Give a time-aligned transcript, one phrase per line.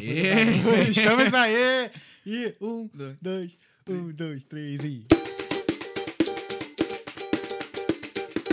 [0.00, 0.88] Aê!
[0.90, 1.90] Estamos aí!
[2.26, 2.88] E um,
[3.20, 3.56] dois,
[3.86, 5.04] um, dois, três e.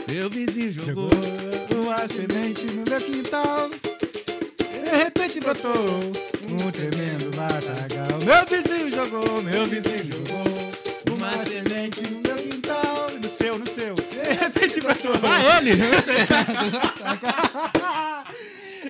[0.09, 1.09] Meu vizinho jogou.
[1.69, 3.69] Jogou uma semente no meu quintal.
[3.69, 5.85] De repente brotou
[6.49, 8.19] um tremendo matagal.
[8.25, 10.43] Meu vizinho jogou, meu vizinho jogou
[11.15, 13.07] uma semente no meu quintal.
[13.21, 13.95] No seu, no seu.
[13.95, 15.13] De repente brotou.
[15.23, 15.77] Ah, ele!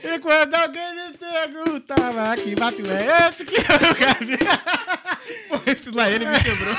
[0.09, 4.37] E quando alguém me perguntava que mato é esse que eu quero
[5.49, 6.75] Pô, esse lá ele me quebrou.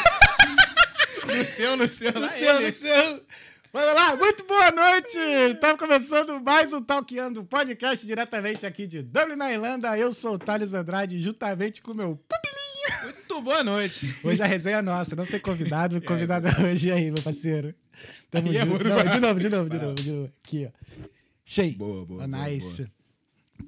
[1.37, 2.71] no seu, no seu, No lá seu, ele.
[2.71, 3.23] no seu.
[3.71, 5.19] Vamos lá, muito boa noite!
[5.52, 9.97] Estamos começando mais um Talkando podcast diretamente aqui de Dublin, na Irlanda.
[9.99, 13.05] Eu sou o Thales Andrade, juntamente com o meu pupilinho.
[13.05, 14.09] Muito boa noite.
[14.24, 16.01] Hoje a resenha é nossa, não tem convidado.
[16.02, 17.74] Convidado hoje aí, meu parceiro.
[18.30, 18.85] Tamo é junto.
[18.88, 19.10] barato.
[19.10, 20.33] de novo, de novo, de novo, de novo.
[20.43, 21.05] Aqui, ó.
[21.45, 21.77] Cheio.
[21.77, 22.83] Boa, boa, Oh, boa, Nice.
[22.85, 22.98] boa.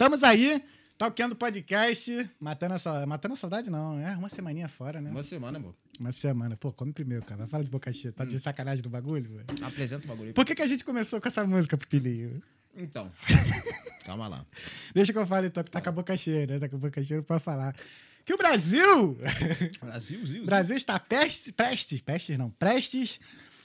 [0.01, 0.65] Estamos aí,
[0.97, 5.11] Talkando podcast, matando a, matando a saudade não, é uma semaninha fora, né?
[5.11, 5.75] Uma semana, amor.
[5.99, 6.57] Uma semana.
[6.57, 7.47] Pô, come primeiro, cara.
[7.47, 8.11] Fala de boca cheia.
[8.11, 9.45] Tá de sacanagem do bagulho, velho?
[9.63, 10.33] Apresenta o bagulho.
[10.33, 12.43] Por que, que a gente começou com essa música, Pupilinho?
[12.75, 13.13] Então,
[14.07, 14.47] calma lá.
[14.95, 16.59] Deixa que eu fale, então, que tá com a boca cheia, né?
[16.59, 17.77] Tá com a boca cheia pra falar.
[18.25, 19.19] Que o Brasil!
[19.85, 23.21] Brasil, Zil, Brasil está prestes, prestes, prestes não, prestes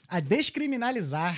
[0.06, 1.34] a descriminalizar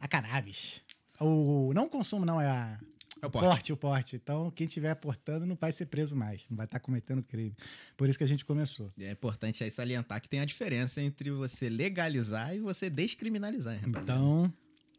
[0.00, 0.82] a cannabis.
[1.18, 2.78] O não consumo, não, é a.
[3.22, 3.46] É o porte.
[3.48, 4.16] porte, o porte.
[4.16, 7.54] Então, quem estiver portando não vai ser preso mais, não vai estar cometendo crime.
[7.96, 8.90] Por isso que a gente começou.
[8.98, 14.12] É importante aí salientar que tem a diferença entre você legalizar e você descriminalizar, rapaziada.
[14.20, 14.52] Então,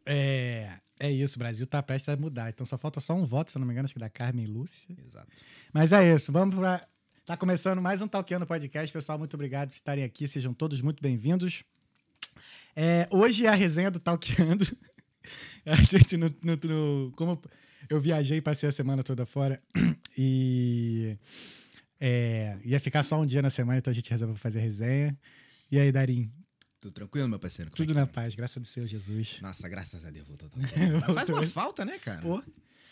[0.06, 1.36] é, é isso.
[1.36, 2.50] O Brasil tá prestes a mudar.
[2.50, 4.88] Então, só falta só um voto, se não me engano, acho que da Carmen Lúcia.
[5.06, 5.28] Exato.
[5.74, 6.88] Mas é isso, vamos pra.
[7.26, 8.92] Tá começando mais um Talkando Podcast.
[8.92, 10.28] Pessoal, muito obrigado por estarem aqui.
[10.28, 11.64] Sejam todos muito bem-vindos.
[12.76, 14.66] É, hoje é a resenha do Talkando.
[15.66, 17.40] A gente, no, no- no- como
[17.90, 19.62] eu viajei passei a semana toda fora
[20.18, 21.18] e
[22.00, 25.18] é, ia ficar só um dia na semana, então a gente resolveu fazer resenha.
[25.72, 26.32] E aí, Darim?
[26.80, 27.70] Tudo tranquilo, meu parceiro?
[27.70, 28.14] Como é Tudo que na tá?
[28.14, 29.38] paz, graças ao Senhor Jesus.
[29.42, 30.50] Nossa, graças a Deus, voltou.
[30.50, 31.16] voltou.
[31.16, 32.22] Faz uma falta, né, cara?
[32.22, 32.42] Pô.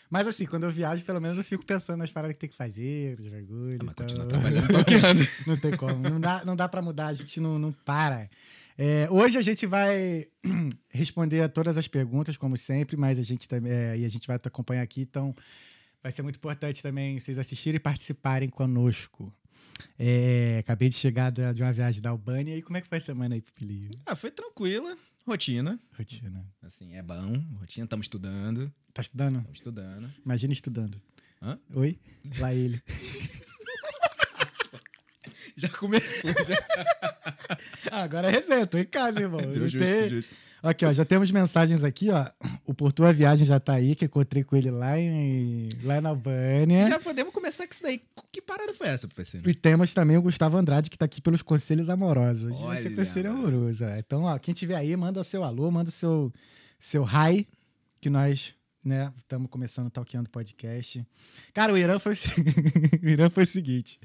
[0.08, 2.56] Mas assim, quando eu viajo, pelo menos eu fico pensando nas paradas que tem que
[2.56, 3.78] fazer, os bagulhos.
[3.80, 5.20] Ah, mas então- continua trabalhando, toqueando.
[5.46, 6.08] Não tem como.
[6.08, 8.28] Não dá, não dá pra mudar, a gente não, não para.
[8.82, 10.26] É, hoje a gente vai
[10.88, 13.70] responder a todas as perguntas, como sempre, mas a gente também.
[13.70, 15.36] é, e a gente vai acompanhar aqui, então
[16.02, 19.30] vai ser muito importante também vocês assistirem e participarem conosco.
[19.98, 22.56] É, acabei de chegar de uma viagem da Albânia.
[22.56, 23.90] E como é que foi a semana aí, Pupilinho?
[24.06, 24.96] Ah, foi tranquila.
[25.26, 25.78] Rotina.
[25.92, 26.42] Rotina.
[26.62, 27.36] Assim, é bom.
[27.58, 28.72] Rotina, estamos estudando.
[28.94, 29.36] Tá estudando?
[29.40, 30.10] Estamos estudando.
[30.24, 30.98] Imagina estudando.
[31.42, 31.58] Hã?
[31.74, 31.98] Oi?
[32.40, 32.82] Lá ele.
[35.60, 36.56] Já começou, já.
[37.90, 39.40] Ah, agora é resenha, tô em casa, irmão.
[39.40, 40.34] Não Justo, tem- justo.
[40.62, 42.26] Aqui, ó, já temos mensagens aqui, ó.
[42.66, 46.10] O Porto a Viagem já tá aí, que encontrei com ele lá, em, lá na
[46.10, 46.84] Albânia.
[46.84, 47.98] Já podemos começar com isso daí.
[48.30, 49.48] Que parada foi essa, parceiro?
[49.48, 52.52] E temos também o Gustavo Andrade, que tá aqui pelos conselhos amorosos.
[52.60, 53.48] Olha, conselho mano.
[53.48, 53.84] amoroso.
[53.86, 53.96] ó.
[53.96, 56.30] Então, ó, quem tiver aí, manda o seu alô, manda o seu,
[56.78, 57.48] seu hi,
[57.98, 58.54] que nós,
[58.84, 61.02] né, estamos começando o Talkando Podcast.
[61.54, 62.28] Cara, o Irã foi, o se-
[63.02, 63.98] o Irã foi o seguinte.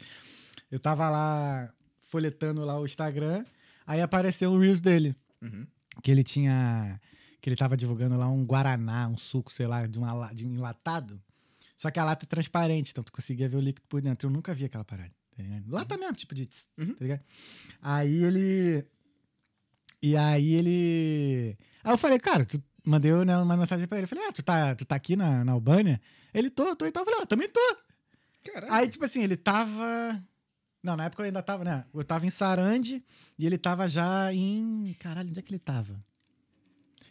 [0.71, 3.45] Eu tava lá folhetando lá o Instagram,
[3.85, 5.15] aí apareceu o Reels dele.
[5.41, 5.65] Uhum.
[6.01, 6.99] Que ele tinha.
[7.41, 10.53] Que ele tava divulgando lá um Guaraná, um suco, sei lá, de, uma, de um
[10.53, 11.21] enlatado.
[11.77, 14.27] Só que a lata é transparente, então tu conseguia ver o líquido por dentro.
[14.27, 15.11] Eu nunca vi aquela parada.
[15.35, 15.43] Tá?
[15.67, 16.45] Lata mesmo, tipo de.
[16.45, 17.21] tss, Tá ligado?
[17.81, 18.85] Aí ele.
[20.01, 21.57] E aí ele.
[21.83, 24.05] Aí eu falei, cara, tu mandei né, uma mensagem pra ele.
[24.05, 26.01] Eu falei, ah, tu tá, tu tá aqui na, na Albânia?
[26.33, 26.85] Ele, tô, tô.
[26.85, 27.77] Então eu falei, ah, também tô.
[28.43, 28.73] Caralho.
[28.73, 30.23] Aí, tipo assim, ele tava.
[30.85, 31.83] Não, na época eu ainda tava, né?
[31.91, 33.03] Eu tava em Sarandi
[33.39, 34.95] e ele tava já em.
[34.99, 35.99] Caralho, onde é que ele tava?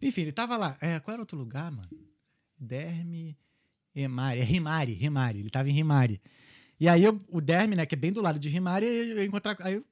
[0.00, 0.76] Enfim, ele tava lá.
[0.80, 1.88] É, qual era outro lugar, mano?
[2.56, 3.36] Derme.
[3.92, 4.40] Rimari.
[4.40, 5.38] É Rimari, Rimari.
[5.40, 6.20] Ele tava em Rimari.
[6.78, 9.24] E aí eu- o Derme, né, que é bem do lado de Rimari, eu eu
[9.24, 9.56] encontrar.
[9.60, 9.84] Aí, eu-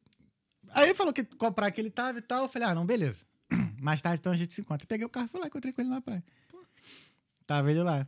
[0.70, 2.43] aí ele falou que qual praia que ele tava e tal.
[2.44, 3.25] Eu falei, ah, não, beleza.
[3.82, 4.87] Mais tarde então a gente se encontra.
[4.87, 6.22] Peguei o carro e fui lá, encontrei com ele na praia.
[7.47, 8.06] Tava ele lá.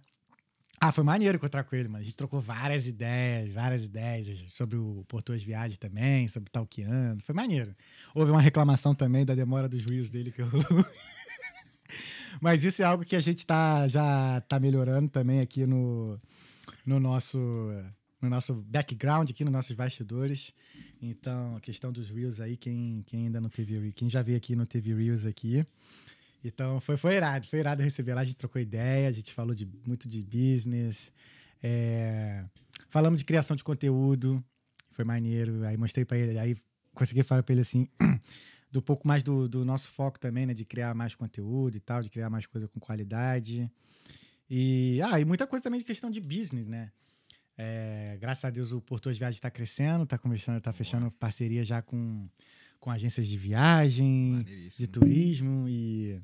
[0.81, 2.03] Ah, foi maneiro encontrar com ele, mano.
[2.03, 7.21] A gente trocou várias ideias, várias ideias sobre o Porto Viagens também, sobre Talkiano.
[7.23, 7.75] Foi maneiro.
[8.15, 10.49] Houve uma reclamação também da demora dos reels dele que eu...
[12.41, 16.21] Mas isso é algo que a gente tá, já tá melhorando também aqui no,
[16.85, 17.39] no, nosso,
[18.21, 20.53] no nosso background, aqui nos nossos bastidores.
[21.01, 24.57] Então, a questão dos reels aí, quem, quem ainda não teve, quem já veio aqui
[24.57, 25.65] não teve reels aqui.
[26.45, 29.55] Então, foi, foi irado, foi irado receber lá, a gente trocou ideia, a gente falou
[29.55, 31.11] de, muito de business,
[31.63, 32.45] é,
[32.91, 34.45] falamos de criação de conteúdo,
[34.91, 36.55] foi maneiro, aí mostrei pra ele, aí
[36.93, 37.89] consegui falar pra ele assim,
[38.71, 42.03] do pouco mais do, do nosso foco também, né, de criar mais conteúdo e tal,
[42.03, 43.71] de criar mais coisa com qualidade,
[44.51, 46.93] e, ah, e muita coisa também de questão de business, né,
[47.57, 51.65] É, graças a Deus o Por Tuas Viagens está crescendo, tá começando, tá fechando parceria
[51.65, 52.29] já com,
[52.85, 54.45] com agências de viagem,
[54.77, 56.21] de turismo e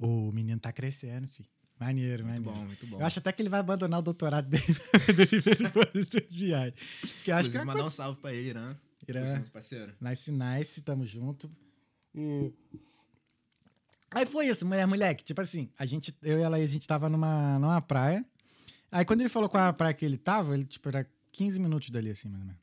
[0.00, 1.48] o menino tá crescendo, filho.
[1.80, 2.60] Maneiro, Muito maneiro.
[2.60, 3.00] bom, muito bom.
[3.00, 4.62] Eu acho até que ele vai abandonar o doutorado dele
[4.92, 5.24] pra
[5.90, 6.80] viver de Viagens.
[7.24, 8.72] Que acho que é mandar um salve pra ele, Irã.
[9.08, 9.38] Irã.
[9.38, 9.92] Junto, parceiro.
[10.00, 11.50] Nice, nice, tamo junto.
[12.14, 12.52] E.
[14.12, 15.24] Aí foi isso, mulher, moleque.
[15.24, 18.24] Tipo assim, a gente, eu e ela, a gente tava numa, numa praia.
[18.92, 21.90] Aí quando ele falou qual a praia que ele tava, ele, tipo, era 15 minutos
[21.90, 22.62] dali, assim, mais ou menos.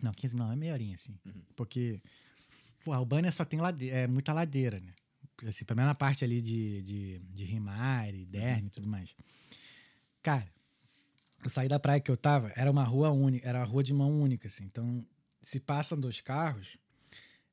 [0.00, 1.18] Não, 15 não, é meia horinha, assim.
[1.56, 2.00] Porque,
[2.84, 4.92] pô, a Albânia só tem ladeira, é muita ladeira, né?
[5.46, 9.14] Assim, pelo menos na parte ali de, de, de Rimari, Derme e tudo mais.
[10.22, 10.50] Cara,
[11.42, 13.94] eu saí da praia que eu tava, era uma rua única, era uma rua de
[13.94, 14.64] mão única, assim.
[14.64, 15.06] Então,
[15.42, 16.76] se passam dois carros,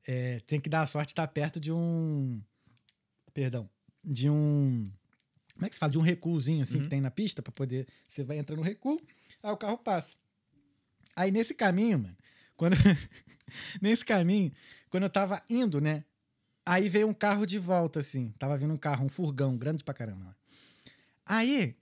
[0.06, 2.40] é, tem que dar a sorte de estar perto de um.
[3.32, 3.68] Perdão.
[4.04, 4.90] De um.
[5.54, 5.92] Como é que se fala?
[5.92, 7.86] De um recuozinho, assim, que tem na pista, pra poder.
[8.06, 9.00] Você vai entrando no recuo,
[9.42, 10.16] aí o carro passa.
[11.14, 12.16] Aí nesse caminho, mano,
[12.56, 12.76] quando.
[13.80, 14.52] nesse caminho,
[14.90, 16.04] quando eu tava indo, né?
[16.64, 18.34] Aí veio um carro de volta, assim.
[18.38, 20.36] Tava vindo um carro, um furgão, grande pra caramba.
[21.24, 21.76] Aí,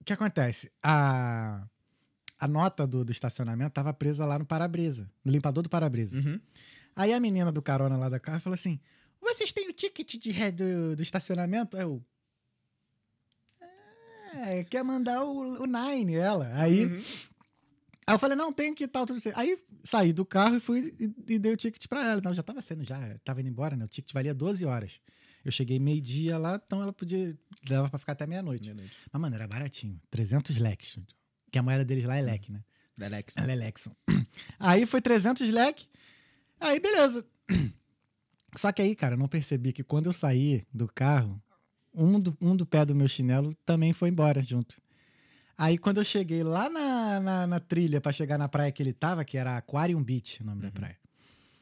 [0.00, 0.72] o que acontece?
[0.82, 1.66] A,
[2.38, 6.18] a nota do, do estacionamento tava presa lá no para-brisa, no limpador do para-brisa.
[6.18, 6.40] Uhum.
[6.96, 8.80] Aí a menina do carona lá da carro falou assim:
[9.20, 11.76] Vocês têm o ticket de ré do, do estacionamento?
[11.76, 12.02] Eu.
[14.46, 16.50] É, quer mandar o, o Nine, ela.
[16.54, 16.86] Aí,
[18.06, 19.38] aí eu falei: Não, tem que tal, tudo certo.
[19.38, 22.18] Aí saí do carro e fui e, e dei o ticket pra ela.
[22.18, 23.84] Então já tava sendo, já tava indo embora, né?
[23.84, 24.92] O ticket valia 12 horas.
[25.44, 27.36] Eu cheguei meio-dia lá, então ela podia.
[27.64, 28.64] dava pra ficar até meia-noite.
[28.64, 28.96] Meia-noite.
[29.12, 30.00] Mas, mano, era baratinho.
[30.10, 30.98] 300 leques.
[31.50, 32.62] Que a moeda deles lá é leque, né?
[32.96, 33.36] Da Alex.
[33.36, 33.94] Ela é Lexon.
[34.58, 35.86] Aí foi 300 leque.
[36.60, 37.26] Aí, beleza.
[38.54, 41.42] Só que aí, cara, eu não percebi que quando eu saí do carro,
[41.94, 44.76] um do, um do pé do meu chinelo também foi embora junto.
[45.56, 48.92] Aí, quando eu cheguei lá na, na, na trilha pra chegar na praia que ele
[48.92, 50.96] tava, que era Aquarium Beach, o nome da praia.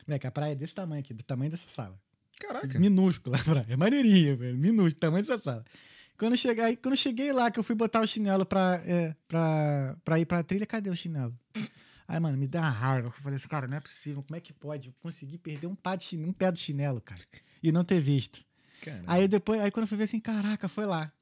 [0.07, 2.01] Moleque, a praia é desse tamanho aqui, do tamanho dessa sala.
[2.39, 2.79] Caraca.
[2.79, 3.67] Minúscula a praia.
[3.69, 4.57] É maneirinha, velho.
[4.57, 5.65] Minúscula, tamanho dessa sala.
[6.17, 9.15] Quando eu, cheguei, quando eu cheguei lá, que eu fui botar o chinelo pra, é,
[9.27, 11.35] pra, pra ir pra trilha, cadê o chinelo?
[12.07, 13.09] Aí, mano, me deu uma raiva.
[13.09, 14.23] Eu falei assim, cara, não é possível.
[14.23, 17.21] Como é que pode conseguir perder um, de chinelo, um pé do chinelo, cara?
[17.63, 18.45] E não ter visto.
[18.83, 19.05] Caramba.
[19.07, 21.13] Aí depois, aí quando eu fui ver assim, caraca, foi lá.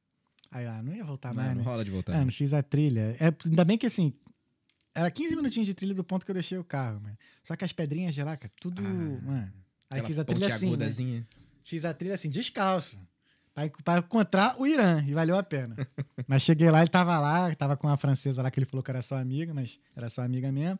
[0.50, 1.70] Aí, ah, não ia voltar mais, não, não né?
[1.70, 2.14] rola de voltar.
[2.14, 3.16] É, não fiz a trilha.
[3.20, 4.14] É, ainda bem que assim,
[4.94, 7.16] era 15 minutinhos de trilha do ponto que eu deixei o carro, mano.
[7.44, 8.82] Só que as pedrinhas de lá, cara, tudo.
[8.82, 9.52] mano.
[9.90, 10.76] Aí fiz a trilha assim.
[10.76, 11.24] Né?
[11.64, 12.98] Fiz a trilha assim, descalço.
[13.54, 15.76] Pra, pra encontrar o Irã, e valeu a pena.
[16.26, 18.90] mas cheguei lá, ele tava lá, tava com a francesa lá que ele falou que
[18.90, 20.78] era sua amiga, mas era sua amiga mesmo.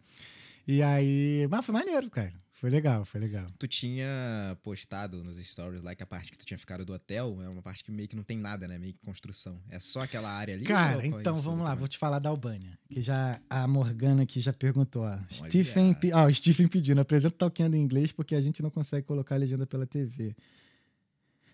[0.67, 1.47] E aí.
[1.50, 2.35] Mas foi maneiro, cara.
[2.60, 3.46] Foi legal, foi legal.
[3.56, 7.38] Tu tinha postado nos stories lá que a parte que tu tinha ficado do hotel
[7.40, 8.76] é uma parte que meio que não tem nada, né?
[8.76, 9.62] Meio que construção.
[9.70, 10.64] É só aquela área ali?
[10.64, 12.76] Cara, é então vamos lá, vou te falar da Albânia.
[12.90, 15.16] Que já a Morgana aqui já perguntou, ó.
[15.31, 18.70] Stephen, pe- ó, o Stephen pedindo, apresenta o Talkando em inglês porque a gente não
[18.70, 20.34] consegue colocar a legenda pela TV.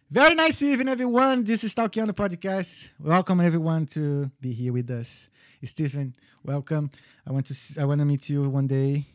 [0.08, 1.44] Very nice evening, everyone.
[1.44, 2.92] This is Talkando Podcast.
[2.98, 5.30] Welcome everyone to be here with us.
[5.62, 6.88] Stephen, welcome.
[7.26, 9.13] I want to I want to meet you one day.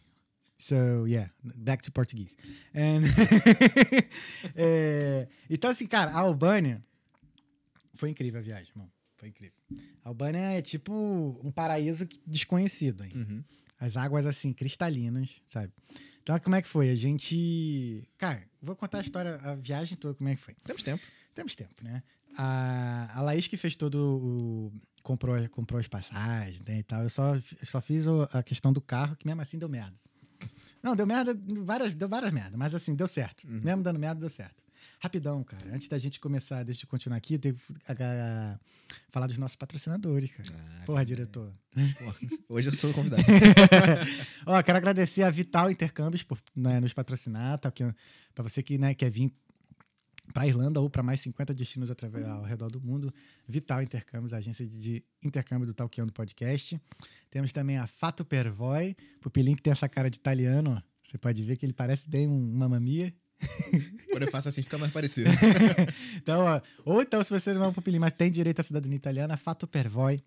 [0.60, 2.36] So, yeah, back to Portuguese.
[2.76, 3.04] And
[4.56, 6.84] É, então, assim, cara, a Albânia
[7.96, 8.92] foi incrível a viagem, irmão.
[9.18, 9.58] Foi incrível.
[10.04, 13.12] A Albânia é tipo um paraíso desconhecido, hein?
[13.16, 13.44] Uhum.
[13.80, 15.72] As águas, assim, cristalinas, sabe?
[16.22, 16.90] Então, como é que foi?
[16.90, 18.06] A gente.
[18.18, 20.56] Cara, vou contar a história, a viagem toda, como é que foi.
[20.66, 21.04] Temos tempo.
[21.34, 22.04] Temos tempo, né?
[22.38, 24.74] A, a Laís que fez todo o.
[25.04, 27.04] comprou, comprou as passagens né, e tal.
[27.04, 29.98] Eu só, eu só fiz a questão do carro, que mesmo assim deu merda.
[30.82, 33.46] Não, deu merda, várias, deu várias merda, mas assim, deu certo.
[33.48, 34.64] Mesmo dando merda, deu certo.
[35.02, 35.74] Rapidão, cara.
[35.74, 38.60] Antes da gente começar, deixa eu continuar aqui, tem que a-
[39.10, 40.50] falar dos nossos patrocinadores, cara.
[40.54, 41.54] Ah, Porra, diretor.
[41.98, 42.16] Porra,
[42.50, 43.24] Hoje eu sou o convidado.
[44.46, 47.72] Ó, quero agradecer a Vital Intercâmbios por né, nos patrocinar, tá?
[47.72, 47.84] Porque,
[48.36, 49.34] pra você que né, quer vir
[50.34, 53.14] para Irlanda ou para mais 50 destinos através, ao redor do mundo,
[53.48, 56.80] Vital Intercâmbios, a agência de, intercâmbio do Talkando Podcast.
[57.30, 60.82] Temos também a Fato Pervoy, Pupilim que tem essa cara de italiano.
[61.08, 63.14] Você pode ver que ele parece bem um Mamma Mia.
[64.12, 65.30] Quando eu faço assim, fica mais parecido.
[66.18, 68.96] Então, ó, ou então, se você não é um pupilim, mas tem direito à cidadania
[68.96, 70.22] italiana, Fato Pervoy,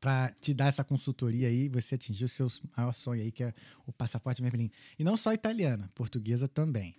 [0.00, 3.54] para te dar essa consultoria aí, você atingir o seu maior sonho aí, que é
[3.86, 4.70] o passaporte vermelhinho.
[4.98, 6.94] E não só italiana, portuguesa também.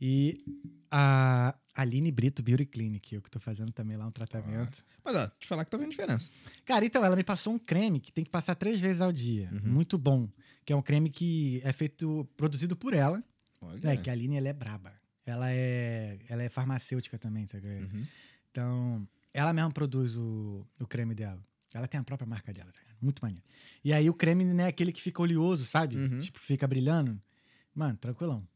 [0.00, 0.42] E
[0.90, 4.84] a Aline Brito Beauty Clinic, eu que tô fazendo também lá um tratamento.
[5.04, 6.30] Mas ó, te falar que tá vendo diferença.
[6.64, 9.50] Cara, então, ela me passou um creme que tem que passar três vezes ao dia.
[9.62, 10.28] Muito bom.
[10.64, 13.22] Que é um creme que é feito, produzido por ela.
[13.60, 13.90] Olha.
[13.90, 14.92] É, que a Aline, ela é braba.
[15.24, 17.68] Ela é, ela é farmacêutica também, sabe?
[17.68, 18.06] Uhum.
[18.50, 21.42] Então, ela mesma produz o, o creme dela.
[21.74, 22.80] Ela tem a própria marca dela, tá?
[23.00, 23.44] Muito maneiro.
[23.84, 25.96] E aí o creme, né, é aquele que fica oleoso, sabe?
[25.96, 26.20] Uhum.
[26.20, 27.20] Tipo, fica brilhando.
[27.74, 28.46] Mano, tranquilão.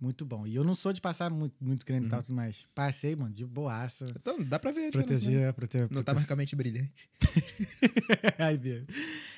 [0.00, 0.46] Muito bom.
[0.46, 2.64] E eu não sou de passar muito, muito creme e tal, tudo mais.
[2.74, 4.06] Passei, mano, de boaça.
[4.16, 4.86] Então, dá pra ver.
[4.86, 4.90] né?
[4.90, 5.88] Proteger, proteger.
[5.90, 7.10] Não tá marcamente brilhante.
[8.38, 8.86] Ai, meu.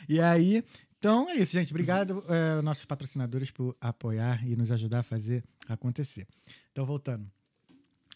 [0.08, 0.62] E aí,
[0.98, 1.72] então é isso, gente.
[1.72, 6.28] Obrigado, eh, nossos patrocinadores, por apoiar e nos ajudar a fazer acontecer.
[6.70, 7.28] Então, voltando.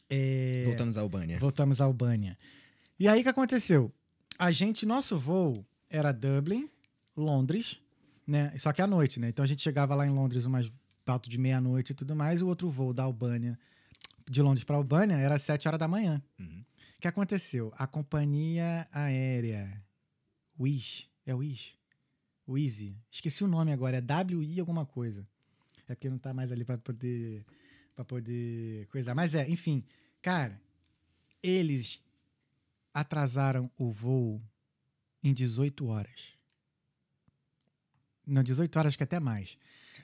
[0.08, 1.38] É, Voltamos à Albânia.
[1.40, 2.38] Voltamos à Albânia.
[2.98, 3.92] E aí, o que aconteceu?
[4.38, 6.70] A gente, nosso voo era Dublin,
[7.16, 7.80] Londres,
[8.24, 8.52] né?
[8.56, 9.30] Só que à noite, né?
[9.30, 10.70] Então a gente chegava lá em Londres umas
[11.12, 12.40] alto de meia-noite e tudo mais.
[12.40, 13.58] E o outro voo da Albânia,
[14.28, 16.22] de Londres para Albânia, era às 7 horas da manhã.
[16.38, 16.64] Uhum.
[16.96, 17.72] O que aconteceu?
[17.76, 19.82] A companhia aérea
[20.58, 21.76] Wish, é Wish?
[22.48, 22.96] Wheezy.
[23.10, 25.26] Esqueci o nome agora, é WI alguma coisa.
[25.88, 27.44] É porque não tá mais ali para poder
[27.94, 29.14] para poder coisar.
[29.14, 29.82] Mas é, enfim,
[30.20, 30.60] cara,
[31.42, 32.04] eles
[32.92, 34.40] atrasaram o voo
[35.22, 36.34] em 18 horas.
[38.26, 39.56] Não, 18 horas, acho que até mais.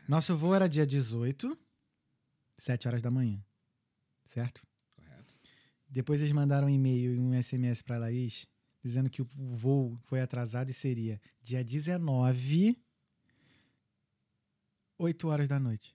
[0.08, 1.56] Nosso voo era dia 18,
[2.58, 3.42] 7 horas da manhã.
[4.24, 4.66] Certo?
[4.96, 5.34] Correto.
[5.88, 8.48] Depois eles mandaram um e-mail e um SMS para Laís
[8.82, 12.76] dizendo que o voo foi atrasado e seria dia 19,
[14.98, 15.94] 8 horas da noite.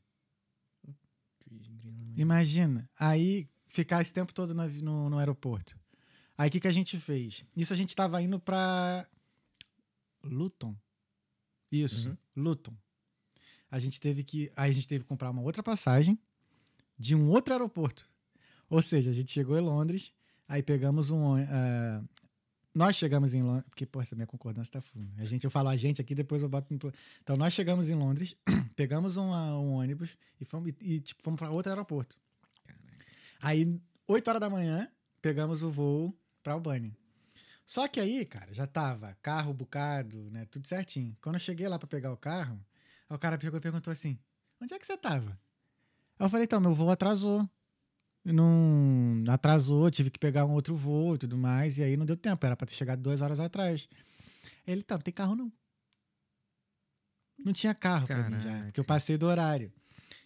[2.16, 5.78] Imagina, aí ficar esse tempo todo no, no aeroporto.
[6.38, 7.46] Aí o que, que a gente fez?
[7.56, 9.08] Isso a gente estava indo para
[10.24, 10.76] Luton.
[11.72, 12.18] Isso, Uhum.
[12.36, 12.76] Luton.
[13.70, 16.18] A gente teve que, aí a gente teve que comprar uma outra passagem
[16.98, 18.10] de um outro aeroporto.
[18.70, 20.14] Ou seja, a gente chegou em Londres,
[20.48, 22.04] aí pegamos um ah,
[22.78, 25.04] nós chegamos em Londres, porque pô, essa minha concordância tá full.
[25.18, 26.94] A gente eu falo a gente aqui, depois eu boto no
[27.24, 28.36] Então nós chegamos em Londres,
[28.76, 32.20] pegamos um, um ônibus e fomos e, tipo, fomos para outro aeroporto.
[33.42, 34.88] Aí, 8 horas da manhã,
[35.24, 36.96] pegamos o voo pra Albânia.
[37.66, 40.46] Só que aí, cara, já tava carro bucado, né?
[40.46, 41.18] Tudo certinho.
[41.20, 42.64] Quando eu cheguei lá pra pegar o carro,
[43.10, 44.18] aí o cara pegou e perguntou assim:
[44.62, 45.32] onde é que você tava?
[46.20, 47.48] Aí eu falei, então, meu voo atrasou.
[48.26, 52.18] Não atrasou, tive que pegar um outro voo e tudo mais, e aí não deu
[52.18, 53.88] tempo, era pra ter chegado duas horas atrás.
[54.66, 55.52] Ele, tá, não tem carro não.
[57.38, 58.66] Não tinha carro pra mim já, Caraca.
[58.66, 59.72] porque eu passei do horário.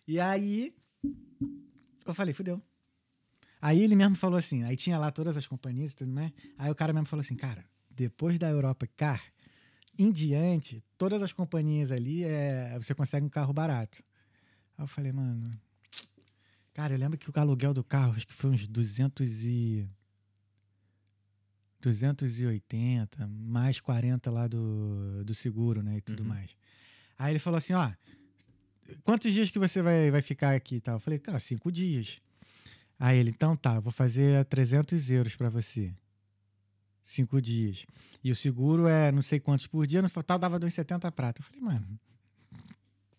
[0.07, 0.73] E aí,
[2.05, 2.59] eu falei, fudeu.
[3.61, 6.31] Aí ele mesmo falou assim, aí tinha lá todas as companhias e tudo mais.
[6.57, 9.21] Aí o cara mesmo falou assim, cara, depois da Europa Car,
[9.97, 14.03] em diante, todas as companhias ali, é, você consegue um carro barato.
[14.77, 15.51] Aí eu falei, mano.
[16.73, 19.89] Cara, eu lembro que o aluguel do carro, acho que foi uns 200 e.
[21.81, 25.97] 280, mais 40 lá do, do seguro, né?
[25.97, 26.29] E tudo Uhum.
[26.29, 26.55] mais.
[27.17, 27.91] Aí ele falou assim: ó,
[29.03, 30.95] quantos dias que você vai, vai ficar aqui e tal?
[30.95, 32.21] Eu falei, cara, cinco dias.
[32.99, 35.91] Aí ele, então tá, vou fazer 300 euros pra você.
[37.03, 37.85] Cinco dias.
[38.23, 41.41] E o seguro é não sei quantos por dia, no total dava 2,70 prata.
[41.41, 41.99] Eu falei, mano.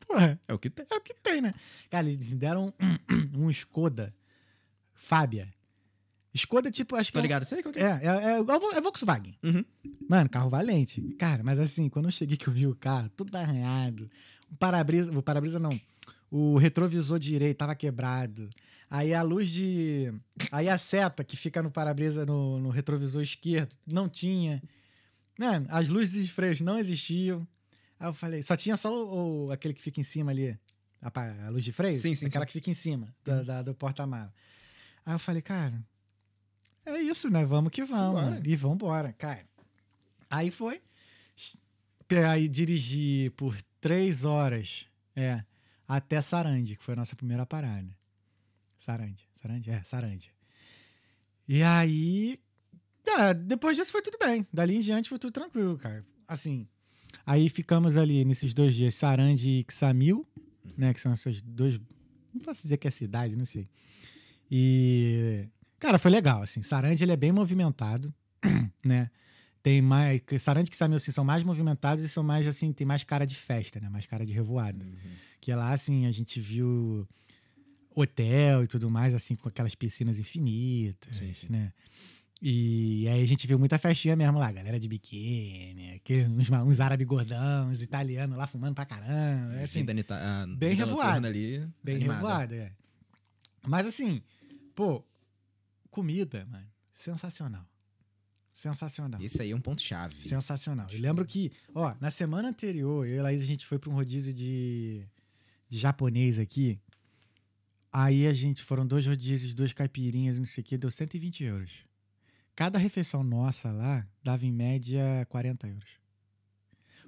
[0.06, 0.86] Porra, É o que tem.
[0.90, 1.54] é o que tem, né?
[1.90, 2.72] Cara, eles me deram
[3.34, 4.14] um, um Skoda
[4.94, 5.52] Fábia.
[6.34, 7.14] Skoda, tipo, acho que.
[7.14, 7.82] Tô é ligado, sei qual que é.
[7.82, 9.36] É, é, é, é Volkswagen.
[9.42, 9.64] Uhum.
[10.08, 11.00] Mano, carro valente.
[11.18, 14.10] Cara, mas assim, quando eu cheguei que eu vi o carro, tudo arranhado.
[14.50, 15.78] O para-brisa, o para-brisa não.
[16.30, 18.48] O retrovisor direito tava quebrado.
[18.94, 20.12] Aí a luz de.
[20.50, 24.62] Aí a seta que fica no para-brisa, no, no retrovisor esquerdo, não tinha.
[25.38, 27.48] Mano, as luzes de freios não existiam.
[27.98, 30.58] Aí eu falei, só tinha só o, o- aquele que fica em cima ali.
[31.00, 31.96] A, a luz de freio?
[31.96, 32.48] Sim, sim, Aquela sim.
[32.48, 34.32] que fica em cima da, da- do porta-mala.
[35.06, 35.82] Aí eu falei, cara,
[36.84, 37.46] é isso, né?
[37.46, 38.18] Vamos que vamos.
[38.18, 38.30] Simbora.
[38.34, 38.46] mano.
[38.46, 39.44] E vambora, cara.
[40.28, 40.82] Aí foi.
[42.28, 45.42] Aí dirigi por três horas, é,
[45.88, 47.88] até Sarandi, que foi a nossa primeira parada.
[48.82, 49.70] Sarandi, Sarandi?
[49.70, 50.32] É, Sarandi.
[51.46, 52.36] E aí,
[53.06, 54.44] é, depois disso foi tudo bem.
[54.52, 56.04] Dali em diante foi tudo tranquilo, cara.
[56.26, 56.66] Assim,
[57.24, 60.26] aí ficamos ali nesses dois dias, Sarandi e Xamil,
[60.76, 61.78] né, que são esses dois,
[62.34, 63.68] não posso dizer que é cidade, não sei.
[64.50, 65.46] E,
[65.78, 66.60] cara, foi legal, assim.
[66.60, 68.12] Sarandi, ele é bem movimentado,
[68.84, 69.10] né?
[69.62, 70.20] Tem mais.
[70.40, 73.36] Sarandi e Xamil, assim, são mais movimentados e são mais, assim, tem mais cara de
[73.36, 73.88] festa, né?
[73.88, 74.84] Mais cara de revoada.
[75.40, 77.06] Que lá, assim, a gente viu
[77.94, 81.46] hotel e tudo mais, assim, com aquelas piscinas infinitas, Sim, sim.
[81.50, 81.72] né?
[82.44, 86.80] E aí a gente viu muita festinha mesmo lá, galera de biquíni, aquele- uns, uns
[86.80, 89.54] árabes gordão, uns italianos lá fumando pra caramba.
[89.60, 91.26] É, assim, Vida nita- a bem vida revoado.
[91.26, 91.64] ali.
[91.84, 92.16] bem animada.
[92.20, 92.72] revoada, é.
[93.64, 94.20] Mas assim,
[94.74, 95.04] pô,
[95.88, 97.64] comida, mano, sensacional.
[98.54, 99.20] Sensacional.
[99.20, 100.14] Isso aí é um ponto-chave.
[100.28, 100.86] Sensacional.
[100.90, 103.88] Eu lembro que, ó, na semana anterior, eu e a Laís, a gente foi pra
[103.88, 105.04] um rodízio de,
[105.68, 106.78] de japonês aqui.
[107.92, 111.70] Aí a gente, foram dois rodízios, duas caipirinhas, não sei o que, deu 120 euros.
[112.56, 115.90] Cada refeição nossa lá dava em média 40 euros.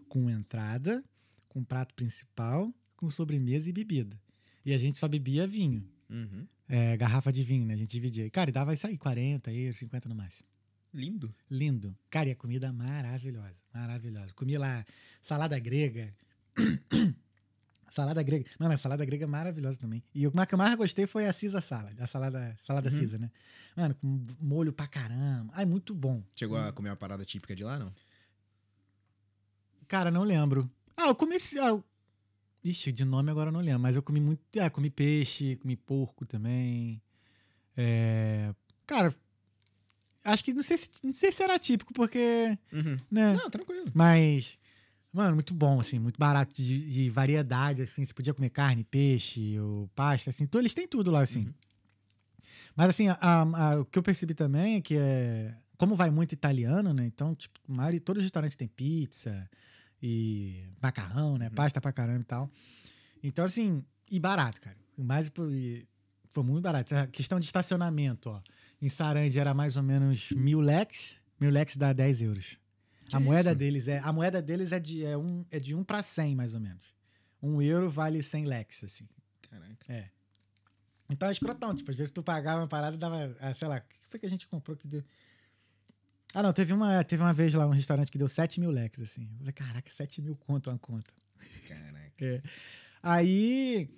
[0.08, 1.02] Com entrada,
[1.48, 4.20] com prato principal, com sobremesa e bebida.
[4.64, 5.88] E a gente só bebia vinho.
[6.10, 6.46] Uhum.
[6.68, 7.74] É, garrafa de vinho, né?
[7.74, 8.28] A gente dividia.
[8.30, 10.48] Cara, e dava isso aí, 40 euros, 50 no máximo.
[10.92, 11.34] Lindo.
[11.50, 11.96] Lindo.
[12.08, 13.56] Cara, e a comida maravilhosa.
[13.72, 14.32] Maravilhosa.
[14.34, 14.84] Comi lá
[15.20, 16.14] salada grega.
[17.94, 18.44] Salada grega.
[18.58, 20.02] Mano, a salada grega é maravilhosa também.
[20.14, 21.98] E o que eu mais gostei foi a Cisa Salad.
[22.00, 22.96] A salada, salada Uhum.
[22.98, 23.30] Cisa, né?
[23.76, 25.52] Mano, com molho pra caramba.
[25.54, 26.22] Ai, muito bom.
[26.34, 27.92] Chegou a comer uma parada típica de lá, não?
[29.86, 30.70] Cara, não lembro.
[30.96, 31.36] Ah, eu comi.
[31.36, 31.84] esse- Ah, eu-
[32.64, 33.80] Ixi, de nome agora eu não lembro.
[33.80, 34.40] Mas eu comi muito.
[34.60, 37.00] Ah, comi peixe, comi porco também.
[37.76, 38.54] É...
[38.86, 39.14] Cara,
[40.24, 42.58] acho que não sei, se, não sei se era típico, porque.
[42.72, 42.96] Uhum.
[43.10, 43.34] Né?
[43.34, 43.84] Não, tranquilo.
[43.92, 44.58] Mas,
[45.14, 48.04] mano, muito bom, assim, muito barato de, de variedade, assim.
[48.04, 50.44] Você podia comer carne, peixe, ou pasta, assim.
[50.44, 51.46] Então, eles têm tudo lá, assim.
[52.76, 55.56] Mas, assim, a- a- o que eu percebi também é que é.
[55.76, 57.06] Como vai muito italiano, né?
[57.06, 59.48] Então, tipo, maioria, todos os restaurantes têm pizza
[60.02, 61.50] e macarrão, né?
[61.50, 62.50] Pasta pra caramba e tal.
[63.22, 64.76] Então, assim, e barato, cara.
[64.96, 65.84] Mais e
[66.30, 66.94] foi muito barato.
[66.94, 68.40] A questão de estacionamento, ó.
[68.80, 71.16] Em Sarandi era mais ou menos mil leques.
[71.40, 72.56] Mil leques dá 10 euros.
[73.08, 73.58] Que a moeda isso?
[73.58, 76.54] deles é a moeda deles é de é um é de 1 para 100 mais
[76.54, 76.94] ou menos.
[77.42, 79.08] Um euro vale 100 leques assim.
[79.50, 79.92] Caraca.
[79.92, 80.08] É.
[81.10, 83.80] Então é escrotão, tipo, às vezes tu pagava uma parada dava, ah, sei lá, o
[83.82, 85.04] que foi que a gente comprou que deu?
[86.34, 89.00] Ah, não, teve uma, teve uma vez lá um restaurante que deu 7 mil leques,
[89.00, 89.28] assim.
[89.30, 91.12] Eu falei, caraca, 7 mil conto uma conta.
[91.68, 92.24] Caraca.
[92.24, 92.42] É.
[93.02, 93.88] Aí.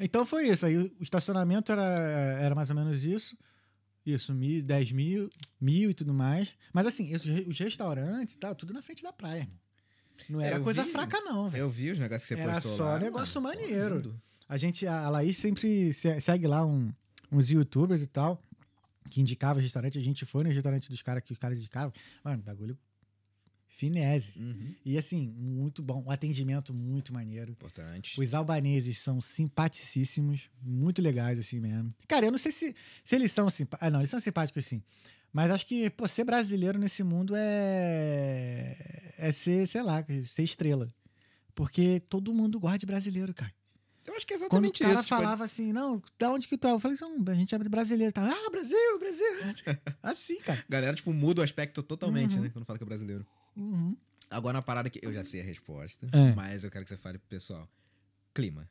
[0.00, 0.64] Então foi isso.
[0.64, 1.84] Aí o estacionamento era,
[2.40, 3.36] era mais ou menos isso.
[4.06, 5.30] Isso, mil, 10 mil,
[5.60, 6.54] mil e tudo mais.
[6.72, 9.58] Mas assim, os, os restaurantes e tal, tudo na frente da praia, irmão.
[10.28, 10.90] Não era Eu coisa vi.
[10.92, 11.62] fraca, não, velho.
[11.62, 12.98] Eu vi os negócios que você Era postou só lá.
[12.98, 13.58] negócio mano.
[13.60, 13.96] Maneiro.
[13.96, 14.22] lindo.
[14.48, 16.92] A gente, a Laís sempre se- segue lá um-
[17.32, 18.40] uns youtubers e tal,
[19.10, 19.98] que indicava restaurante.
[19.98, 21.92] A gente foi no restaurante dos caras que os caras indicavam.
[22.22, 22.78] Mano, bagulho
[23.76, 24.32] finese.
[24.36, 24.74] Uhum.
[24.84, 26.02] E assim, muito bom.
[26.06, 27.50] O atendimento muito maneiro.
[27.50, 28.20] Importante.
[28.20, 31.90] Os albaneses são simpaticíssimos, muito legais, assim mesmo.
[32.08, 33.86] Cara, eu não sei se, se eles são simpáticos.
[33.86, 34.82] Ah, não, eles são simpáticos, sim.
[35.32, 38.76] Mas acho que, pô, ser brasileiro nesse mundo é.
[39.18, 40.88] É ser, sei lá, ser estrela.
[41.54, 43.52] Porque todo mundo gosta de brasileiro, cara.
[44.06, 45.02] Eu acho que é Quando o exatamente cara isso.
[45.04, 46.72] tipo, falava assim, não, da onde que tu é?
[46.72, 48.12] Eu falei, não, a gente é brasileiro.
[48.12, 48.22] Tá?
[48.30, 49.26] Ah, Brasil, Brasil.
[50.02, 50.62] Assim, cara.
[50.68, 52.42] galera, tipo, muda o aspecto totalmente, Uhum.
[52.42, 52.50] né?
[52.52, 53.26] Quando fala que é brasileiro.
[53.56, 53.96] Uhum.
[54.30, 56.34] Agora, uma parada que eu já sei a resposta, É.
[56.34, 57.68] mas eu quero que você fale pro pessoal.
[58.34, 58.68] Clima.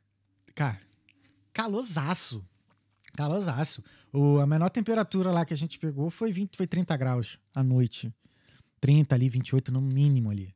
[0.54, 0.80] Cara,
[1.52, 2.44] calorzaço.
[3.14, 3.82] Calorzaço.
[4.12, 7.62] O, a menor temperatura lá que a gente pegou foi 20, foi 30 graus à
[7.62, 8.12] noite.
[8.80, 10.54] 30 ali, 28 no mínimo ali.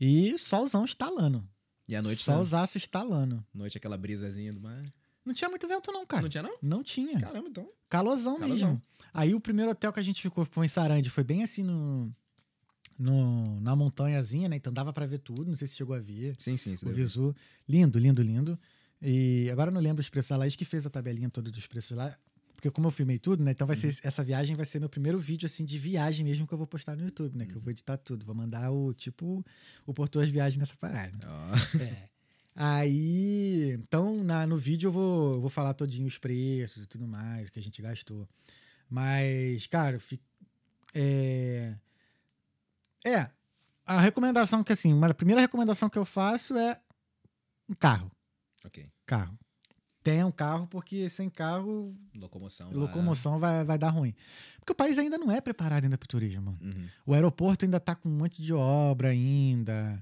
[0.00, 1.46] E solzão estalando.
[1.88, 3.46] E à noite, Solzaço estalando.
[3.54, 4.82] noite aquela brisazinha do mar.
[5.24, 6.22] Não tinha muito vento não, cara.
[6.22, 6.56] Não tinha, não?
[6.60, 7.20] Não tinha.
[7.20, 7.68] Caramba, então.
[7.88, 8.68] Calorzão, Calorzão.
[8.70, 8.82] mesmo.
[9.14, 12.12] Aí o primeiro hotel que a gente ficou foi em Sarandi, foi bem assim no,
[12.98, 14.56] no na montanhazinha, né?
[14.56, 16.34] Então dava pra ver tudo, não sei se chegou a ver.
[16.38, 16.76] Sim, sim.
[16.76, 17.34] Você O visu.
[17.68, 18.58] Lindo, lindo, lindo.
[19.02, 20.32] E agora eu não lembro os preços.
[20.32, 22.16] A Laís que fez a tabelinha toda dos preços lá.
[22.54, 23.50] Porque como eu filmei tudo, né?
[23.50, 26.54] Então vai ser essa viagem vai ser meu primeiro vídeo assim de viagem mesmo que
[26.54, 27.44] eu vou postar no YouTube, né?
[27.44, 29.44] Que eu vou editar tudo, vou mandar o tipo
[29.86, 31.18] o Porto as viagens nessa parada.
[31.28, 31.78] Ó.
[31.82, 32.08] É.
[32.58, 37.06] Aí, então na, no vídeo eu vou, eu vou falar todinho os preços e tudo
[37.06, 38.26] mais que a gente gastou.
[38.88, 40.20] Mas, cara, eu fi-
[40.94, 41.74] é,
[43.08, 43.30] é
[43.86, 46.80] a recomendação que assim, uma- a primeira recomendação que eu faço é
[47.68, 48.10] um carro,
[48.64, 48.86] ok.
[49.04, 49.38] carro.
[50.02, 52.70] Tenha um carro porque sem carro Locomoção.
[52.70, 52.76] lá.
[52.82, 54.14] locomoção vai, vai dar ruim.
[54.60, 56.58] Porque o país ainda não é preparado ainda para o turismo, mano.
[56.62, 56.88] Uhum.
[57.06, 60.00] O aeroporto ainda tá com um monte de obra ainda.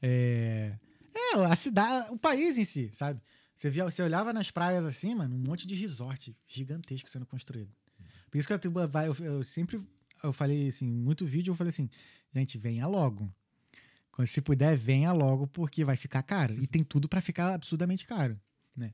[0.00, 0.74] É,
[1.14, 3.20] é a cidade, o país em si, sabe?
[3.54, 7.70] Você, via, você olhava nas praias assim, mano, um monte de resort gigantesco sendo construído.
[8.30, 9.80] Por isso que a Tuba vai, eu, eu sempre
[10.24, 11.90] eu falei assim, muito vídeo, eu falei assim,
[12.34, 13.32] gente, venha logo.
[14.26, 16.54] Se puder, venha logo, porque vai ficar caro.
[16.54, 18.38] E tem tudo para ficar absurdamente caro,
[18.76, 18.92] né?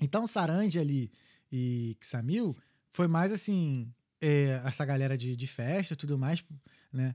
[0.00, 1.10] Então, Sarandi ali
[1.50, 2.56] e Xamil
[2.90, 6.44] foi mais assim, é, essa galera de, de festa tudo mais,
[6.92, 7.14] né?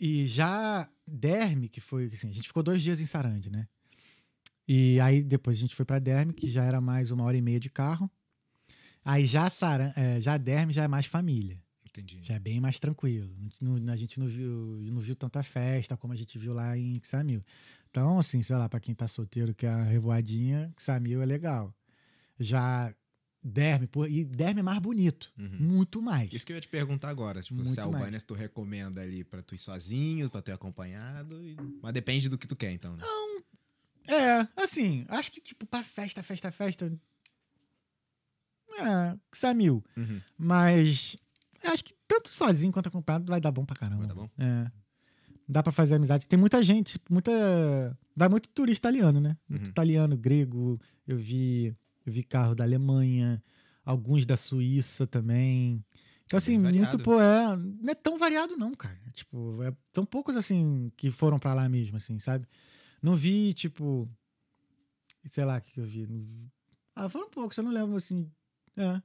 [0.00, 3.68] E já Derme, que foi assim, a gente ficou dois dias em Sarandi, né?
[4.66, 7.42] E aí depois a gente foi para Derme, que já era mais uma hora e
[7.42, 8.10] meia de carro.
[9.04, 11.60] Aí já Saran, é, já Derme já é mais família,
[11.94, 12.20] Entendi.
[12.22, 13.30] já é bem mais tranquilo.
[13.60, 14.50] Não- a gente não viu,
[14.82, 17.44] não viu tanta festa como a gente viu lá em Xamil.
[17.90, 21.74] Então, assim, sei lá, para quem tá solteiro, que é a revoadinha, Xamil é legal.
[22.40, 22.94] Já
[23.44, 25.56] Derme, pô, e Derme é mais bonito, Uhum.
[25.58, 26.32] muito mais.
[26.32, 27.42] Isso que eu ia te perguntar agora.
[27.42, 27.84] Tipo, Muito se a.
[27.84, 31.44] Albânia tu recomenda ali pra tu ir sozinho, pra tu ir acompanhado.
[31.44, 32.94] e- Mas depende do que tu quer, então.
[32.96, 33.02] Né?
[34.06, 36.90] É, assim, acho que, tipo, pra festa, festa, festa.
[38.78, 39.84] É, Samil.
[39.96, 40.20] Uhum.
[40.38, 41.16] Mas
[41.68, 43.98] acho que tanto sozinho quanto acompanhado, vai dar bom pra caramba.
[43.98, 44.28] Vai dar bom?
[44.38, 44.70] É.
[45.48, 46.26] Dá pra fazer amizade.
[46.28, 47.30] Tem muita gente, muita.
[48.16, 49.36] Vai muito turista italiano, né?
[49.48, 49.70] Muito Uhum.
[49.70, 50.80] italiano, grego.
[51.06, 51.74] Eu vi,
[52.06, 53.42] eu vi carro da Alemanha,
[53.84, 55.84] alguns da Suíça também.
[56.24, 57.02] Então, assim, Bem muito, variado.
[57.02, 57.56] pô, é.
[57.56, 58.98] Não é tão variado, não, cara.
[59.12, 62.46] Tipo, é- são poucos, assim, que foram pra lá mesmo, assim, sabe?
[63.02, 64.08] Não vi, tipo.
[65.30, 66.08] Sei lá o que, eu vi-
[66.94, 68.30] Ah, foram poucos, eu não lembro, assim.
[68.76, 69.02] É.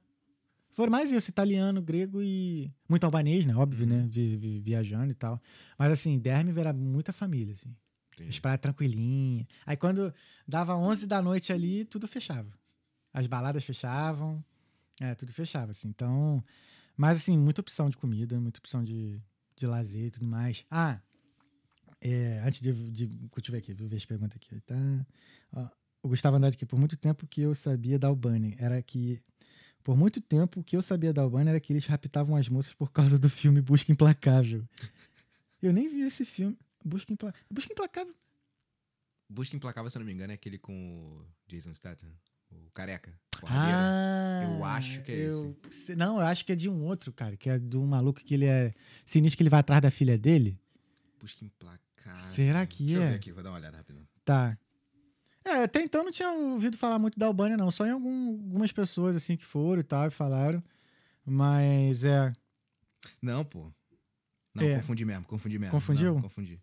[0.78, 2.72] Foram mais isso, italiano, grego e.
[2.88, 3.52] Muito albanês, né?
[3.52, 4.06] Óbvio, né?
[4.08, 5.42] Vi- vi- viajando e tal.
[5.76, 7.74] Mas assim, Derme era muita família, assim.
[8.14, 8.30] Entendi.
[8.30, 9.44] As praias tranquilinhas.
[9.66, 10.14] Aí quando
[10.46, 12.48] dava 11 da noite ali, tudo fechava.
[13.12, 14.40] As baladas fechavam.
[15.00, 15.88] É, tudo fechava, assim.
[15.88, 16.44] Então.
[16.96, 19.20] Mas assim, muita opção de comida, muita opção de,
[19.56, 20.64] de lazer e tudo mais.
[20.70, 21.00] Ah,
[22.00, 23.06] é, antes de, de.
[23.50, 24.60] Ver aqui, vou ver as perguntas aqui.
[24.60, 24.76] Tá?
[25.52, 25.68] Ó,
[26.04, 29.20] o Gustavo Andrade aqui, por muito tempo que eu sabia da Albânia era que.
[29.88, 32.74] Por muito tempo o que eu sabia da Albânia era que eles raptavam as moças
[32.74, 34.62] por causa do filme Busca Implacável.
[35.62, 36.58] Eu nem vi esse filme.
[36.84, 37.34] Busca, Impla...
[37.50, 38.14] Busca Implacável.
[39.30, 42.10] Busca Implacável, se eu não me engano, é aquele com o Jason Statham,
[42.50, 43.18] o careca.
[43.40, 43.78] porradeiro.
[43.80, 45.56] Ah, Eu acho que é eu...
[45.70, 45.96] esse.
[45.96, 47.34] Não, eu acho que é de um outro, cara.
[47.34, 48.70] Que é do maluco que ele é
[49.06, 50.60] sinistro que ele vai atrás da filha dele.
[51.18, 52.34] Busca Implacável.
[52.34, 53.08] Será que Deixa eu é?
[53.08, 54.06] ver aqui, vou dar uma olhada rápido.
[54.22, 54.58] Tá.
[55.48, 57.70] É, até então não tinha ouvido falar muito da Albânia, não.
[57.70, 60.62] Só em algum- algumas pessoas, assim, que foram e tal, e falaram.
[61.24, 62.32] Mas é.
[63.22, 63.72] Não, pô.
[64.54, 64.76] Não, É.
[64.76, 65.72] confundi mesmo, confundi mesmo.
[65.72, 66.14] Confundiu?
[66.14, 66.60] Não, confundi.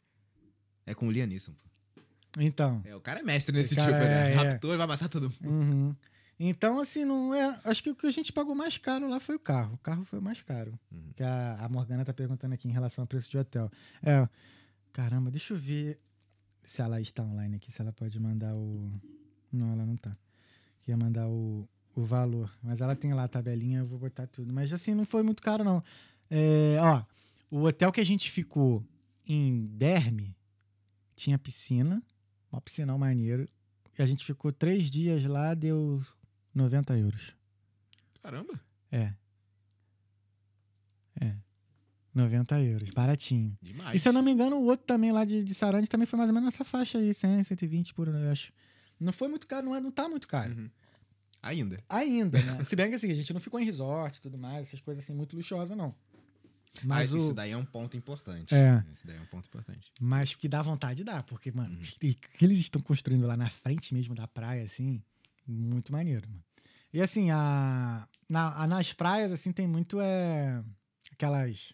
[0.85, 2.01] É com o Liam Neeson, pô.
[2.37, 2.81] Então.
[2.85, 4.31] É, o cara é mestre nesse tipo, né?
[4.31, 4.35] é, é.
[4.35, 5.49] Raptor vai matar todo mundo.
[5.51, 5.95] Uhum.
[6.37, 7.57] Então, assim, não é.
[7.63, 9.75] Acho que o que a gente pagou mais caro lá foi o carro.
[9.75, 10.77] O carro foi o mais caro.
[10.91, 11.13] Uhum.
[11.15, 13.71] Que a, a Morgana tá perguntando aqui em relação ao preço de hotel.
[14.03, 14.27] É.
[14.91, 15.97] Caramba, deixa eu ver
[16.65, 18.91] se ela está online aqui, se ela pode mandar o.
[19.51, 20.15] Não, ela não tá.
[20.81, 22.51] Queria mandar o, o valor.
[22.61, 24.51] Mas ela tem lá a tabelinha, eu vou botar tudo.
[24.53, 25.83] Mas assim, não foi muito caro, não.
[26.29, 27.03] É, ó,
[27.49, 28.83] o hotel que a gente ficou
[29.25, 30.35] em Derme
[31.15, 32.03] tinha piscina,
[32.51, 33.47] uma piscinão maneiro.
[33.97, 36.03] E a gente ficou três dias lá, deu
[36.53, 37.33] 90 euros.
[38.21, 38.59] Caramba.
[38.91, 39.13] É.
[41.21, 41.35] É.
[42.15, 43.57] 90 euros, baratinho.
[43.61, 43.95] Demais.
[43.95, 46.17] E se eu não me engano, o outro também lá de, de Sarandi também foi
[46.17, 48.51] mais ou menos nessa faixa aí, 100, 120 por ano, eu acho.
[48.99, 50.55] Não foi muito caro, não, é, não tá muito caro.
[50.55, 50.69] Uhum.
[51.43, 51.83] Ainda.
[51.89, 52.63] Ainda, né?
[52.65, 55.03] Se bem que assim, a gente não ficou em resort e tudo mais, essas coisas
[55.03, 55.93] assim muito luxuosas, não.
[56.83, 58.53] Mas, ah, o, Isso daí é um ponto importante.
[58.53, 58.83] É.
[58.91, 59.91] Isso daí é um ponto importante.
[60.01, 61.81] mas que dá vontade dá, porque, mano, Uhum.
[61.81, 65.01] o que eles estão construindo lá na frente mesmo da praia, assim,
[65.47, 66.43] muito maneiro, mano.
[66.93, 70.63] E assim, a, na, a- nas praias, assim, tem muito é,
[71.11, 71.73] aquelas.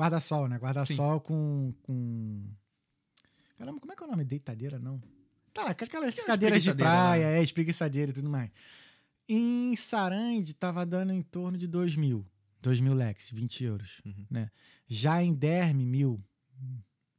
[0.00, 0.56] Guarda-sol, né?
[0.56, 2.42] Guarda-sol com, com.
[3.58, 4.24] Caramba, como é que é o nome?
[4.24, 4.98] Deitadeira, não?
[5.52, 7.38] Tá, com aquelas cadeiras de praia, né?
[7.38, 8.50] é, espreguiçadeira e tudo mais.
[9.28, 12.26] Em Sarandi, tava dando em torno de 2 mil.
[12.62, 14.00] 2 mil leques, 20 euros.
[14.04, 14.26] Uhum.
[14.30, 14.50] Né?
[14.88, 16.24] Já em Derme, mil.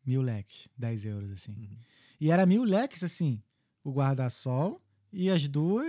[0.04, 1.52] Mil leques, 10 euros, assim.
[1.52, 1.78] Uhum.
[2.20, 3.44] E era mil leques, assim,
[3.84, 4.82] o guarda-sol
[5.14, 5.86] e as duas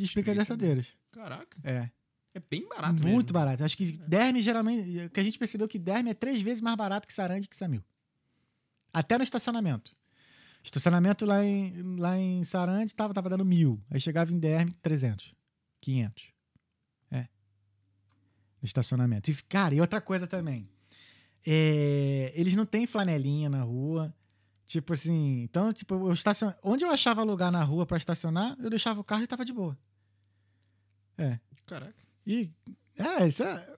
[0.00, 0.88] espreguiçadeiras.
[1.10, 1.58] Caraca.
[1.62, 1.90] É.
[2.32, 3.32] É bem barato Muito mesmo.
[3.32, 3.64] barato.
[3.64, 6.76] Acho que Derme, geralmente, o que a gente percebeu que Derme é três vezes mais
[6.76, 7.82] barato que Sarandi que Samil.
[8.92, 9.94] Até no estacionamento.
[10.62, 13.82] Estacionamento lá em, lá em Sarandi tava, tava dando mil.
[13.90, 15.34] Aí chegava em Derme, 300.
[15.80, 16.24] 500.
[17.10, 17.20] É.
[18.60, 19.30] No estacionamento.
[19.30, 20.68] E, cara, e outra coisa também.
[21.46, 24.14] É, eles não têm flanelinha na rua.
[24.66, 26.52] Tipo assim, então, tipo, eu estacion...
[26.62, 29.52] onde eu achava lugar na rua pra estacionar, eu deixava o carro e tava de
[29.52, 29.76] boa.
[31.18, 31.40] É.
[31.66, 32.09] Caraca.
[32.32, 32.50] E.
[32.96, 33.76] É, isso é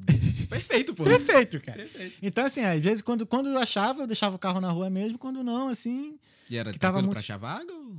[0.48, 1.04] Perfeito, pô.
[1.04, 1.78] perfeito, cara.
[1.78, 2.18] Perfeito.
[2.22, 5.18] Então, assim, às vezes, quando, quando eu achava, eu deixava o carro na rua mesmo,
[5.18, 6.18] quando não, assim,
[6.50, 7.96] E era Que tava muito- pra achar vaga ou...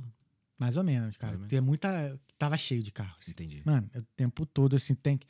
[0.58, 1.38] mais ou menos, cara.
[1.48, 2.18] Tem muita.
[2.38, 3.16] Tava cheio de carro.
[3.20, 3.30] assim.
[3.32, 3.62] Entendi.
[3.64, 5.26] Mano, o tempo todo, assim, tem que.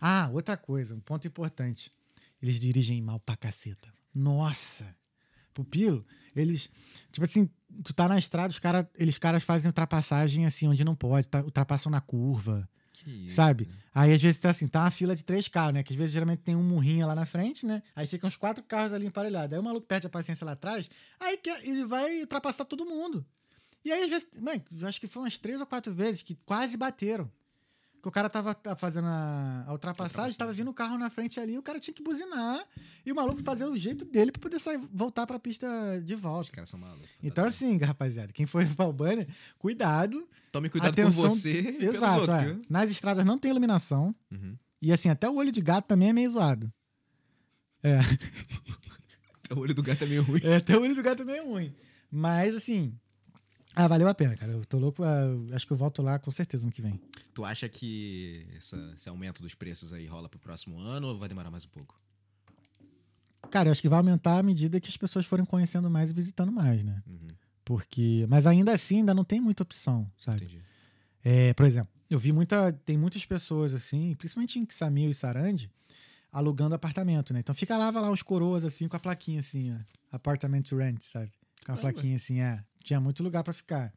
[0.00, 1.92] Ah, outra coisa, um ponto importante.
[2.42, 3.88] Eles dirigem mal pra caceta.
[4.14, 4.94] Nossa!
[5.54, 6.04] Pupilo,
[6.34, 6.68] eles.
[7.12, 7.48] Tipo assim,
[7.82, 11.42] tu tá na estrada, os caras eles caras fazem ultrapassagem assim, onde não pode, tá-
[11.42, 12.68] ultrapassam na curva.
[13.06, 13.68] Isso, sabe?
[13.94, 15.82] Aí às vezes tá assim, tá uma fila de três carros, né?
[15.82, 17.82] Que às vezes geralmente tem um murrinho lá na frente, né?
[17.94, 19.52] Aí ficam uns quatro carros ali emparelhados.
[19.52, 23.24] Aí o maluco perde a paciência lá atrás, aí que- ele vai ultrapassar todo mundo.
[23.84, 26.76] E aí às vezes, mano, acho que foi umas três ou quatro vezes que quase
[26.76, 27.30] bateram.
[28.02, 31.40] Que o cara tava tá fazendo a, a ultrapassagem, tava vindo o carro na frente
[31.40, 32.62] ali, o cara tinha que buzinar
[33.04, 35.66] e o maluco fazer o jeito dele pra poder sair, voltar pra pista
[36.04, 36.52] de Os volta.
[36.52, 37.08] caras são malucos.
[37.20, 39.26] Então, assim, rapaziada, quem for pra Albânia,
[39.58, 40.28] cuidado.
[40.56, 42.58] Tome cuidado atenção- com você e Exato, outros, é.
[42.70, 44.14] Nas estradas não tem iluminação.
[44.30, 44.56] Uhum.
[44.80, 46.72] E assim, até o olho de gato também é meio zoado.
[47.82, 47.98] É,
[49.54, 50.40] O olho do gato é meio ruim.
[50.42, 51.72] é, até o olho do gato é ruim.
[52.10, 52.92] Mas assim,
[53.74, 54.52] Ah, valeu a pena, cara.
[54.52, 55.02] Eu tô louco.
[55.04, 56.98] ah, acho que eu volto lá com certeza no que vem.
[57.34, 61.28] Tu acha que essa- esse aumento dos preços aí rola pro próximo ano ou vai
[61.28, 62.00] demorar mais um pouco?
[63.50, 66.14] Cara, eu acho que vai aumentar à medida que as pessoas forem conhecendo mais e
[66.14, 67.02] visitando mais, né?
[67.06, 67.28] Uhum,
[67.66, 68.24] Porque.
[68.30, 70.44] Mas ainda assim, ainda não tem muita opção, sabe?
[70.44, 70.62] entendi.
[71.24, 72.72] É, por exemplo, eu vi muita.
[72.72, 75.68] Tem muitas pessoas, assim, principalmente em Xamil e Sarandi,
[76.30, 77.40] alugando apartamento, né?
[77.40, 79.78] Então ficava lá os coroas, assim, com a plaquinha, assim, ó.
[80.16, 81.32] Apartment to rent, sabe?
[81.64, 82.62] Com a plaquinha, assim, é.
[82.84, 83.92] Tinha muito lugar pra ficar.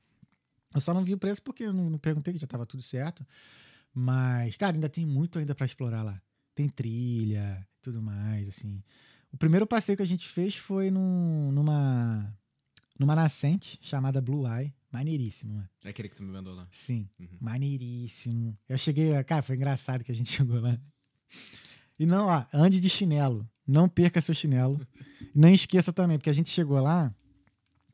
[0.73, 2.81] Eu só não vi o preço porque eu não, não perguntei, que já tava tudo
[2.81, 3.23] certo.
[3.93, 6.19] Mas, cara, ainda tem muito ainda pra explorar lá.
[6.55, 8.81] Tem trilha, tudo mais, assim.
[9.31, 12.35] O primeiro passeio que a gente fez foi num- numa,
[12.99, 14.73] numa nascente chamada Blue Eye.
[14.91, 15.69] Maneiríssimo, mano.
[15.85, 16.67] É aquele que tu me mandou lá.
[16.71, 17.27] Sim, Uhum.
[17.39, 18.57] maneiríssimo.
[18.67, 20.79] Eu cheguei, cara, foi engraçado que a gente chegou lá.
[21.97, 23.47] E não, ó, ande de chinelo.
[23.67, 24.79] Não perca seu chinelo.
[25.35, 27.13] Não esqueça também, porque a gente chegou lá.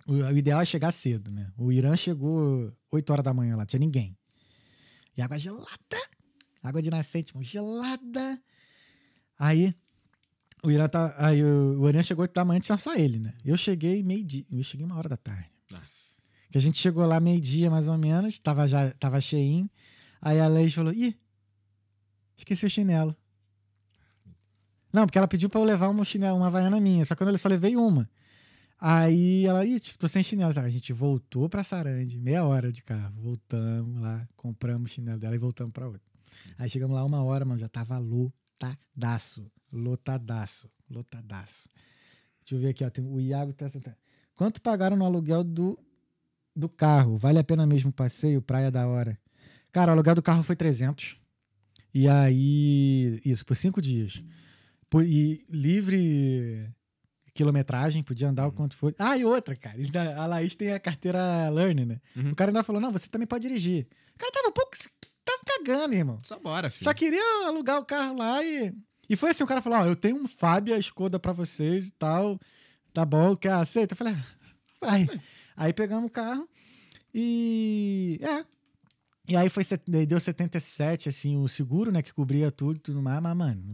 [0.08, 1.52] O, o ideal é chegar cedo, né?
[1.58, 4.18] O Irã chegou 8 horas da manhã lá, tinha ninguém.
[5.18, 5.68] E água gelada.
[6.63, 8.41] Água de nascente, mano, gelada.
[9.38, 9.76] Aí,
[10.63, 11.13] o Irã tá.
[11.18, 13.34] Aí o, o Irã chegou 8 da manhã, tinha só ele, né?
[13.44, 14.46] Eu cheguei meio-dia.
[14.52, 15.52] Eu cheguei uma hora da tarde.
[15.74, 15.82] Ah,
[16.52, 19.70] Que a gente chegou lá meio-dia, mais ou menos, tava já tava cheinho.
[20.22, 21.15] Aí a Leis falou: Ih,
[22.38, 23.15] esqueci o chinelo.
[24.91, 27.38] Não, porque ela pediu pra eu levar uma chinelo, uma havaiana minha, só que eu
[27.38, 28.10] só levei uma.
[28.80, 30.54] Aí ela, ih, tipo, tô sem chinelo.
[30.58, 33.13] A gente voltou pra Sarandi, meia hora de carro.
[33.22, 36.02] Voltamos lá, compramos o chinelo dela e voltamos pra outra.
[36.58, 37.98] Aí chegamos lá uma hora, mano, já tava
[38.62, 39.52] lotadaço.
[39.72, 40.70] Lotadaço.
[40.89, 41.70] Lotadaço.
[42.41, 42.89] Deixa eu ver aqui, ó.
[42.89, 43.96] Tem, o Iago tá sentado.
[44.36, 45.78] Quanto pagaram no aluguel do,
[46.56, 47.18] do carro?
[47.18, 48.41] Vale a pena mesmo o passeio?
[48.41, 49.18] Praia da hora.
[49.72, 51.18] Cara, o aluguel do carro foi 300.
[51.94, 54.22] E aí, isso, por cinco dias.
[54.89, 56.70] Por- e livre
[57.34, 58.94] quilometragem, podia andar o quanto for.
[59.00, 59.78] Ah, e outra, cara.
[60.18, 62.02] A Laís tem a carteira Learning, né?
[62.15, 62.32] Uhum.
[62.32, 63.88] O cara ainda falou: não, você também pode dirigir.
[64.13, 64.72] O cara tava pouco.
[65.65, 66.19] Cagando, irmão.
[66.23, 66.84] Só bora, filho.
[66.84, 68.73] Só queria alugar o carro lá e.
[69.10, 71.91] E foi assim: o cara falou: Ó, eu tenho um Fábia Skoda pra vocês e
[71.91, 72.39] tal.
[72.93, 73.93] Tá bom, quer aceita?
[73.93, 74.25] Eu falei: ah,
[74.82, 75.08] vai.
[75.58, 76.47] Aí pegamos o carro
[77.13, 78.19] e.
[78.21, 78.45] É.
[79.28, 79.63] E aí foi,
[80.08, 83.73] deu 77, assim, o seguro, né, que cobria tudo e tudo mais, mas, mano,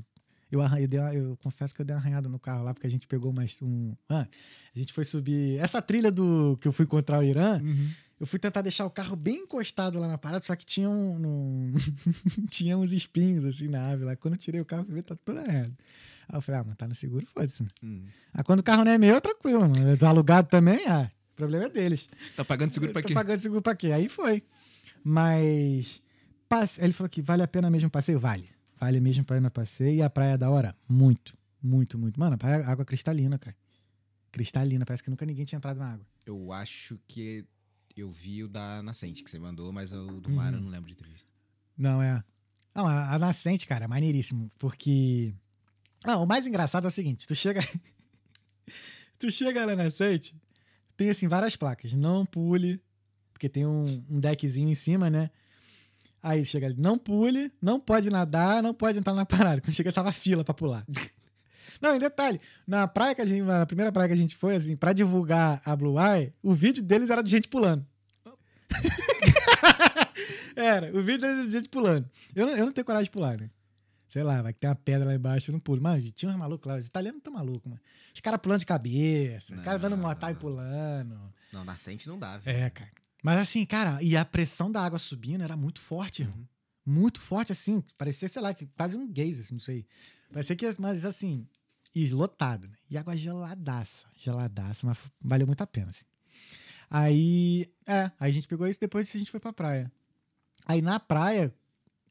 [0.50, 2.88] eu, arran- eu, uma- eu confesso que eu dei uma arranhada no carro lá, porque
[2.88, 3.94] a gente pegou mais um.
[4.08, 4.26] Ah,
[4.74, 5.60] a gente foi subir.
[5.60, 7.90] Essa trilha do que eu fui encontrar o Irã, Uhum.
[8.22, 11.16] Eu fui tentar deixar o carro bem encostado lá na parada, só que tinha um.
[11.28, 11.74] um-
[12.50, 14.16] tinha uns espinhos assim na árvore lá.
[14.16, 15.76] Quando eu tirei o carro, eu ver, tá tudo errado.
[16.30, 17.68] Aí eu falei, ah, mano, tá no seguro, foda-se.
[17.84, 18.06] Hum.
[18.34, 19.98] Ah, quando o carro não é meu, é tranquilo, mano.
[19.98, 22.08] Tá alugado também, ah, o problema é deles.
[22.36, 23.14] Tá pagando seguro pra Tô quê?
[23.14, 23.92] pagando seguro pra quê?
[23.92, 24.44] Aí foi.
[25.04, 26.02] Mas.
[26.48, 28.20] passe- Ele falou que vale a pena mesmo o passeio?
[28.20, 28.50] Vale.
[28.80, 29.96] Vale mesmo para ir no passeio.
[29.98, 30.76] E a praia é da hora?
[30.88, 31.38] Muito.
[31.62, 32.20] Muito, muito.
[32.20, 33.56] Mano, a praia, água cristalina, cara.
[34.32, 34.86] Cristalina.
[34.86, 36.06] Parece que nunca ninguém tinha entrado na água.
[36.26, 37.46] Eu acho que
[38.02, 40.60] eu vi o da Nascente que você mandou, mas o do mar Uhum.
[40.60, 41.28] eu não lembro de ter visto.
[41.78, 42.24] Não, é.
[42.76, 44.50] Não, a, a nascente, cara, é maneiríssimo.
[44.60, 45.34] Porque.
[46.06, 47.62] Não, o mais engraçado é o seguinte: tu chega.
[49.20, 50.36] tu chega na nascente,
[50.98, 51.94] tem assim várias placas.
[51.94, 52.82] Não pule,
[53.34, 55.30] porque tem um, um deckzinho em cima, né?
[56.24, 59.60] Aí chega ali, não pule, não pode nadar, não pode entrar na parada.
[59.60, 60.86] Quando chega, tava fila pra pular.
[61.82, 64.56] Não, em detalhe, na praia que a gente, na primeira praia que a gente foi,
[64.56, 67.84] assim, pra divulgar a Blue Eye, o vídeo deles era de gente pulando.
[70.56, 72.10] Era, o vídeo era de gente pulando.
[72.36, 73.50] Eu não, eu não tenho coragem de pular, né?
[74.08, 75.82] Sei lá, vai que tem uma pedra lá embaixo, eu não pulo.
[75.82, 77.82] Mano, tinha uns malucos lá, os italianos estão malucos, mano.
[78.14, 80.40] Os caras pulando de cabeça, os caras dando Não, mortal e não.
[80.40, 81.34] pulando.
[81.54, 82.58] Não, Nascente não dá, velho.
[82.58, 82.92] É, cara.
[83.24, 86.48] Mas assim, cara, e a pressão da água subindo era muito forte, irmão.
[86.86, 87.82] Muito forte, assim.
[87.98, 89.86] Parecia, sei lá, que quase um gaze, assim, não sei.
[90.34, 91.48] Parecia que, mas assim,
[91.96, 92.74] eslotado, né?
[92.90, 96.04] E água geladaça, geladaça, mas valeu muito a pena, assim.
[96.94, 99.90] Aí, é, aí a gente pegou isso, depois a gente foi pra praia.
[100.66, 101.56] Aí na praia,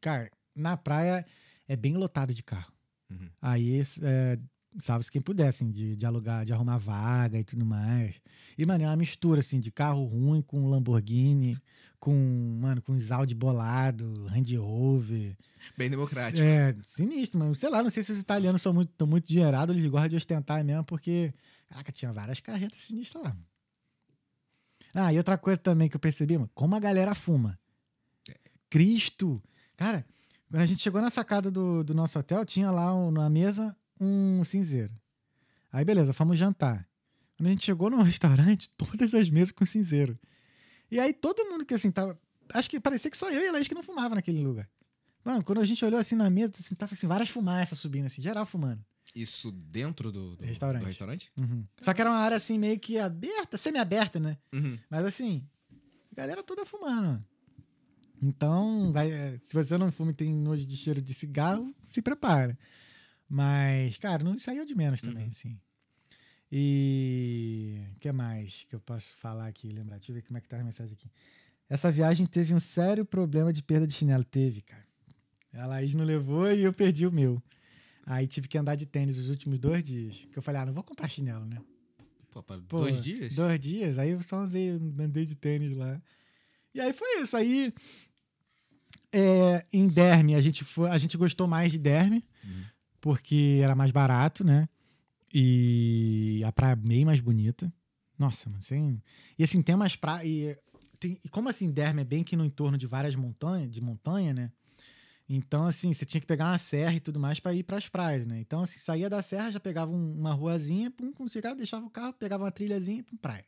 [0.01, 1.23] cara, na praia
[1.67, 2.73] é bem lotado de carro.
[3.07, 3.29] Uhum.
[3.39, 4.39] Aí, é,
[4.79, 8.19] salve-se quem puder, assim, de, de alugar, de arrumar vaga e tudo mais.
[8.57, 11.55] E, mano, é uma mistura, assim, de carro ruim com Lamborghini,
[11.99, 15.37] com, mano, com Audi bolado, Range Rover.
[15.77, 16.41] Bem democrático.
[16.41, 17.53] É, sinistro, mano.
[17.53, 20.15] Sei lá, não sei se os italianos são muito, tão muito dinheirados, eles gostam de
[20.15, 21.31] ostentar mesmo, porque,
[21.69, 23.37] caraca, tinha várias carretas sinistras lá.
[24.93, 27.57] Ah, e outra coisa também que eu percebi, mano, como a galera fuma.
[28.69, 29.41] Cristo!
[29.77, 30.05] Cara,
[30.49, 33.75] quando a gente chegou na sacada do, do nosso hotel, tinha lá um- na mesa
[33.99, 34.93] um cinzeiro.
[35.71, 36.87] Aí, beleza, fomos jantar.
[37.37, 40.17] Quando a gente chegou no restaurante, todas as mesas com cinzeiro.
[40.89, 42.19] E aí todo mundo que assim tava.
[42.53, 44.69] Acho que parecia que só eu e a Laís que não fumava naquele lugar.
[45.23, 48.21] Mano, quando a gente olhou assim na mesa, assim, tava assim, várias fumaças subindo, assim,
[48.21, 48.83] geral fumando.
[49.15, 50.81] Isso dentro do, do Restaurante.
[50.81, 51.31] do restaurante?
[51.37, 51.65] Uhum.
[51.79, 54.37] Só que era uma área assim meio que aberta, semi-aberta, né?
[54.53, 54.77] Uhum.
[54.89, 55.45] Mas assim,
[56.11, 57.23] A galera toda fumando.
[58.21, 62.01] Então, vai, é, se você não fuma e tem nojo de cheiro de cigarro, se
[62.01, 62.57] prepara.
[63.27, 65.59] Mas, cara, não saiu de menos também, assim.
[66.51, 69.97] E o que mais que eu posso falar aqui, lembrar?
[69.97, 71.09] Deixa eu ver como é que tá a mensagem aqui.
[71.69, 74.23] Essa viagem teve um sério problema de perda de chinelo.
[74.25, 74.85] Teve, cara.
[75.53, 77.41] A Laís não levou e eu perdi o meu.
[78.05, 80.27] Aí tive que andar de tênis os últimos dois dias.
[80.31, 81.57] Que eu falei, ah, não vou comprar chinelo, né?
[82.31, 83.35] Pô, pra Pô, dois dias?
[83.35, 83.97] Dois dias.
[83.97, 86.01] Aí eu só usei, andei de tênis lá.
[86.73, 87.35] E aí foi isso.
[87.37, 87.73] Aí
[89.11, 92.23] é, em Derme, a gente, foi, a gente gostou mais de Derme,
[92.99, 94.67] porque era mais barato, né?
[95.33, 97.71] E a praia bem mais bonita.
[98.17, 99.01] Nossa, mano, sem...
[99.37, 100.25] E assim, tem umas praias.
[100.27, 100.57] E,
[100.99, 104.33] tem- e como assim, Derme é bem que no entorno de várias montanhas, de montanha,
[104.33, 104.51] né?
[105.33, 107.87] Então, assim, você tinha que pegar uma serra e tudo mais para ir para as
[107.87, 108.37] praias, né?
[108.41, 111.89] Então, assim, saía da serra, já pegava um- uma ruazinha, pum, quando chegava, deixava o
[111.89, 113.45] carro, pegava uma trilhazinha, pum, praia.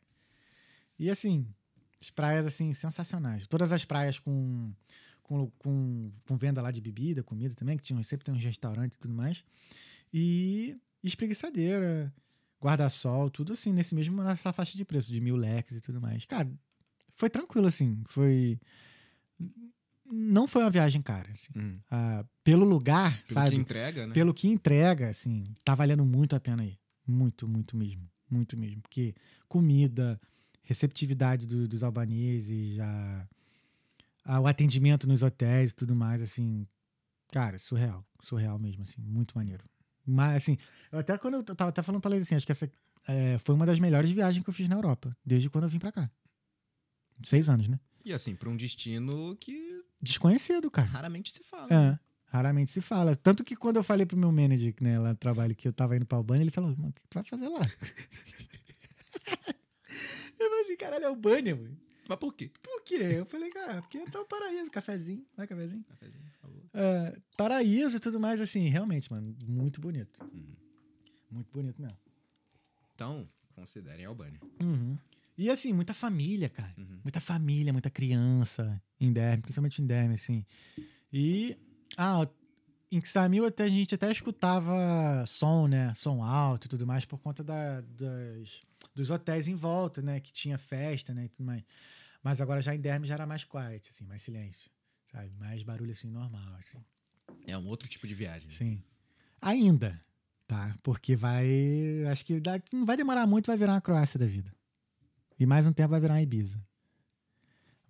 [0.98, 1.46] E assim,
[2.00, 3.46] as praias, assim, sensacionais.
[3.46, 4.72] Todas as praias com,
[5.22, 8.96] com, com, com venda lá de bebida, comida também, que tinham, sempre tem uns restaurantes
[8.96, 9.44] e tudo mais.
[10.10, 12.10] E espreguiçadeira,
[12.62, 16.24] guarda-sol, tudo assim, nesse mesmo, nessa faixa de preço, de mil leques e tudo mais.
[16.24, 16.50] Cara,
[17.12, 18.02] foi tranquilo, assim.
[18.06, 18.58] Foi.
[20.06, 21.48] Não foi uma viagem cara, assim.
[21.56, 21.78] Hum.
[21.90, 23.50] Ah, pelo lugar, Pelo sabe?
[23.50, 24.14] que entrega, né?
[24.14, 26.78] Pelo que entrega, assim, tá valendo muito a pena ir.
[27.06, 28.08] Muito, muito mesmo.
[28.30, 28.80] Muito mesmo.
[28.82, 29.14] Porque
[29.48, 30.20] comida,
[30.62, 33.28] receptividade do- dos albaneses, a,
[34.24, 36.66] a- o atendimento nos hotéis e tudo mais, assim,
[37.32, 38.04] cara, surreal.
[38.22, 39.64] Surreal mesmo, assim, muito maneiro.
[40.06, 40.58] Mas, assim,
[40.92, 42.70] eu até quando eu tava até falando pra eles assim, acho que essa
[43.08, 45.78] é, foi uma das melhores viagens que eu fiz na Europa, desde quando eu vim
[45.78, 46.10] pra cá.
[47.22, 47.78] Seis anos, né?
[48.04, 49.63] E assim, pra um destino que
[50.04, 50.86] Desconhecido, cara.
[50.88, 51.68] raramente se fala.
[51.72, 53.16] É, raramente se fala.
[53.16, 55.96] Tanto que quando eu falei pro meu manager, né, lá no trabalho, que eu tava
[55.96, 57.60] indo pra Albânia, ele falou, mano, o que tu vai fazer lá?
[60.38, 61.76] eu falei assim, caralho, é Albânia, mano.
[62.06, 62.50] Mas por quê?
[62.62, 62.96] Por quê?
[63.16, 65.82] Eu falei, cara, porque tá o paraíso, cafezinho, vai cafezinho.
[65.84, 66.62] Cafezinho, por favor.
[66.74, 70.20] É, paraíso e tudo mais, assim, realmente, mano, muito bonito.
[71.30, 71.98] Muito bonito mesmo.
[72.94, 74.38] Então, considerem Albânia.
[74.60, 74.96] Uhum.
[75.36, 76.72] E assim, muita família, cara.
[77.02, 80.44] Muita família, muita criança em Derme, principalmente em Derme, assim.
[81.12, 81.56] E.
[81.98, 82.26] Ah,
[82.90, 85.92] em Xamil até a gente até escutava som, né?
[85.94, 88.60] Som alto e tudo mais, por conta da, das,
[88.94, 90.20] dos hotéis em volta, né?
[90.20, 91.24] Que tinha festa, né?
[91.24, 91.62] E tudo mais.
[92.22, 94.70] Mas agora já em Derme já era mais quiet, assim, mais silêncio.
[95.10, 95.30] Sabe?
[95.38, 96.78] Mais barulho assim, normal, assim.
[97.46, 98.48] É um outro tipo de viagem.
[98.48, 98.54] né?
[98.56, 98.82] Sim.
[99.40, 100.00] Ainda,
[100.46, 100.74] tá?
[100.82, 101.46] Porque vai.
[102.10, 104.54] Acho que dá- não vai demorar muito, vai virar uma Croácia da vida.
[105.38, 106.60] E mais um tempo vai virar uma Ibiza.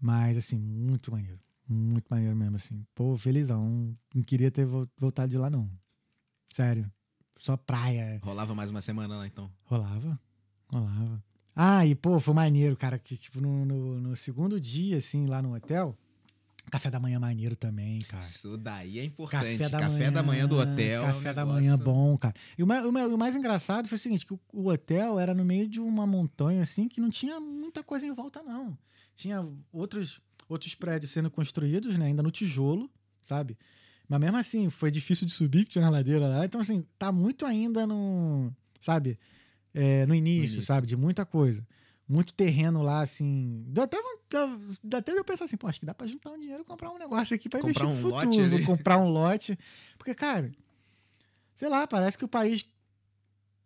[0.00, 1.38] Mas, assim, muito maneiro.
[1.68, 2.84] Muito maneiro mesmo, assim.
[2.94, 3.96] Pô, felizão.
[4.14, 5.70] Não queria ter vol- voltado de lá, não.
[6.50, 6.90] Sério.
[7.38, 8.20] Só praia.
[8.22, 9.50] Rolava mais uma semana lá, então.
[9.64, 10.20] Rolava.
[10.68, 11.22] Rolava.
[11.56, 15.40] Ah, e pô, foi maneiro, cara, que tipo, no, no, no segundo dia, assim, lá
[15.40, 15.96] no hotel,
[16.74, 18.22] café da manhã maneiro também, cara.
[18.22, 19.58] Isso daí é importante.
[19.58, 21.02] Café Café da, da, manhã, manhã, do hotel.
[21.04, 22.34] é um Café da negócio- manhã bom, cara.
[22.58, 25.68] E o mais, o mais- engraçado foi o seguinte: que o, hotel era no meio
[25.68, 28.76] de uma montanha, assim, que não tinha muita coisa em volta, não.
[29.14, 32.06] Tinha outros, outros prédios sendo construídos, né?
[32.06, 32.90] Ainda no tijolo,
[33.22, 33.56] sabe?
[34.08, 36.44] Mas mesmo assim, foi difícil de subir, que tinha uma ladeira lá.
[36.44, 38.52] Então, assim, tá muito ainda no.
[38.80, 39.18] Sabe?
[39.72, 40.62] É, no, início, início.
[40.62, 40.86] sabe?
[40.86, 41.66] De muita coisa.
[42.06, 43.64] Muito terreno lá, assim.
[43.68, 43.96] Dá até,
[44.82, 46.90] dá até eu pensar assim, pô, acho que dá pra juntar um dinheiro e comprar
[46.90, 48.54] um negócio aqui pra Comprar investir no um lote futuro.
[48.54, 48.64] ali.
[48.66, 49.58] comprar um lote.
[49.96, 50.52] Porque, cara,
[51.56, 52.64] sei lá, parece que o país.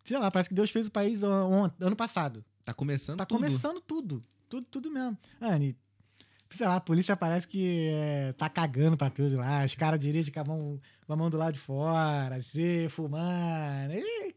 [0.04, 2.44] Sei lá, parece que Deus fez o país ano passado.
[2.64, 3.38] Tá começando Tá tudo.
[3.38, 4.24] começando tudo.
[4.48, 5.18] Tudo, tudo mesmo.
[5.40, 5.76] Anne,
[6.50, 9.64] sei lá, a polícia parece que é, tá cagando pra tudo lá.
[9.66, 13.92] Os caras dirigem com a, mão, com a mão do lado de fora, assim, fumando.
[13.94, 14.34] E,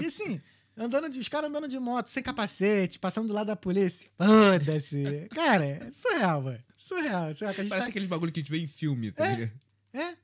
[0.00, 0.40] e assim,
[0.76, 4.10] andando de, os caras andando de moto, sem capacete, passando do lado da polícia.
[4.18, 5.28] Foda-se.
[5.30, 6.58] Cara, é surreal, mano.
[6.76, 7.32] Surreal.
[7.34, 9.26] surreal que a gente Parece tá- aqueles bagulho que a gente vê em filme, tá
[9.26, 9.34] É.
[9.34, 9.60] ligado?
[9.94, 10.16] É.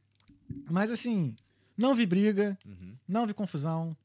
[0.70, 1.34] Mas assim,
[1.76, 2.94] não vi briga, Uhum.
[3.08, 3.96] não vi confusão.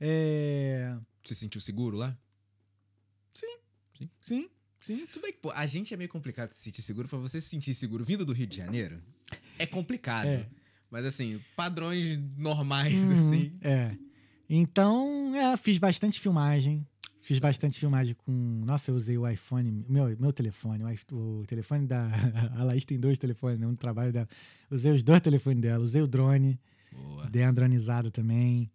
[0.00, 0.94] É.
[1.24, 2.16] Você se sentiu seguro lá?
[3.32, 3.56] Sim,
[4.20, 4.48] sim.
[5.06, 7.08] Tudo bem que, pô, a gente é meio complicado se sentir seguro.
[7.08, 9.02] Pra você se sentir seguro vindo do Rio de Janeiro,
[9.58, 10.26] é complicado.
[10.26, 10.46] É.
[10.90, 13.58] Mas assim, padrões normais, Uhum, assim.
[13.62, 13.96] É.
[14.48, 16.86] Então, é, fiz bastante filmagem.
[17.20, 18.32] Fiz bastante filmagem com.
[18.66, 20.84] Nossa, eu usei o iPhone, meu, meu telefone.
[21.10, 22.10] O, o telefone da.
[22.54, 23.66] A Laís tem dois telefones, né?
[23.66, 24.28] Um do trabalho dela.
[24.70, 25.82] Usei os dois telefones dela.
[25.82, 26.60] Usei o drone.
[26.92, 27.30] Boa.
[27.30, 28.70] Dei uma dronizada também.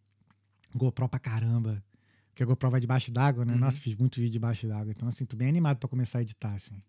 [0.73, 1.83] GoPro pra caramba.
[2.29, 3.53] Porque a GoPro vai debaixo d'água, né?
[3.53, 4.91] Nossa, fiz muito vídeo debaixo d'água.
[4.91, 6.81] Então, assim, tô bem animado pra começar a editar, assim.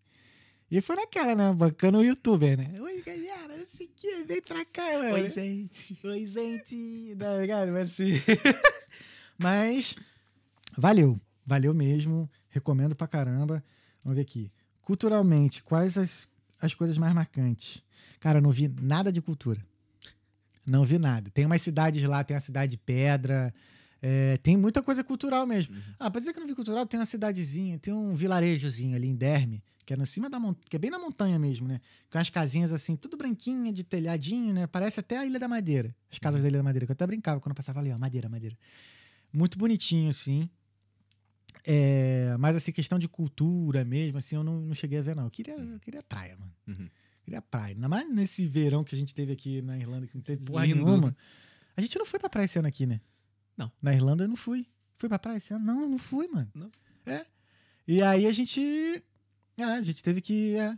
[0.71, 1.53] E foi naquela, né?
[1.53, 2.73] Bancando o youtuber, né?
[2.81, 3.03] Oi,
[3.71, 5.15] sei o que, vem pra cá, mano.
[5.15, 5.99] Oi, gente.
[6.05, 7.17] Oi, gente.
[7.19, 7.73] Tá ligado?
[7.73, 8.13] Mas assim.
[9.39, 9.95] Mas
[10.77, 11.19] valeu.
[11.47, 12.29] Valeu mesmo.
[12.49, 13.63] Recomendo pra caramba.
[14.05, 14.51] Vamos ver aqui.
[14.83, 16.29] culturalmente, quais as,
[16.61, 17.83] as coisas mais marcantes?
[18.19, 19.65] Cara, eu não vi nada de cultura.
[20.67, 21.31] Não vi nada.
[21.31, 23.53] Tem umas cidades lá, tem a cidade de Pedra,
[24.03, 25.75] é, tem muita coisa cultural mesmo.
[25.75, 25.83] Uhum.
[25.99, 29.15] Ah, pra dizer que não vi cultural, tem uma cidadezinha, tem um vilarejozinho ali em
[29.15, 31.81] Derme, que é na cima da montanha, que é bem na montanha mesmo, né?
[32.11, 34.67] Com as casinhas assim, tudo branquinha, de telhadinho, né?
[34.67, 35.95] Parece até a Ilha da Madeira.
[36.11, 37.99] As casas da Ilha da Madeira, que eu até brincava quando eu passava ali, ó,
[37.99, 38.57] madeira, madeira.
[39.33, 40.49] Muito bonitinho, assim.
[41.65, 45.25] É, mas assim, questão de cultura mesmo, assim, eu não, não cheguei a ver, não.
[45.25, 46.53] Eu queria, eu queria praia, mano.
[46.67, 46.89] Uhum.
[47.23, 47.75] Queria praia.
[47.75, 50.65] Ainda mais nesse verão que a gente teve aqui na Irlanda, que não teve porra
[50.65, 50.85] Lindo.
[50.85, 51.17] nenhuma.
[51.77, 53.01] A gente não foi pra praia esse ano aqui, né?
[53.57, 53.71] Não.
[53.83, 54.67] Na Irlanda eu não fui.
[54.97, 55.65] Fui pra praia esse ano?
[55.65, 56.51] Não, não fui, mano.
[56.55, 56.71] Não.
[57.07, 57.25] É.
[57.87, 58.61] E aí a gente.
[59.61, 60.57] É, a gente teve que.
[60.57, 60.77] É.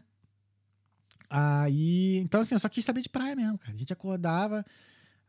[1.30, 2.18] Aí.
[2.18, 3.74] Então, assim, eu só quis saber de praia mesmo, cara.
[3.74, 4.64] A gente acordava.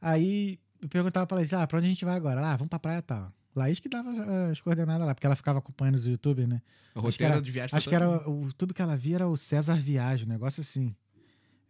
[0.02, 2.42] Aí eu perguntava pra Laís, ah, pra onde a gente vai agora?
[2.46, 3.32] Ah, vamos pra praia tal.
[3.56, 4.20] Laís que dava as-
[4.52, 6.62] as coordenadas lá, porque ela ficava acompanhando os YouTube, né?
[6.96, 9.28] O Acho roteiro era- de viagem Acho que era o YouTube que ela via era
[9.28, 10.96] o César Viagem, um negócio assim.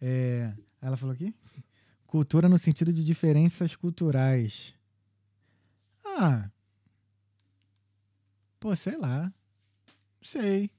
[0.01, 1.35] É, ela falou aqui?
[2.07, 4.73] Cultura no sentido de diferenças culturais.
[6.05, 6.49] Ah.
[8.59, 9.23] Pô, sei lá.
[9.23, 9.31] Não
[10.23, 10.71] sei.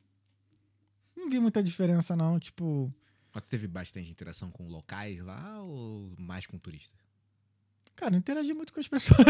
[1.24, 2.38] Não vi muita diferença, não.
[2.38, 2.92] Tipo.
[3.32, 6.94] Mas Você teve bastante interação com locais lá ou mais com turista?
[7.96, 9.18] Cara, não interagi muito com as pessoas.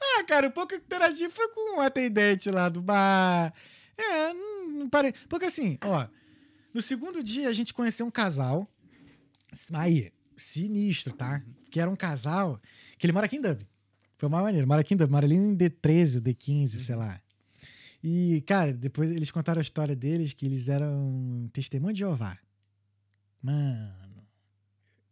[0.00, 3.52] ah, cara, o pouco que eu interagi foi com o atendente lá do bar.
[3.96, 5.12] É, não, não parei.
[5.28, 6.06] Porque assim, ó,
[6.72, 8.70] no segundo dia a gente conheceu um casal.
[9.74, 11.42] Aí, sinistro, tá?
[11.70, 12.60] Que era um casal
[12.98, 13.66] que ele mora aqui em Dublin.
[14.16, 14.66] Foi uma maneira.
[14.66, 17.20] Mora aqui em Dublin, mora ali em D13, D15, sei lá.
[18.10, 22.38] E, cara, depois eles contaram a história deles que eles eram testemunho de Jeová.
[23.42, 23.92] Mano.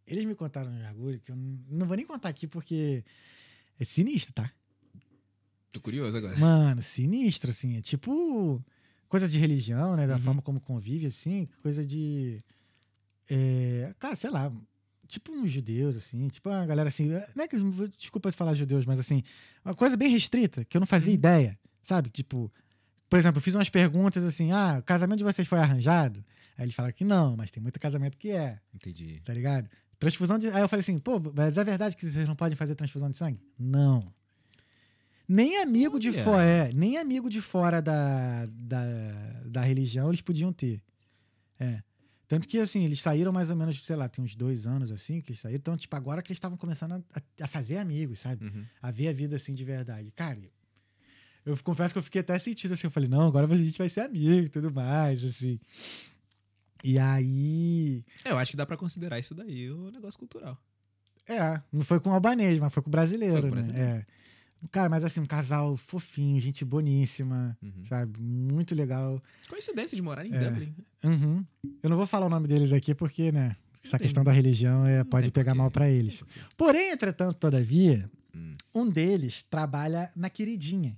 [0.07, 1.35] Eles me contaram um bagulho que eu
[1.69, 3.03] não vou nem contar aqui porque
[3.79, 4.51] é sinistro, tá?
[5.71, 6.35] Tô curioso agora.
[6.37, 7.77] Mano, sinistro, assim.
[7.77, 8.63] É tipo
[9.07, 10.07] coisa de religião, né?
[10.07, 10.21] Da Uhum.
[10.21, 11.47] forma como convive, assim.
[11.61, 12.41] Coisa de.
[13.29, 14.51] é, cara, sei lá.
[15.07, 16.27] Tipo uns judeus, assim.
[16.29, 17.09] Tipo uma galera assim.
[17.35, 17.57] Não é que.
[17.97, 19.21] Desculpa te falar judeus, mas assim.
[19.63, 21.59] Uma coisa bem restrita, que eu não fazia ideia.
[21.83, 22.09] Sabe?
[22.09, 22.51] Tipo.
[23.09, 24.51] Por exemplo, eu fiz umas perguntas assim.
[24.51, 26.23] Ah, o casamento de vocês foi arranjado?
[26.57, 28.59] Aí eles falaram que não, mas tem muito casamento que é.
[28.73, 29.21] Entendi.
[29.23, 29.69] Tá ligado?
[29.99, 30.47] Transfusão de.
[30.49, 33.17] Aí eu falei assim, pô, mas é verdade que vocês não podem fazer transfusão de
[33.17, 33.39] sangue?
[33.57, 34.03] Não.
[35.27, 40.53] Nem amigo de fora, é, nem amigo de fora da, da, da religião eles podiam
[40.53, 40.81] ter.
[41.59, 41.81] É.
[42.27, 45.21] Tanto que, assim, eles saíram mais ou menos, sei lá, tem uns dois anos, assim,
[45.21, 45.57] que eles saíram.
[45.57, 48.45] Então, tipo, agora que eles estavam começando a, a fazer amigos, sabe?
[48.45, 48.65] Uhum.
[48.81, 50.11] A ver a vida, assim, de verdade.
[50.11, 50.37] Cara,
[51.47, 52.87] eu confesso que eu fiquei até sentido, assim.
[52.87, 55.59] Eu falei, não, agora a gente vai ser amigo e tudo mais, assim.
[56.83, 58.03] E aí...
[58.23, 60.57] É, eu acho que dá pra considerar isso daí o negócio cultural.
[61.27, 63.61] É, não foi com o albanês, mas foi com o brasileiro, Foi com o né?
[63.63, 63.89] brasileiro.
[63.99, 64.05] É.
[64.71, 67.85] Cara, mas assim, um casal fofinho, gente boníssima, Uhum.
[67.87, 68.19] sabe?
[68.19, 69.21] Muito legal.
[69.49, 70.39] Coincidência de morar em É.
[70.39, 70.73] Dublin.
[71.03, 71.45] Uhum.
[71.83, 73.55] Eu não vou falar o nome deles aqui porque, né?
[73.83, 76.23] Essa questão da religião é, pode pegar mal tem eles.
[76.57, 78.53] Porém, entretanto, todavia, Hum.
[78.73, 80.97] um deles trabalha na queridinha.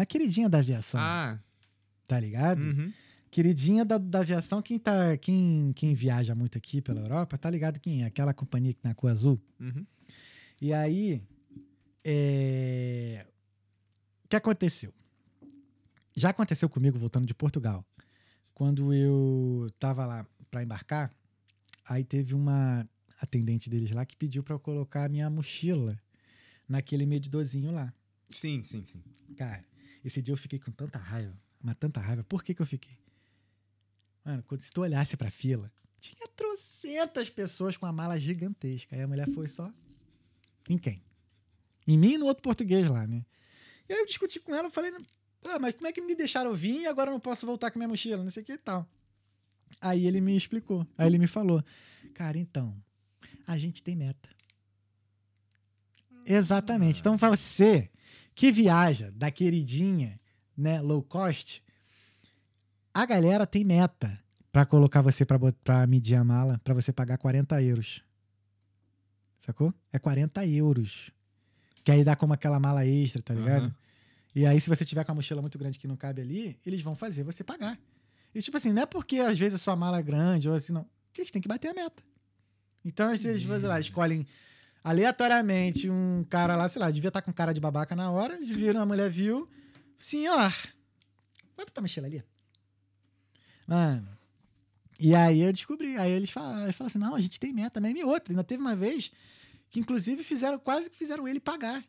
[0.00, 1.38] Na queridinha da aviação, Ah,
[2.08, 2.62] tá ligado?
[2.62, 2.90] uhum.
[3.30, 7.78] Queridinha da, da aviação, quem, tá, quem, quem viaja muito aqui pela Europa, tá ligado
[7.78, 8.06] quem é?
[8.06, 9.38] Aquela companhia que tem a cor azul.
[9.60, 9.84] Uhum.
[10.58, 11.22] E aí,
[12.02, 13.26] é...
[14.24, 14.90] o que aconteceu?
[16.16, 17.84] Já aconteceu comigo voltando de Portugal.
[18.54, 21.14] Quando eu tava lá para embarcar,
[21.84, 22.88] aí teve uma
[23.20, 26.00] atendente deles lá que pediu para eu colocar a minha mochila
[26.66, 27.92] naquele medidorzinho lá.
[28.30, 29.02] Sim, sim, sim.
[29.36, 29.62] Cara,
[30.04, 32.24] esse dia eu fiquei com tanta raiva, mas tanta raiva.
[32.24, 32.98] Por que que eu fiquei?
[34.24, 38.96] Mano, quando se tu olhasse pra fila, tinha trocentas pessoas com a mala gigantesca.
[38.96, 39.70] Aí a mulher foi só.
[40.68, 41.02] Em quem?
[41.86, 43.24] Em mim e no outro português lá, né?
[43.88, 44.92] E aí eu discuti com ela, eu falei,
[45.44, 47.78] ah, mas como é que me deixaram vir e agora eu não posso voltar com
[47.78, 48.22] minha mochila?
[48.22, 48.88] Não sei o que e tal.
[49.80, 50.86] Aí ele me explicou.
[50.96, 51.64] Aí ele me falou,
[52.14, 52.76] cara, então,
[53.46, 54.28] a gente tem meta.
[56.24, 57.00] Exatamente.
[57.00, 57.89] Então você
[58.40, 60.18] que viaja da queridinha,
[60.56, 61.62] né, low cost,
[62.94, 64.18] a galera tem meta
[64.50, 68.02] pra colocar você pra medir a mala, pra você pagar 40 euros.
[69.38, 69.74] Sacou?
[69.92, 71.10] É 40 euros.
[71.84, 73.64] Que aí dá como aquela mala extra, tá ligado?
[73.64, 73.74] Aham.
[74.34, 76.80] E aí, se você tiver com a mochila muito grande que não cabe ali, eles
[76.80, 77.78] vão fazer você pagar.
[78.34, 80.72] E tipo assim, não é porque às vezes a sua mala é grande ou assim,
[80.72, 80.88] não.
[81.12, 82.02] Que eles têm que bater a meta.
[82.82, 84.26] Então, às vezes, lá, escolhem
[84.82, 88.50] aleatoriamente um cara lá, sei lá, devia estar com cara de babaca na hora, eles
[88.54, 89.48] viram, a mulher viu,
[89.98, 90.52] senhor,
[91.56, 92.22] bota tua mochila ali.
[93.66, 94.08] Mano.
[94.98, 97.80] E aí eu descobri, aí eles falaram, eles falaram assim, não, a gente tem meta
[97.80, 97.98] mesmo.
[97.98, 99.10] E outra, ainda teve uma vez
[99.70, 101.82] que inclusive fizeram, quase que fizeram ele pagar.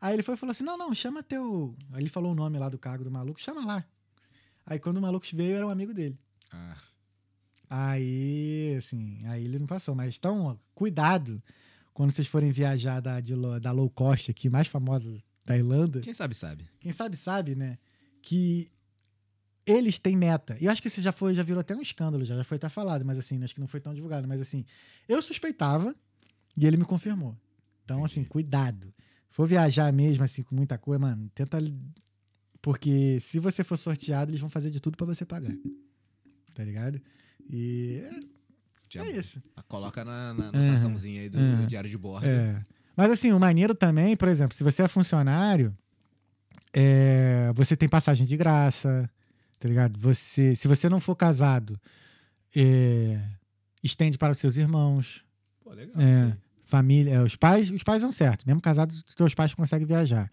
[0.00, 1.74] Aí ele foi e falou assim, não, não, chama teu...
[1.92, 3.84] Aí ele falou o nome lá do cargo do maluco, chama lá.
[4.64, 6.18] Aí quando o maluco veio, era um amigo dele.
[6.52, 6.76] Ah,
[7.68, 9.94] Aí, assim, aí ele não passou.
[9.94, 11.42] Mas então, cuidado
[11.96, 16.00] quando vocês forem viajar da, de da low cost aqui, mais famosa da Irlanda.
[16.00, 16.68] quem sabe, sabe.
[16.78, 17.78] Quem sabe, sabe, né?
[18.20, 18.70] Que
[19.64, 20.58] eles têm meta.
[20.60, 22.56] E eu acho que isso já foi, já virou até um escândalo, já, já foi
[22.56, 24.28] até falado, mas assim, acho que não foi tão divulgado.
[24.28, 24.62] Mas assim,
[25.08, 25.96] eu suspeitava
[26.54, 27.34] e ele me confirmou.
[27.82, 28.92] Então, assim, cuidado.
[29.30, 31.56] Se for viajar mesmo, assim, com muita coisa, mano, tenta.
[32.60, 35.56] Porque se você for sorteado, eles vão fazer de tudo pra você pagar.
[36.52, 37.00] Tá ligado?
[37.48, 38.02] E
[38.96, 39.42] Já é isso.
[39.68, 41.56] Coloca na, na anotaçãozinha aí do, Uhum.
[41.62, 42.26] do diário de bordo.
[42.26, 42.62] É.
[42.96, 45.76] Mas assim, o maneiro também, por exemplo, se você é funcionário,
[46.72, 49.08] é, você tem passagem de graça,
[49.58, 49.98] tá ligado?
[50.00, 51.78] Você, se você não for casado,
[52.54, 53.20] é,
[53.82, 55.22] estende para os seus irmãos,
[55.62, 55.94] Pô, legal.
[56.00, 56.36] É.
[56.64, 60.30] família, é, os pais, os pais são certos, mesmo casados, os teus pais conseguem viajar.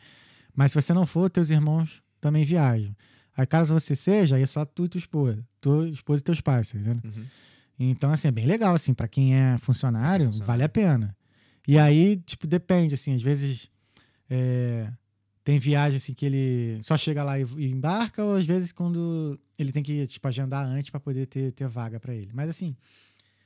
[0.55, 2.95] Mas se você não for, teus irmãos também viajam.
[3.35, 6.39] Aí caso você seja, aí é só tu e tua esposa, tua esposa e teus
[6.39, 7.01] pais, tá ligado?
[7.03, 7.25] Uhum.
[7.79, 10.47] Então, assim, é bem legal, assim, para quem é funcionário, funcionário.
[10.47, 11.15] vale a pena.
[11.67, 13.69] E aí, tipo, depende, assim, às vezes
[14.29, 14.91] é,
[15.43, 19.39] tem viagem, assim, que ele só chega lá e, e embarca, ou às vezes quando
[19.57, 22.31] ele tem que, tipo, agendar antes para poder ter, ter vaga para ele.
[22.33, 22.75] Mas, assim,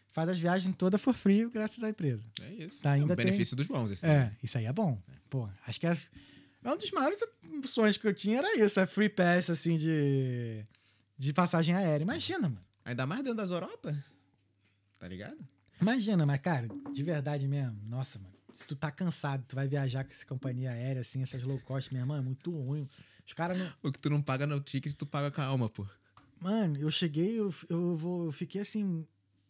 [0.08, 2.26] faz as viagens todas for free, graças à empresa.
[2.42, 2.82] É isso.
[2.82, 3.92] Tá, ainda é o benefício dos bons.
[3.92, 5.00] Esse É, isso aí é bom.
[5.30, 5.98] Pô, acho que é,
[6.64, 7.20] é um dos maiores
[7.66, 10.66] sonhos que eu tinha, era isso, é free pass, assim, de,
[11.18, 12.04] de passagem aérea.
[12.04, 12.66] Imagina, mano.
[12.84, 13.96] Ainda mais dentro das Europa.
[15.00, 15.38] Tá ligado?
[15.80, 17.80] Imagina, mas, cara, de verdade mesmo.
[17.86, 18.34] Nossa, mano.
[18.54, 21.92] Se tu tá cansado, tu vai viajar com essa companhia aérea, assim, essas low cost,
[21.92, 22.90] minha irmã, é muito ruim.
[23.26, 23.72] Os caras não.
[23.84, 25.86] O que tu não paga no ticket, tu paga com a alma, pô.
[26.42, 29.06] Mano, eu cheguei, eu, eu, vou, eu fiquei assim.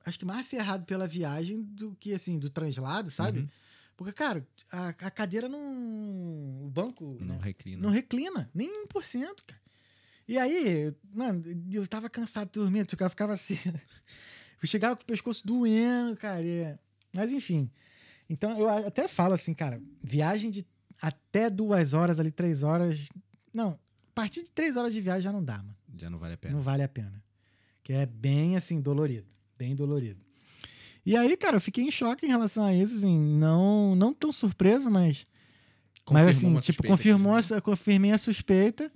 [0.06, 3.40] Acho que mais ferrado pela viagem do que, assim, do translado, sabe?
[3.40, 3.50] Uhum.
[3.96, 6.66] Porque, cara, a, a cadeira não.
[6.66, 7.18] O banco.
[7.22, 7.82] Não né, reclina.
[7.82, 9.62] não reclina, nem 1%, cara.
[10.28, 11.42] E aí, mano,
[11.72, 13.58] eu tava cansado dormindo, eu ficava assim.
[14.62, 16.42] Eu chegava com o pescoço doendo, cara.
[16.42, 16.76] e-
[17.14, 17.70] Mas enfim.
[18.30, 20.66] Então eu a- até falo assim, cara, viagem de
[21.02, 23.08] até duas horas ali, três horas.
[23.54, 25.76] Não, a partir de três horas de viagem já não dá, mano.
[25.98, 26.54] Já não vale a pena.
[26.56, 27.24] Não vale a pena.
[27.84, 29.28] Que é bem assim, dolorido.
[29.58, 30.20] Bem dolorido.
[31.06, 34.32] E aí, cara, eu fiquei em choque em relação a isso, assim, não, não tão
[34.34, 35.26] surpreso, mas.
[36.04, 38.92] Confirmou mas assim, tipo, confirmou, que- a su- confirmei a suspeita.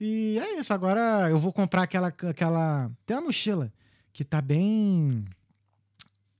[0.00, 0.72] E é isso.
[0.74, 2.08] Agora eu vou comprar aquela.
[2.08, 3.72] aquela tem uma mochila
[4.16, 5.26] que tá bem.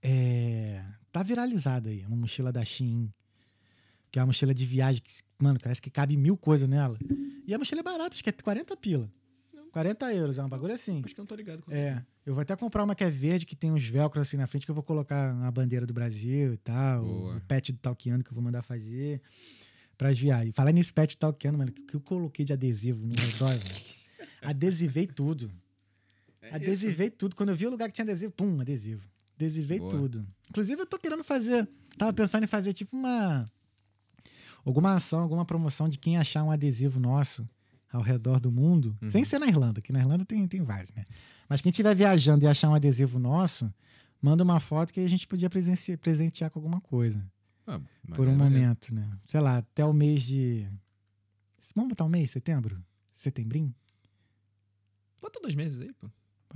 [0.02, 2.06] É, tá viralizada aí.
[2.06, 3.12] Uma mochila da Shein.
[4.10, 6.98] Que é uma mochila de viagem que, mano, parece que cabe mil coisas nela.
[7.46, 9.12] E a mochila é barata, acho que é 40 pila.
[9.72, 11.02] 40 euros, é um bagulho assim.
[11.04, 12.02] Acho que eu não tô ligado com É.
[12.24, 14.64] Eu vou até comprar uma que é verde, que tem uns velcros assim na frente,
[14.64, 17.04] que eu vou colocar a bandeira do Brasil e tal.
[17.04, 17.36] Boa.
[17.36, 19.20] O pet do Talkiano que eu vou mandar fazer
[19.98, 20.54] pras viagens.
[20.54, 23.84] Falar nesse pet do Talkiano, mano, que eu coloquei de adesivo no redor, velho?
[24.40, 25.52] Adesivei tudo.
[26.50, 27.36] É Adesivei tudo.
[27.36, 29.02] Quando eu vi o lugar que tinha adesivo, pum, adesivo.
[29.36, 29.90] Adesivei Boa.
[29.90, 30.20] tudo.
[30.50, 31.68] Inclusive, eu tô querendo fazer.
[31.98, 33.50] Tava pensando em fazer tipo uma.
[34.64, 37.48] Alguma ação, alguma promoção de quem achar um adesivo nosso
[37.92, 38.96] ao redor do mundo.
[39.00, 39.10] Uhum.
[39.10, 41.04] Sem ser na Irlanda, que na Irlanda tem, tem vários, né?
[41.48, 43.72] Mas quem estiver viajando e achar um adesivo nosso,
[44.20, 47.24] manda uma foto que a gente podia presentear com alguma coisa.
[47.66, 47.80] Ah,
[48.14, 49.08] por um momento, né?
[49.28, 50.66] Sei lá, até o mês de.
[51.74, 52.82] Vamos botar um mês, setembro?
[53.12, 53.74] Setembrinho?
[55.20, 56.08] Bota dois meses aí, pô.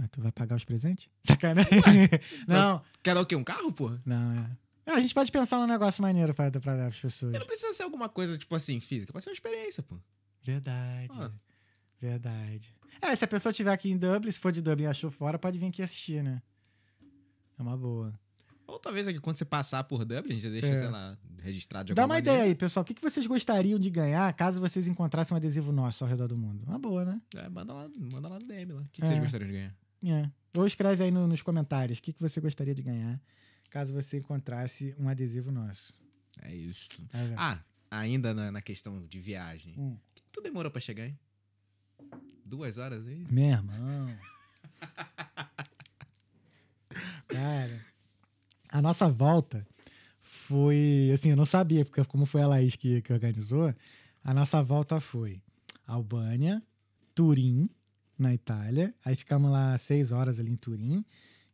[0.09, 1.09] Tu vai pagar os presentes?
[1.22, 2.09] Sacanagem.
[2.48, 3.36] não, Quer dar o quê?
[3.36, 3.90] Um carro, pô?
[4.07, 4.51] não, é.
[4.86, 7.32] É, A gente pode pensar num negócio maneiro pra, pra dar pras pessoas.
[7.32, 9.12] Não precisa ser alguma coisa, tipo assim, física.
[9.12, 9.96] Pode ser uma experiência, pô.
[10.42, 11.09] Verdade.
[11.18, 11.30] Ah.
[12.01, 12.74] Verdade.
[13.03, 15.38] É, se a pessoa estiver aqui em Dublin, se for de Dublin e achou fora,
[15.38, 16.42] pode vir aqui assistir, né?
[17.59, 18.12] É uma boa.
[18.66, 20.78] Ou talvez aqui, quando você passar por Dublin, já deixa, É.
[20.78, 22.53] sei lá, registrado de Dá uma ideia maneira.
[22.53, 22.82] aí, pessoal.
[22.82, 26.28] O que que vocês gostariam de ganhar caso vocês encontrassem um adesivo nosso ao redor
[26.28, 26.64] do mundo?
[26.66, 27.20] Uma boa, né?
[27.36, 28.80] É, manda lá, manda lá no DM lá.
[28.80, 29.07] O que, que É.
[29.07, 29.74] vocês gostariam de ganhar?
[30.05, 30.30] É.
[30.57, 33.20] Ou escreve aí no- nos comentários o que, que você gostaria de ganhar
[33.70, 35.94] caso você encontrasse um adesivo nosso.
[36.42, 37.01] É isto.
[37.07, 37.34] Tá vendo?
[37.38, 39.74] Ah, ainda na, na questão de viagem.
[39.78, 39.92] Hum.
[39.92, 41.16] O que tu demorou pra chegar, hein?
[42.48, 43.24] Duas horas aí?
[43.30, 44.16] Meu irmão.
[47.28, 47.84] Cara,
[48.70, 49.66] a nossa volta
[50.20, 51.11] foi.
[51.14, 53.72] Assim, eu não sabia, porque como foi a Laís que, que organizou,
[54.24, 55.40] a nossa volta foi
[55.86, 56.62] Albânia,
[57.14, 57.68] Turim,
[58.23, 58.95] na Itália.
[59.05, 61.05] Aí ficamos lá seis horas ali em Turim.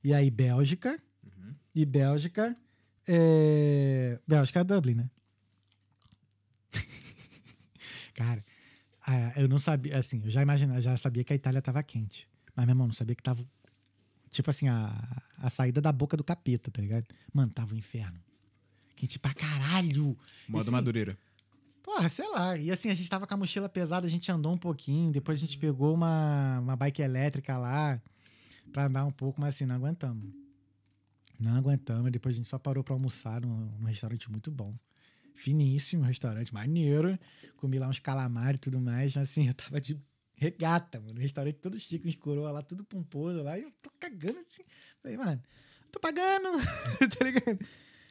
[0.03, 1.01] E aí Bélgica.
[1.75, 2.57] E Bélgica.
[3.09, 4.19] É...
[4.27, 5.11] Bélgica é Dublin, né?
[8.15, 8.45] Cara,
[9.37, 12.29] eu não sabia, assim, eu já imaginava, já sabia que a Itália tava quente.
[12.55, 13.47] Mas, meu irmão, não sabia que tava,
[14.31, 17.07] tipo assim, a, a saída da boca do capeta, tá ligado?
[17.33, 18.19] Mano, tava um inferno.
[18.97, 20.17] Quente pra caralho.
[20.63, 21.19] Esse- Madureira.
[21.97, 22.59] Porra, sei lá.
[22.59, 25.39] E assim, a gente tava com a mochila pesada, a gente andou um pouquinho, depois
[25.39, 28.01] a gente pegou uma, uma bike elétrica lá
[28.71, 30.31] pra andar um pouco, mas assim, não aguentamos.
[31.41, 32.13] Não aguentamos.
[32.13, 34.75] Depois a gente só parou pra almoçar num, num restaurante muito bom.
[35.35, 37.19] Finíssimo restaurante, maneiro.
[37.57, 39.17] Comi lá uns calamares e tudo mais.
[39.17, 39.99] Mas assim, eu tava de
[40.35, 41.19] regata, mano.
[41.19, 43.59] Restaurante todo chique, uns coroa lá, tudo pomposo lá.
[43.59, 44.65] E eu tô cagando assim.
[45.03, 45.43] Falei, mano,
[45.91, 46.59] tô pagando.
[47.19, 47.59] tá ligado?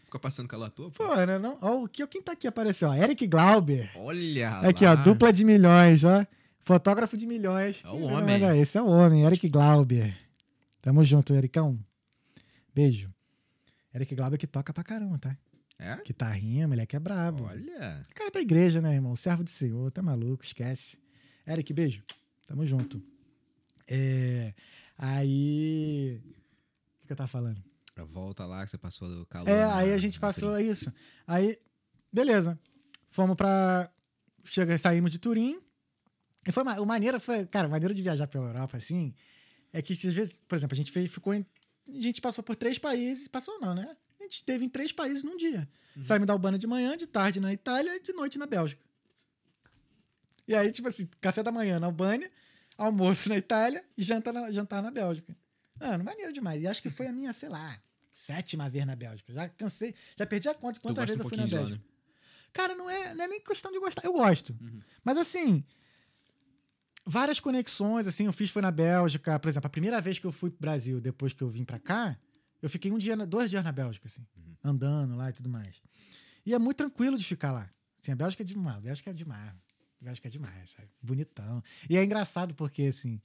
[0.06, 1.04] Ficou passando calor à toa, pô?
[1.04, 1.58] Pô, não, não.
[1.62, 2.90] Ó, que, quem tá aqui apareceu?
[2.90, 3.90] Ó, Eric Glauber.
[3.96, 4.92] Olha Aqui, lá.
[4.94, 6.26] ó, dupla de milhões, ó.
[6.62, 7.82] Fotógrafo de milhões.
[7.84, 8.60] É o homem.
[8.62, 10.16] Esse é o homem, Eric Glauber.
[10.80, 11.80] Tamo junto, Ericão.
[12.74, 13.12] Beijo.
[13.94, 15.36] Eric Glauber que toca pra caramba, tá?
[15.80, 15.98] É?
[16.06, 17.46] Guitarrinha, moleque é brabo.
[17.46, 18.06] Olha.
[18.10, 19.16] O cara da igreja, né, irmão?
[19.16, 20.98] Servo do Senhor, tá maluco, esquece.
[21.48, 22.04] Eric, beijo.
[22.48, 23.02] Tamo junto.
[23.88, 24.54] É,
[24.98, 26.22] aí.
[26.22, 27.62] O que, que eu tava falando?
[27.98, 29.48] A volta lá que você passou do calor.
[29.50, 30.72] É, na- aí a gente passou trilha.
[30.72, 30.92] isso.
[31.26, 31.58] Aí,
[32.12, 32.60] beleza.
[33.10, 33.90] Fomos pra.
[34.44, 35.60] Chega, saímos de Turim.
[36.48, 39.16] E foi ma- o maneiro foi, cara, o maneiro de viajar pela Europa assim,
[39.74, 41.44] é que às vezes, por exemplo, a gente fez, ficou em,
[41.88, 43.98] a gente passou por três países, passou não, né?
[44.20, 45.68] A gente esteve em três países num dia.
[46.04, 48.84] Saímos da Albânia de manhã, de tarde na Itália e de noite na Bélgica.
[50.48, 52.30] E aí, tipo assim, café da manhã na Albânia,
[52.78, 55.36] almoço na Itália e janta na, jantar na Bélgica.
[55.80, 56.62] Mano, maneiro demais.
[56.62, 57.82] E acho que foi a minha, sei lá,
[58.16, 59.34] sétima vez na Bélgica.
[59.34, 61.50] Já cansei, já perdi a conta de Tu quantas vezes um eu fui na lá,
[61.50, 61.78] Bélgica.
[61.78, 61.84] né?
[62.54, 64.06] Cara, não é, não é nem questão de gostar.
[64.06, 64.58] Eu gosto.
[65.04, 65.64] Mas assim,
[67.06, 69.38] várias conexões, assim, eu fiz foi na Bélgica.
[69.38, 71.78] Por exemplo, a primeira vez que eu fui pro Brasil, depois que eu vim pra
[71.78, 72.18] cá,
[72.62, 74.26] eu fiquei um dia, dois dias na Bélgica, assim,
[74.64, 75.82] andando lá e tudo mais.
[76.46, 77.70] E é muito tranquilo de ficar lá.
[78.02, 79.50] Assim, a Bélgica é demais, a Bélgica é demais.
[80.02, 80.90] A Bélgica é demais, sabe?
[81.02, 81.62] Bonitão.
[81.90, 83.22] E é engraçado porque, assim,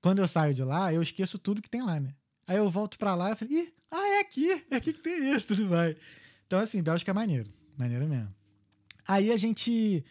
[0.00, 2.14] quando eu saio de lá, eu esqueço tudo que tem lá, né?
[2.48, 5.34] Aí eu volto pra lá e falei, ih, ah, é aqui, é aqui que tem
[5.34, 5.94] isso, tudo vai.
[6.46, 8.34] Então, assim, Bélgica é maneiro, maneiro mesmo.
[9.06, 10.02] Aí a gente,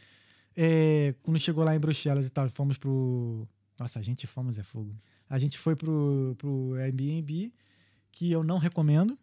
[0.55, 3.47] é, quando chegou lá em Bruxelas e tal, fomos pro.
[3.79, 4.95] Nossa, a gente fomos é fogo.
[5.29, 7.53] A gente foi pro, pro Airbnb,
[8.11, 9.17] que eu não recomendo.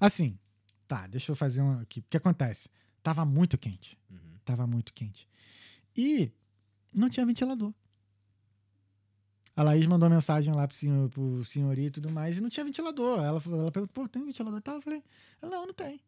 [0.00, 0.38] Assim,
[0.86, 2.00] tá, deixa eu fazer um aqui.
[2.00, 2.68] O que acontece?
[3.02, 3.98] Tava muito quente.
[4.10, 4.38] Uhum.
[4.44, 5.28] Tava muito quente.
[5.96, 6.32] E
[6.92, 7.72] não tinha ventilador.
[9.56, 11.42] A Laís mandou mensagem lá pro, senhor, pro
[11.78, 13.22] e tudo mais, e não tinha ventilador.
[13.24, 14.76] Ela, falou- ela perguntou, pô, tem ventilador e tal?
[14.76, 15.02] Eu falei,
[15.40, 16.00] não, não tem.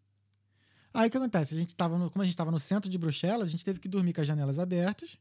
[0.93, 1.55] Aí o que acontece?
[1.55, 3.79] A gente tava no, como a gente estava no centro de Bruxelas, a gente teve
[3.79, 5.17] que dormir com as janelas abertas.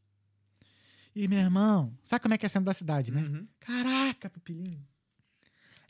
[1.16, 3.22] E, meu irmão, sabe como é que é centro da cidade, né?
[3.22, 3.48] Uhum.
[3.60, 4.86] Caraca, pupilinho.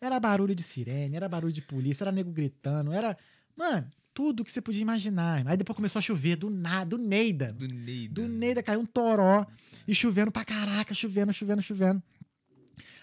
[0.02, 3.18] Era barulho de sirene, era barulho de polícia, era nego gritando, era.
[3.56, 5.48] Mano, tudo que você podia imaginar.
[5.48, 7.54] Aí depois começou a chover, do nada, do Neida.
[7.54, 8.14] Do Neida.
[8.14, 9.46] Do Neida caiu um toró
[9.88, 12.04] e chovendo pra caraca, chovendo, chovendo, chovendo.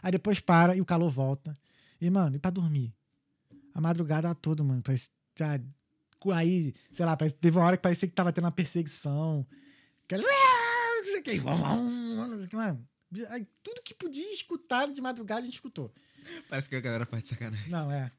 [0.02, 1.56] Aí depois para e o calor volta.
[2.00, 2.92] E, mano, e pra dormir?
[3.74, 4.82] A madrugada toda, mano.
[4.82, 5.64] Parece, sabe,
[6.34, 9.46] aí, sei lá, parece- teve uma hora que parecia que tava tendo uma perseguição.
[10.04, 10.24] Aquela.
[12.52, 12.86] Mano,
[13.62, 15.92] tudo que podia escutar de madrugada a gente escutou.
[16.48, 17.70] Parece que a galera faz de sacanagem.
[17.70, 18.10] Não, é.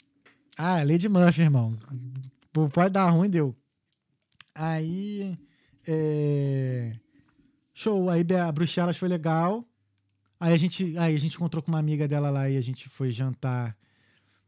[0.57, 1.77] Ah, é Lady Murphy, irmão.
[2.73, 3.55] Pode dar ruim, deu.
[4.53, 5.37] Aí.
[5.87, 6.93] é,
[7.73, 8.09] Show.
[8.09, 9.65] Aí a Bruxelas foi legal.
[10.43, 12.89] Aí a gente, aí a gente encontrou com uma amiga dela lá e a gente
[12.89, 13.77] foi jantar.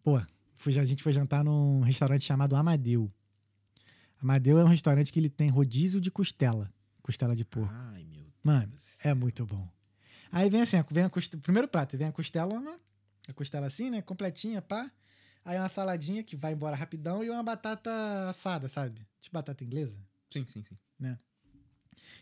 [0.03, 0.21] Pô,
[0.57, 3.09] foi, a gente foi jantar num restaurante chamado Amadeu.
[4.21, 6.69] Amadeu é um restaurante que ele tem rodízio de costela.
[7.01, 7.73] Costela de porco.
[7.73, 8.33] Ai, meu Deus.
[8.43, 8.73] Mano,
[9.05, 9.69] é muito bom.
[10.33, 11.37] Aí vem assim, vem a coste...
[11.37, 12.77] primeiro prato, vem a costelona,
[13.29, 14.91] a costela assim, né, completinha, pá.
[15.45, 17.89] Aí uma saladinha que vai embora rapidão e uma batata
[18.27, 19.07] assada, sabe?
[19.21, 19.97] Tipo batata inglesa.
[20.27, 20.77] Sim, sim, sim.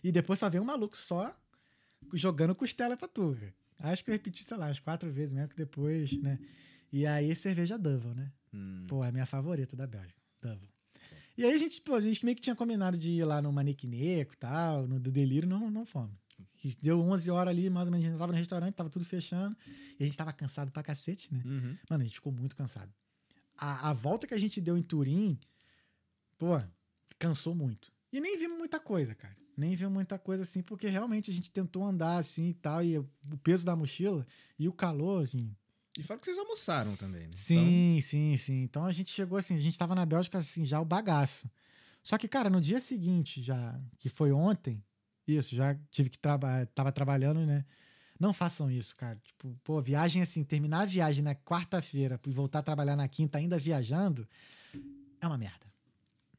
[0.04, 1.36] E depois só vem um maluco só
[2.14, 3.36] jogando costela pra tu.
[3.40, 3.63] cara.
[3.80, 6.40] Acho que eu repeti, sei lá, umas quatro vezes mesmo que depois, né?
[6.92, 8.32] E aí cerveja Double, né?
[8.54, 8.86] Hum.
[8.88, 10.22] Pô, é a minha favorita da Bélgica.
[10.42, 10.70] Double.
[11.36, 13.52] E aí a gente, pô, a gente meio que tinha combinado de ir lá no
[13.52, 16.16] Maniquineco e tal, no Delírio, não, não fomos.
[16.58, 19.04] Que Deu 11 horas ali, mais ou menos, a gente tava no restaurante, tava tudo
[19.04, 19.58] fechando.
[20.00, 21.42] E a gente tava cansado pra cacete, né?
[21.44, 21.78] Uhum.
[21.90, 22.94] Mano, a gente ficou muito cansado.
[23.58, 25.38] A, a volta que a gente deu em Turim,
[26.38, 26.62] pô,
[27.18, 27.92] cansou muito.
[28.12, 29.36] E nem vimos muita coisa, cara.
[29.56, 32.98] Nem vimos muita coisa assim, porque realmente a gente tentou andar assim e tal, e
[32.98, 33.08] o
[33.44, 34.26] peso da mochila
[34.58, 35.56] e o calor, assim.
[35.98, 37.34] E fala que vocês almoçaram também, né?
[37.36, 38.64] Sim, sim, sim.
[38.64, 41.50] Então a gente chegou assim, a gente tava na Bélgica assim, já o bagaço.
[42.02, 44.84] Só que, cara, no dia seguinte, já, que foi ontem,
[45.28, 47.64] isso, já tive que trabalhar, tava trabalhando, né?
[48.20, 49.20] Não façam isso, cara.
[49.24, 53.38] Tipo, pô, viagem assim, terminar a viagem na quarta-feira e voltar a trabalhar na quinta
[53.38, 54.28] ainda viajando,
[55.22, 55.63] é uma merda.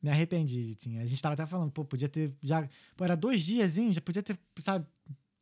[0.04, 0.98] Me arrependi, assim.
[0.98, 4.22] A gente tava até falando, pô, podia ter já, pô, era dois diazinhos, já podia
[4.22, 4.86] ter, sabe,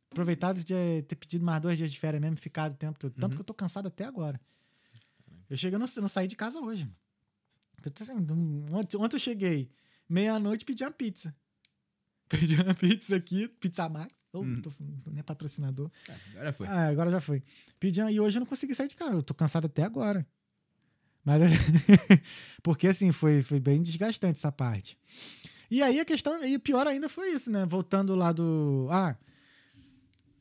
[0.09, 3.11] aproveitado de ter pedido mais dois dias de férias mesmo, ficado o tempo todo.
[3.11, 3.35] Tanto Uhum.
[3.35, 4.39] que eu tô cansado até agora.
[5.49, 6.89] Eu cheguei, eu não, não saí de casa hoje.
[7.83, 8.13] Eu tô assim,
[8.71, 9.69] ontem, ontem eu cheguei,
[10.07, 11.35] meia-noite, pedi uma pizza.
[12.29, 14.15] Pedi uma pizza aqui, Pizza Max.
[14.31, 14.61] Oh, Hum.
[14.61, 15.91] tô, não é patrocinador.
[16.09, 16.67] Ah, agora foi.
[16.67, 17.43] Ah, agora já foi.
[17.79, 19.11] Pedi e hoje eu não consegui sair de casa.
[19.13, 20.25] Eu tô cansado até agora.
[21.23, 21.41] Mas
[22.61, 24.97] porque assim, foi, foi bem desgastante essa parte.
[25.71, 27.65] E aí a questão, e o pior ainda foi isso, né?
[27.65, 28.87] Voltando lá do.
[28.91, 29.15] Ah,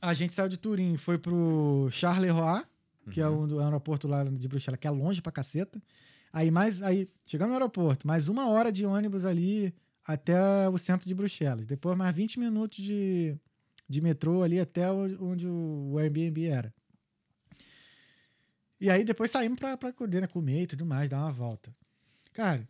[0.01, 2.63] a gente saiu de Turim, foi pro Charleroi,
[3.11, 5.81] que é o do aeroporto lá de Bruxelas, que é longe pra caceta.
[6.33, 6.83] Aí mais.
[6.83, 9.75] Aí, chegamos no aeroporto, mais uma hora de ônibus ali
[10.05, 11.67] até o centro de Bruxelas.
[11.67, 13.37] Depois mais 20 minutos de,
[13.89, 16.75] de metrô ali até onde o Airbnb era.
[18.83, 21.73] E aí depois saímos pra, pra né, comer e tudo mais, dar uma volta.
[22.33, 22.69] Cara,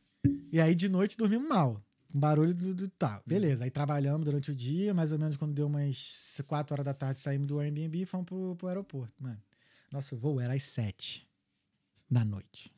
[0.53, 1.83] e aí de noite dormimos mal.
[2.13, 3.23] Com barulho do, do tal.
[3.25, 6.93] Beleza, aí trabalhamos durante o dia, mais ou menos quando deu umas 4 horas da
[6.93, 9.43] tarde, saímos do Airbnb e fomos pro, pro aeroporto, mano.
[9.91, 11.27] Nosso voo era às 7
[12.11, 12.71] da noite.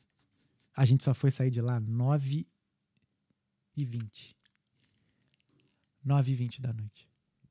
[0.73, 2.47] A gente só foi sair de lá 9
[3.75, 4.33] e 20.
[6.05, 7.05] 9 e 20 da noite.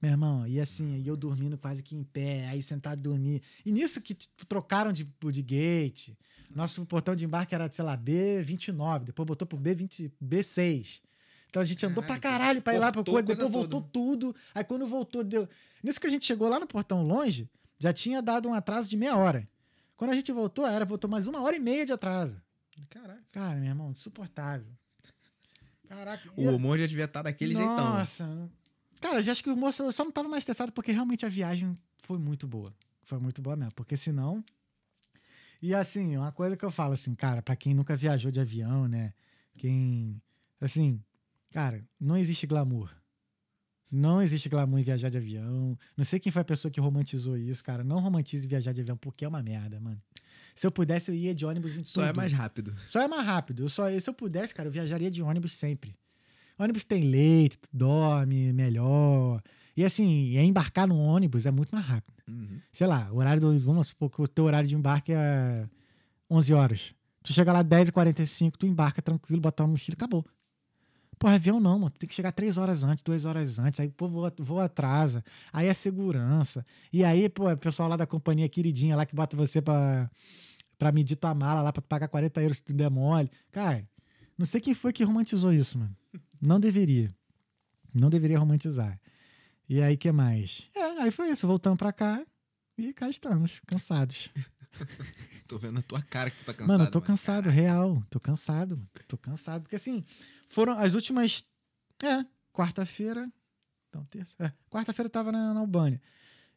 [0.05, 3.43] Meu irmão, e assim, e eu dormindo quase que em pé, aí sentado dormir.
[3.65, 5.03] E nisso que tipo, trocaram de,
[5.33, 6.11] de gate.
[6.55, 11.01] Nosso portão de embarque era, sei lá, B29, depois botou pro B20, B6.
[11.49, 13.93] Então a gente andou pra caralho pra ir lá pro coisa, depois voltou toda.
[13.95, 14.37] tudo.
[14.55, 15.49] Aí quando voltou, deu.
[15.83, 17.49] Nisso que a gente chegou lá no portão longe,
[17.79, 19.49] já tinha dado um atraso de meia hora.
[19.97, 22.43] Quando a gente voltou, era, voltou mais uma hora e meia de atraso.
[22.91, 23.25] Caraca.
[23.33, 24.69] Cara, meu irmão, insuportável.
[25.89, 26.29] Caraca.
[26.37, 27.95] O humor já devia estar daquele jeitão.
[27.95, 28.51] Nossa.
[29.05, 31.29] Cara, já acho que o moço eu só não tava mais estressado porque realmente a
[31.29, 32.75] viagem foi muito boa.
[33.03, 33.75] Foi muito boa mesmo.
[33.75, 34.43] Porque senão.
[35.61, 38.89] E assim, uma coisa que eu falo assim, cara, pra quem nunca viajou de avião,
[38.89, 39.13] né?
[39.59, 40.23] Quem.
[40.59, 41.05] Assim,
[41.51, 42.89] cara, não existe glamour.
[43.93, 45.79] Não existe glamour em viajar de avião.
[45.95, 47.85] Não sei quem foi a pessoa que romantizou isso, cara.
[47.85, 50.01] Não romantize viajar de avião porque é uma merda, mano.
[50.55, 52.75] Se eu pudesse, eu ia de ônibus em Só é mais rápido.
[52.89, 53.65] Só é mais rápido.
[53.65, 55.95] Eu só, se eu pudesse, cara, eu viajaria de ônibus sempre.
[56.59, 59.43] Ônibus tem leite, tu dorme melhor.
[59.77, 62.15] E assim, é embarcar no ônibus é muito mais rápido.
[62.29, 62.61] Uhum.
[62.73, 63.59] Sei lá, o horário do.
[63.59, 65.69] Vamos supor que o teu horário de embarque é
[66.31, 66.95] 11 horas.
[67.23, 70.25] Tu chega lá 10h45, tu embarca tranquilo, bota uma mochila, acabou.
[71.19, 71.91] Porra, avião não, mano.
[71.91, 73.81] Tu tem que chegar 3 horas antes, 2 horas antes.
[73.81, 75.25] Aí, pô, voa, voa atrasa.
[75.53, 76.67] Aí é segurança.
[76.93, 80.11] E aí, pô, o pessoal lá da companhia queridinha lá que bota você pra,
[80.79, 83.31] pra medir tua mala lá, pra tu pagar 40 euros se tu der mole.
[83.51, 83.89] Cara,
[84.37, 85.97] não sei quem foi que romantizou isso, mano.
[86.45, 87.15] Não deveria.
[87.95, 89.01] Não deveria romantizar.
[89.67, 90.71] E aí, que mais?
[90.75, 91.47] É, aí foi isso.
[91.47, 92.23] Voltamos pra cá
[92.77, 94.29] e cá estamos, cansados.
[95.49, 96.69] Tô vendo na tua cara que tu tá cansado.
[96.69, 98.03] mano, eu tô cansado, real.
[98.11, 98.91] Tô cansado, mano.
[99.09, 99.63] Tô cansado.
[99.63, 100.03] Porque assim,
[100.49, 101.45] foram as últimas.
[102.03, 103.33] É, quarta-feira.
[103.89, 104.37] Então, terça.
[104.39, 106.03] É, quarta-feira eu tava na, na Albânia.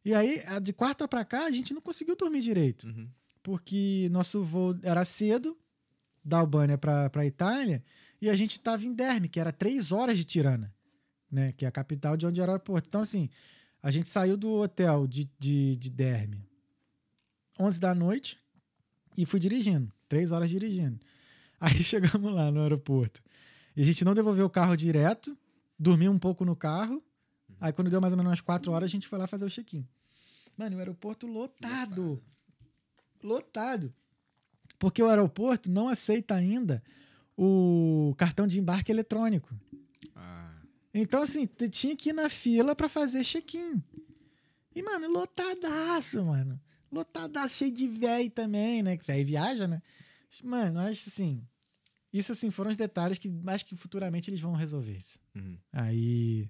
[0.04, 2.88] E aí, a de quarta pra cá, a gente não conseguiu dormir direito.
[2.88, 3.08] Uhum.
[3.42, 5.58] Porque nosso voo era cedo,
[6.26, 7.82] da Albânia pra, pra Itália,
[8.22, 10.74] e a gente tava em Derme, que era três horas de Tirana,
[11.32, 11.52] né?
[11.52, 12.88] Que é a capital de onde era o aeroporto.
[12.88, 13.30] Então, assim,
[13.82, 16.48] a gente saiu do hotel de, de, de Derme
[17.60, 18.40] 11 da noite
[19.18, 19.92] e fui dirigindo.
[20.08, 21.00] Três horas dirigindo.
[21.60, 23.22] Aí chegamos lá no aeroporto.
[23.76, 25.38] E a gente não devolveu o carro direto,
[25.78, 27.04] dormiu um pouco no carro.
[27.60, 29.50] Aí quando deu mais ou menos umas quatro horas, a gente foi lá fazer o
[29.50, 29.88] check-in.
[30.56, 32.22] Mano, o aeroporto lotado.
[33.24, 33.94] Lotado.
[34.80, 36.84] Porque o aeroporto não aceita ainda
[37.38, 39.54] o cartão de embarque eletrônico.
[40.16, 40.52] Ah,
[40.94, 43.82] Então, assim, tinha que ir na fila pra fazer check-in.
[44.76, 46.60] E, mano, lotadaço, mano.
[46.92, 48.98] Lotadaço, cheio de véi também, né?
[48.98, 49.82] Que véi viaja, né?
[50.44, 51.44] Mano, acho assim.
[52.12, 55.20] Isso, assim, foram os detalhes que acho que futuramente eles vão resolver isso.
[55.36, 55.58] uhum.
[55.72, 56.50] Aí.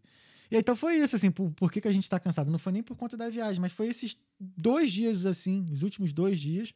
[0.50, 2.50] E aí, então foi isso, assim, por, por que, que a gente tá cansado?
[2.50, 6.14] Não foi nem por conta da viagem, mas foi esses dois dias, assim, os últimos
[6.14, 6.74] dois dias,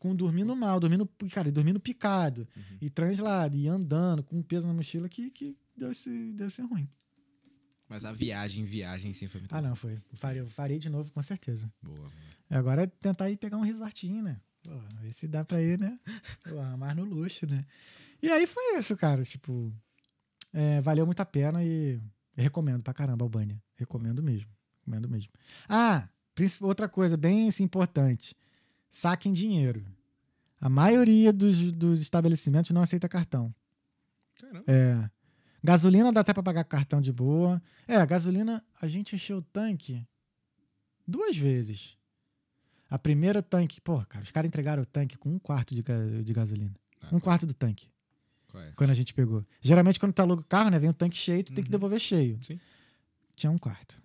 [0.00, 2.48] com dormindo mal, dormindo, cara, e dormindo picado,
[2.80, 6.62] e translado, e andando, com um peso na mochila que, que deu, esse, deu esse
[6.62, 6.88] ruim.
[7.86, 10.00] Mas a viagem, viagem, sim, foi muito Ah, não, foi.
[10.14, 11.70] Farei, farei de novo, com certeza.
[11.82, 12.10] boa.
[12.48, 14.40] Agora é tentar ir pegar um resortinho, né?
[14.62, 14.70] Pô,
[15.00, 15.98] ver se dá pra ir, né?
[16.48, 17.64] Pô, mais no luxo, né?
[18.22, 19.22] E aí foi isso, cara.
[19.22, 19.72] Tipo,
[20.52, 22.00] é, valeu muito a pena e
[22.36, 23.62] recomendo pra caramba a Albânia.
[23.76, 24.48] Recomendo mesmo.
[24.78, 25.32] Recomendo mesmo.
[25.68, 26.08] Ah,
[26.62, 28.34] outra coisa bem assim, importante.
[28.90, 29.86] Saquem dinheiro.
[30.60, 33.54] A maioria dos, dos estabelecimentos não aceita cartão.
[34.38, 34.64] Caramba.
[34.66, 35.08] É.
[35.64, 37.62] Gasolina dá até pra pagar cartão de boa.
[37.86, 40.06] É, a gasolina, a gente encheu o tanque
[41.06, 41.96] duas vezes.
[42.90, 45.82] A primeira tanque, pô, cara, os caras entregaram o tanque com um quarto de,
[46.24, 46.74] de gasolina.
[47.00, 47.88] Ah, Um quarto do tanque,
[48.54, 48.72] é?
[48.74, 49.46] quando a gente pegou.
[49.60, 51.72] Geralmente, quando tu aluga o carro, né, vem um tanque cheio, tu tem que Uhum.
[51.72, 52.38] devolver cheio.
[52.42, 52.58] Sim.
[53.36, 54.02] Tinha um quarto.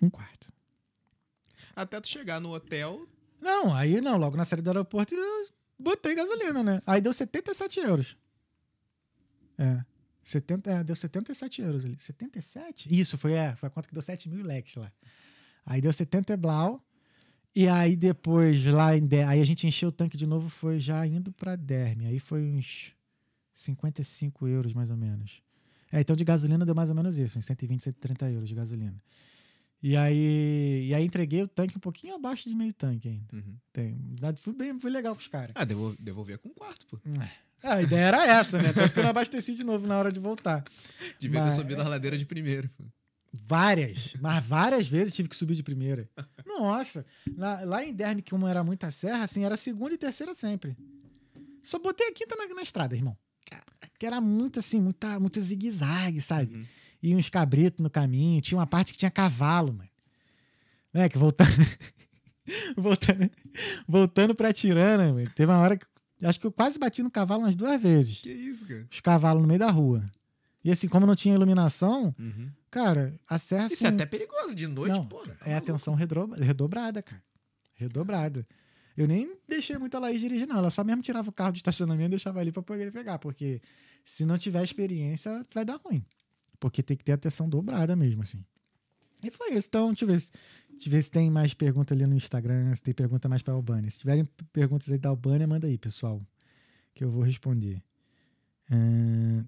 [0.00, 0.50] Um quarto.
[1.76, 3.06] Até tu chegar no hotel,
[3.40, 6.82] Não, aí não, logo na saída do aeroporto eu botei gasolina, né?
[6.86, 8.16] Aí deu 77 euros.
[9.58, 9.84] É.
[10.22, 11.96] 70, é, deu 77 euros ali.
[11.98, 12.88] 77?
[13.00, 14.92] Isso, foi, é, foi a conta que deu 7 mil leques lá.
[15.64, 16.84] Aí deu 70 blau.
[17.54, 20.78] E aí depois, lá em Der, aí a gente encheu o tanque de novo, foi
[20.78, 22.06] já indo pra Derme.
[22.06, 22.92] Aí foi uns
[23.54, 25.42] 55 euros, mais ou menos.
[25.90, 29.02] É, então de gasolina deu mais ou menos isso, uns 120, 130 euros de gasolina.
[29.82, 33.34] E aí, e aí entreguei o tanque um pouquinho abaixo de meio tanque ainda.
[33.34, 33.56] Uhum.
[33.72, 33.96] Tem,
[34.36, 35.52] fui bem, foi legal com os caras.
[35.54, 36.98] Ah, devol- devolver com um quarto, pô.
[37.62, 38.72] Ah, a ideia era essa, né?
[38.74, 40.62] Tanto que eu não abasteci de novo na hora de voltar.
[41.18, 42.84] Devia Mas- ter subido a ladeira de primeiro, pô.
[43.32, 46.08] Várias, mas várias vezes tive que subir de primeira.
[46.44, 47.06] Nossa,
[47.36, 50.76] lá, lá em Derme, como era muita serra, assim, era segunda e terceira sempre.
[51.62, 53.16] Só botei a quinta na, na estrada, irmão.
[53.98, 56.66] Que era muito assim, muita, muito zigue-zague, sabe?
[57.02, 58.40] E uns cabritos no caminho.
[58.42, 59.88] Tinha uma parte que tinha cavalo, mano.
[60.92, 61.50] Né, que voltando.
[62.76, 63.30] voltando,
[63.88, 65.86] voltando pra Tirana, mano, teve uma hora que.
[66.22, 68.20] Acho que eu quase bati no cavalo umas duas vezes.
[68.20, 68.86] Que isso, cara?
[68.90, 70.04] Os cavalos no meio da rua.
[70.62, 72.14] E assim, como não tinha iluminação,
[72.70, 73.68] cara, a serra.
[73.72, 75.22] Isso é assim, até perigoso de noite, não, pô.
[75.46, 77.22] é atenção redro- redobrada, cara.
[77.74, 78.46] Redobrada.
[78.94, 80.58] Eu nem deixei muito a Laís dirigir, não.
[80.58, 83.18] Ela só mesmo tirava o carro de estacionamento e deixava ali pra poder pegar.
[83.18, 83.62] Porque
[84.04, 86.04] se não tiver experiência, vai dar ruim.
[86.60, 88.44] Porque tem que ter atenção dobrada mesmo, assim.
[89.24, 89.68] E foi isso.
[89.68, 90.30] Então, deixa eu ver se,
[90.70, 93.54] deixa eu ver se tem mais pergunta ali no Instagram, se tem pergunta mais pra
[93.54, 93.90] Albânia.
[93.90, 96.24] Se tiverem perguntas aí da Albânia, manda aí, pessoal.
[96.94, 97.82] Que eu vou responder.
[98.70, 99.44] Ahn,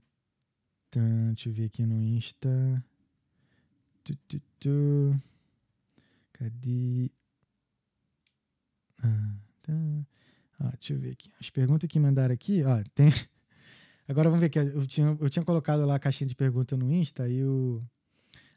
[0.91, 1.01] tá,
[1.35, 2.85] deixa eu ver aqui no Insta.
[4.03, 5.21] Tu, tu, tu.
[6.33, 7.11] Cadê?
[9.03, 9.73] Ah, tá.
[10.79, 11.31] Deixa eu ver aqui.
[11.41, 13.11] As perguntas que mandaram aqui, ó, tem.
[14.09, 14.59] Agora vamos ver aqui.
[14.59, 17.83] Eu tinha, eu tinha colocado lá a caixinha de pergunta no Insta e o.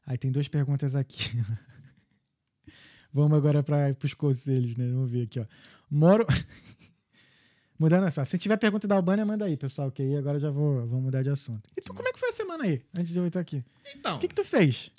[0.06, 1.30] Aí tem duas perguntas aqui.
[3.14, 4.88] vamos agora para os conselhos, né?
[4.92, 5.46] Vamos ver aqui, ó.
[5.90, 6.26] Moro.
[7.78, 8.24] Mudando só.
[8.24, 11.22] Se tiver pergunta da Albânia, manda aí, pessoal, que aí agora já vou, vou mudar
[11.24, 11.70] de assunto.
[11.76, 13.66] E tu, como é que foi a semana aí, antes de eu estar aqui?
[13.96, 14.92] Então, O que, que tu fez?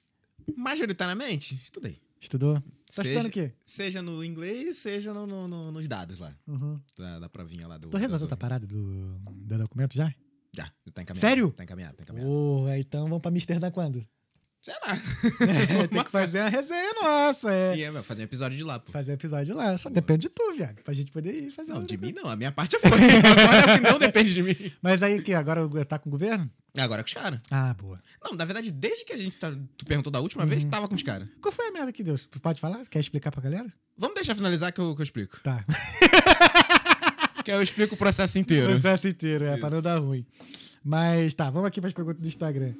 [0.56, 1.98] majoritariamente, estudei.
[2.20, 2.54] Estudou?
[2.60, 3.52] Tá seja, estudando o quê?
[3.64, 6.36] Seja no inglês, seja no, no- no- nos dados lá.
[6.46, 6.78] Uhum.
[6.98, 7.88] Da, da provinha lá do.
[7.88, 10.14] Tu resolveu da outra parada do, do documento já?
[10.56, 11.18] Já, tá encaminhado.
[11.18, 11.52] Sério?
[11.52, 12.30] Tá encaminhado, tá encaminhado.
[12.30, 14.06] Porra, então vamos pra Amsterdã quando?
[14.60, 14.96] Sei lá.
[15.46, 17.76] É, tem que fazer uma resenha nossa, é.
[17.76, 18.90] E é, fazer um episódio de lá, pô.
[18.90, 19.78] Fazer episódio lá.
[19.78, 20.82] Só depende de tu, viado.
[20.82, 22.28] Pra gente poder ir fazer Não, um de mim não.
[22.28, 22.90] A minha parte já foi.
[22.98, 24.72] Agora é não depende de mim.
[24.82, 26.50] Mas aí que agora tá com o governo?
[26.78, 27.40] Agora é com os caras.
[27.50, 28.00] Ah, boa.
[28.24, 30.94] Não, na verdade, desde que a gente tá, tu perguntou da última vez, tava com
[30.94, 31.28] os caras.
[31.40, 32.16] Qual foi a merda que deu?
[32.16, 32.84] Tu pode falar?
[32.86, 33.72] Quer explicar pra galera?
[33.96, 35.40] Vamos deixar finalizar que eu, que eu explico.
[35.42, 35.64] Tá.
[37.46, 38.66] Que eu explico o processo inteiro.
[38.66, 39.76] O processo inteiro, é, pra Isso.
[39.76, 40.26] não dar ruim.
[40.82, 42.74] Mas tá, vamos aqui pras perguntas do Instagram.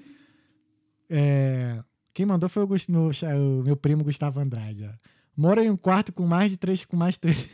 [1.09, 1.79] É,
[2.13, 4.91] quem mandou foi o, meu, o meu primo Gustavo Andrade.
[5.37, 6.85] Mora em um quarto com mais de três.
[6.85, 7.49] Com mais três.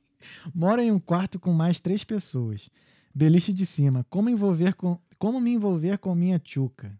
[0.54, 2.70] Mora em um quarto com mais três pessoas.
[3.14, 4.06] Beliche de cima.
[4.08, 4.98] Como envolver com.
[5.18, 6.98] Como me envolver com minha tchuca?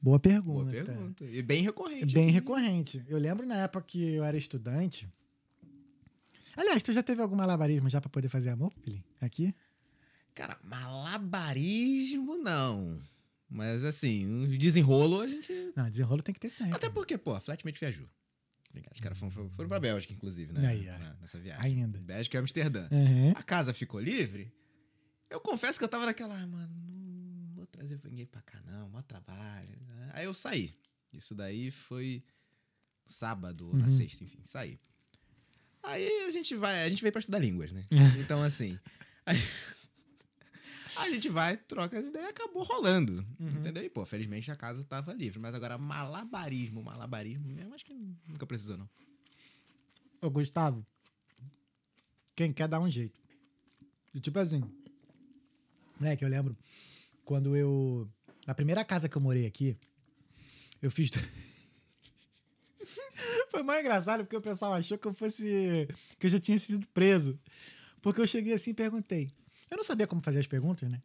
[0.00, 0.70] Boa pergunta.
[0.70, 1.24] Boa pergunta.
[1.26, 2.14] E bem recorrente.
[2.14, 3.04] Bem recorrente.
[3.06, 5.06] Eu lembro na época que eu era estudante.
[6.58, 9.04] Aliás, tu já teve algum malabarismo já pra poder fazer amor, Pili?
[9.20, 9.54] Aqui?
[10.34, 13.00] Cara, malabarismo não.
[13.48, 15.52] Mas assim, um desenrolo a gente.
[15.76, 16.74] Não, desenrolo tem que ter sempre.
[16.74, 18.08] Até porque, pô, a Flatmate viajou.
[18.92, 20.66] Os caras foram, foram pra Bélgica, inclusive, né?
[20.68, 20.84] Aí.
[20.84, 21.64] Na- Nessa viagem.
[21.82, 21.98] Ainda.
[22.00, 22.88] Bélgica e Amsterdã.
[22.90, 23.30] Uhum.
[23.34, 24.52] A casa ficou livre.
[25.30, 28.88] Eu confesso que eu tava naquela, ah, mano, não vou trazer ninguém pra cá, não,
[28.90, 29.78] mó trabalho.
[30.12, 30.74] Aí eu saí.
[31.12, 32.22] Isso daí foi
[33.06, 34.78] sábado ou na sexta, enfim, saí.
[35.88, 37.86] Aí a gente vai, a gente veio pra estudar línguas, né?
[38.20, 38.78] Então, assim.
[39.24, 39.38] aí-
[40.96, 43.24] a gente vai, troca as ideias, acabou rolando.
[43.40, 43.84] Entendeu?
[43.84, 45.38] E, pô, felizmente a casa tava livre.
[45.38, 47.94] Mas agora, malabarismo, malabarismo, mesmo acho que
[48.26, 48.90] nunca precisou, não.
[50.20, 50.84] Ô, Gustavo,
[52.34, 53.18] quem quer dar um jeito.
[54.12, 54.62] E, tipo assim,
[56.00, 56.56] né, que eu lembro
[57.24, 58.10] quando eu.
[58.46, 59.76] Na primeira casa que eu morei aqui,
[60.82, 61.10] eu fiz.
[63.50, 65.88] Foi mais engraçado porque o pessoal achou que eu fosse.
[66.18, 67.38] que eu já tinha sido preso.
[68.00, 69.30] Porque eu cheguei assim e perguntei.
[69.70, 71.02] Eu não sabia como fazer as perguntas, né?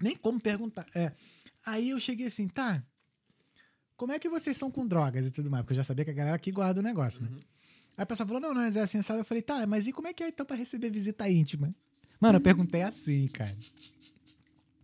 [0.00, 0.86] Nem como perguntar.
[0.94, 1.12] É.
[1.64, 2.82] Aí eu cheguei assim, tá.
[3.96, 5.62] Como é que vocês são com drogas e tudo mais?
[5.62, 7.30] Porque eu já sabia que a galera aqui guarda o negócio, né?
[7.96, 9.20] Aí a pessoa falou, não, não, é assim, sabe?
[9.20, 11.74] Eu falei, tá, mas e como é que é então pra receber visita íntima?
[12.20, 13.56] Mano, eu perguntei assim, cara.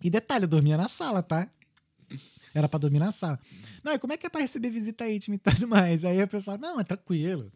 [0.02, 1.48] E detalhe, eu dormia na sala, tá?
[2.54, 3.38] Era pra dormir na sala.
[3.82, 6.04] Não, e como é que é pra receber visita íntima e tudo mais?
[6.04, 7.50] Aí a pessoa, não, é tranquilo.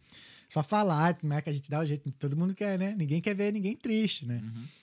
[0.47, 2.09] Só falar, como é que a gente dá o jeito.
[2.13, 2.95] Todo mundo quer, né?
[2.97, 4.41] Ninguém quer ver ninguém triste, né?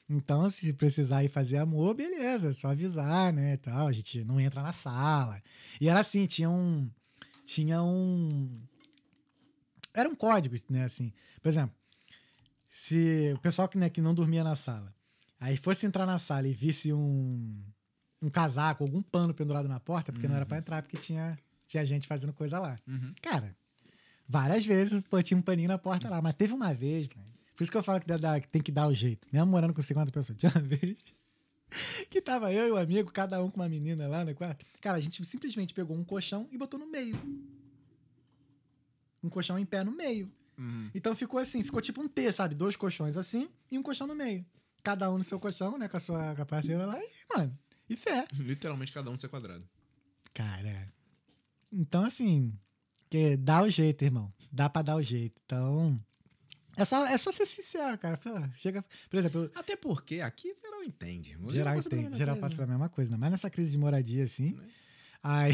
[0.08, 3.56] Então, se precisar ir fazer amor, beleza, só avisar, né?
[3.56, 5.42] Tal, a gente não entra na sala.
[5.80, 6.90] E era assim, tinha um.
[7.46, 8.60] Tinha um.
[9.94, 10.84] Era um código, né?
[10.84, 11.12] Assim,
[11.42, 11.74] por exemplo,
[12.68, 14.94] se o pessoal que, né, que não dormia na sala,
[15.40, 17.64] aí fosse entrar na sala e visse um.
[18.26, 21.84] Um casaco, algum pano pendurado na porta, porque não era pra entrar, porque tinha, tinha
[21.84, 22.78] gente fazendo coisa lá.
[23.22, 23.54] Cara,
[24.28, 27.70] várias vezes tinha um paninho na porta lá, mas teve uma vez, mano, por isso
[27.70, 29.28] que eu falo que, dá- que tem que dar o jeito.
[29.32, 30.96] Mesmo morando com 50 pessoas, tinha uma vez
[32.08, 34.64] que tava eu e o amigo, cada um com uma menina lá no quarto.
[34.80, 37.16] Cara, a gente simplesmente pegou um colchão e botou no meio.
[39.22, 40.30] Um colchão em pé no meio.
[40.94, 42.54] Então ficou assim, ficou tipo um T, sabe?
[42.54, 44.44] Dois colchões assim e um colchão no meio.
[44.82, 45.88] Cada um no seu colchão, né?
[45.88, 47.58] Com a sua parceira lá e, mano,
[47.88, 48.26] e fé.
[48.34, 49.64] Literalmente cada um ser quadrado.
[50.32, 50.86] Cara.
[51.72, 52.52] Então, assim,
[53.10, 54.32] que dá o jeito, irmão.
[54.50, 55.40] Dá pra dar o jeito.
[55.44, 56.00] Então.
[56.76, 58.18] É só, é só ser sincero, cara.
[58.56, 58.84] Chega.
[59.08, 61.36] Por exemplo, Até porque aqui geral entende.
[61.36, 62.16] Você geral entende.
[62.16, 63.16] Geral passa pela mesma coisa, né?
[63.16, 64.58] Mas nessa crise de moradia, assim.
[65.22, 65.52] Aí.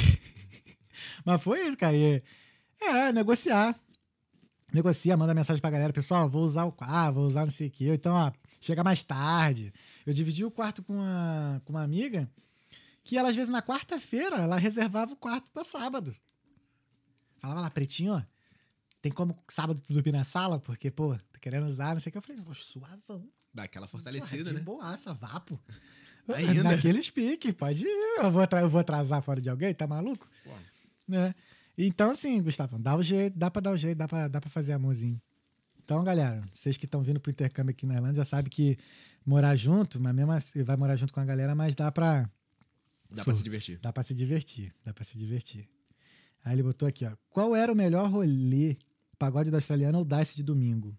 [1.25, 1.97] Mas foi isso, cara.
[1.97, 2.23] E,
[2.81, 3.79] é, negociar.
[4.73, 5.93] Negocia, manda mensagem pra galera.
[5.93, 7.89] Pessoal, vou usar o quarto, vou usar não sei o quê.
[7.89, 9.73] Ou Então, ó, chega mais tarde.
[10.07, 12.29] Eu dividi o quarto com uma, com uma amiga
[13.03, 16.15] que ela, às vezes, na quarta-feira, ela reservava o quarto pra sábado.
[17.39, 18.23] Falava lá, pretinho, ó.
[19.01, 20.59] Tem como sábado tu dormir na sala?
[20.59, 22.19] Porque, pô, tá querendo usar, não sei o que.
[22.19, 23.27] Eu falei, poxa, suavão.
[23.53, 24.61] Dá aquela Porra, fortalecida, de né?
[24.61, 25.59] boaça, vapo.
[26.35, 26.63] Ainda.
[26.65, 28.19] Naqueles piques, pode ir.
[28.19, 30.29] Eu vou, eu vou atrasar fora de alguém, tá maluco?
[31.09, 31.35] Né?
[31.77, 34.51] Então, assim, Gustavo, dá o jeito, dá pra dar o jeito, dá pra, dá pra
[34.51, 35.21] fazer amorzinho.
[35.83, 38.79] Então, galera, vocês que estão vindo pro intercâmbio aqui na Irlanda já sabem que
[39.25, 42.31] morar junto, mas mesmo assim, vai morar junto com a galera, mas dá pra,
[43.11, 43.79] Dá pra se divertir.
[43.79, 44.75] dá pra se divertir.
[44.85, 45.69] Dá pra se divertir.
[46.45, 47.15] Aí ele botou aqui, ó.
[47.29, 48.77] Qual era o melhor rolê?
[49.19, 50.97] Pagode do australiano ou Dice de domingo?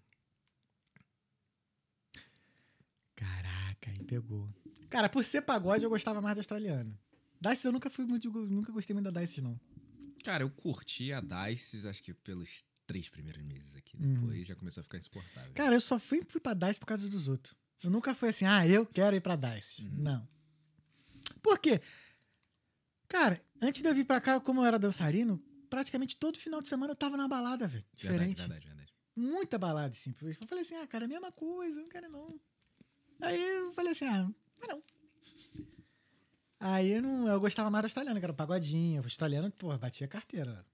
[3.14, 4.48] Caraca, aí pegou.
[4.88, 6.96] Cara, por ser pagode, eu gostava mais do australiano.
[7.40, 8.30] Dice eu nunca fui muito.
[8.30, 9.58] Nunca gostei muito da Dice, não.
[10.24, 13.96] Cara, eu curti a Dice, acho que pelos três primeiros meses aqui.
[13.96, 14.14] Uhum.
[14.14, 15.52] Depois já começou a ficar insuportável.
[15.54, 17.54] Cara, eu só fui, fui pra Dice por causa dos outros.
[17.82, 19.82] Eu nunca fui assim, ah, eu quero ir pra Dice.
[19.82, 19.90] Uhum.
[19.98, 20.28] Não.
[21.42, 21.80] Por quê?
[23.08, 26.68] Cara, antes de eu vir pra cá, como eu era dançarino, praticamente todo final de
[26.68, 27.84] semana eu tava na balada, velho.
[27.94, 28.38] Diferente.
[28.38, 28.94] Verdade, verdade, verdade.
[29.14, 30.14] Muita balada, assim.
[30.20, 32.40] Eu falei assim, ah, cara, é a mesma coisa, eu não quero não.
[33.20, 34.82] Aí eu falei assim, ah, mas não.
[36.58, 38.34] Aí eu, não, eu gostava mais do australiano, que era.
[38.34, 40.64] O australiano, pô, batia carteira.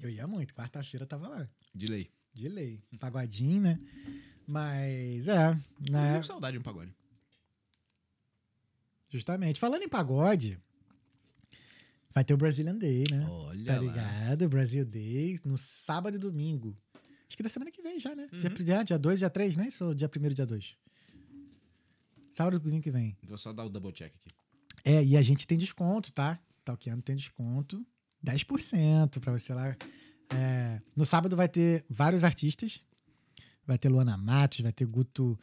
[0.00, 1.48] Eu ia muito, quarta-feira tava lá.
[1.74, 2.10] De lei.
[2.32, 2.82] De lei.
[2.98, 3.80] Pagodinho, né?
[4.46, 5.52] Mas, é.
[5.90, 6.14] Né?
[6.14, 6.94] tive saudade de um pagode.
[9.08, 9.60] Justamente.
[9.60, 10.58] Falando em pagode,
[12.14, 13.26] vai ter o Brazilian Day, né?
[13.28, 13.80] Olha tá lá.
[13.80, 14.48] ligado?
[14.48, 16.76] Brasil Day no sábado e domingo.
[17.28, 18.28] Acho que da semana que vem já, né?
[18.32, 18.38] Uhum.
[18.64, 19.68] Dia, dia 2, dia 3, né?
[19.68, 20.76] Isso, dia 1 dia 2.
[22.32, 23.16] Sábado e domingo que vem.
[23.22, 24.30] Vou só dar o double check aqui.
[24.84, 26.38] É, e a gente tem desconto, tá?
[26.64, 27.86] Talkeando tem desconto.
[28.24, 29.76] 10% pra você lá.
[30.34, 32.80] É, no sábado vai ter vários artistas.
[33.66, 35.38] Vai ter Luana Matos, vai ter Guto.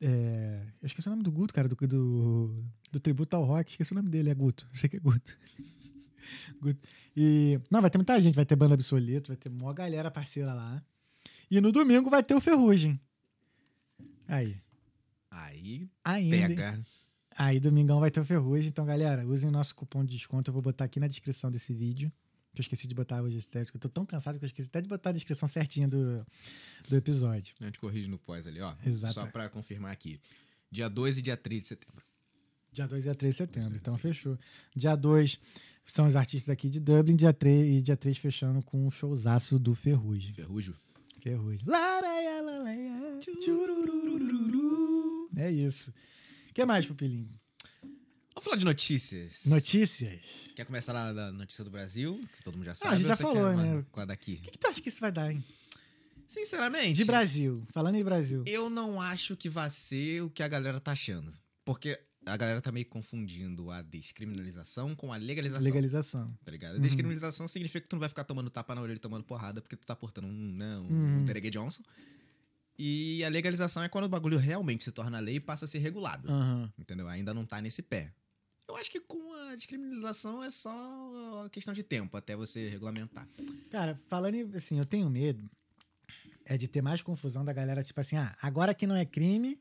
[0.00, 3.70] é, eu esqueci o nome do Guto, cara, do, do, do tributo ao rock.
[3.70, 4.66] Esqueci o nome dele, é Guto.
[4.70, 5.38] Eu sei que é Guto.
[6.60, 6.88] Guto.
[7.16, 7.60] E.
[7.70, 8.34] Não, vai ter muita gente.
[8.34, 10.82] Vai ter Banda Absoluto, vai ter mó galera parceira lá.
[11.50, 12.98] E no domingo vai ter o Ferrugem.
[14.26, 14.60] Aí.
[15.30, 16.36] Aí Ainda.
[16.48, 16.80] pega.
[17.36, 18.68] Aí domingão vai ter o Ferrugem.
[18.68, 20.50] Então, galera, usem nosso cupom de desconto.
[20.50, 22.12] Eu vou botar aqui na descrição desse vídeo.
[22.54, 23.76] Que eu esqueci de botar hoje estético.
[23.76, 26.24] Eu tô tão cansado que eu esqueci até de botar a descrição certinha do,
[26.88, 27.54] do episódio.
[27.60, 28.74] A gente corrige no pós ali, ó.
[28.84, 29.14] Exato.
[29.14, 30.20] Só pra confirmar aqui.
[30.70, 32.04] Dia 2 e dia 3 de setembro.
[32.70, 33.76] Dia 2 e dia 3 de setembro.
[33.76, 34.38] Então, fechou.
[34.76, 35.38] Dia 2
[35.86, 37.16] são os artistas aqui de Dublin.
[37.16, 40.34] Dia 3 e dia 3 fechando com o showzaço do Ferrugem.
[40.34, 40.76] Ferrujo.
[41.20, 41.66] Ferrugem.
[41.66, 42.42] Laraia,
[43.20, 45.30] tchururururu.
[45.36, 45.92] É isso.
[46.50, 47.30] O que mais, Pupilinho?
[48.34, 49.44] Vamos falar de notícias.
[49.46, 50.20] Notícias.
[50.56, 52.20] Quer começar lá da notícia do Brasil?
[52.32, 52.94] Que todo mundo já Ah, sabe.
[52.94, 53.84] a gente já falou, né?
[53.92, 54.38] Com a daqui.
[54.40, 55.42] O que, que tu acha que isso vai dar, hein?
[56.26, 56.96] Sinceramente.
[56.96, 57.66] De Brasil.
[57.72, 58.42] Falando em Brasil.
[58.46, 61.30] Eu não acho que vai ser o que a galera tá achando.
[61.64, 65.62] Porque a galera tá meio confundindo a descriminalização com a legalização.
[65.64, 66.38] Legalização.
[66.42, 66.76] Tá ligado?
[66.76, 69.60] A descriminalização significa que tu não vai ficar tomando tapa na orelha e tomando porrada
[69.60, 71.18] porque tu tá portando um, né, um, Uhum.
[71.18, 71.82] um Derek Johnson.
[72.78, 75.78] E a legalização é quando o bagulho realmente se torna lei e passa a ser
[75.80, 76.30] regulado.
[76.32, 76.72] Aham.
[76.78, 77.06] Entendeu?
[77.08, 78.10] Ainda não tá nesse pé.
[78.72, 83.28] Eu acho que com a descriminalização é só uma questão de tempo até você regulamentar.
[83.70, 85.48] Cara, falando assim, eu tenho medo
[86.46, 89.60] é de ter mais confusão da galera, tipo assim, ah, agora que não é crime,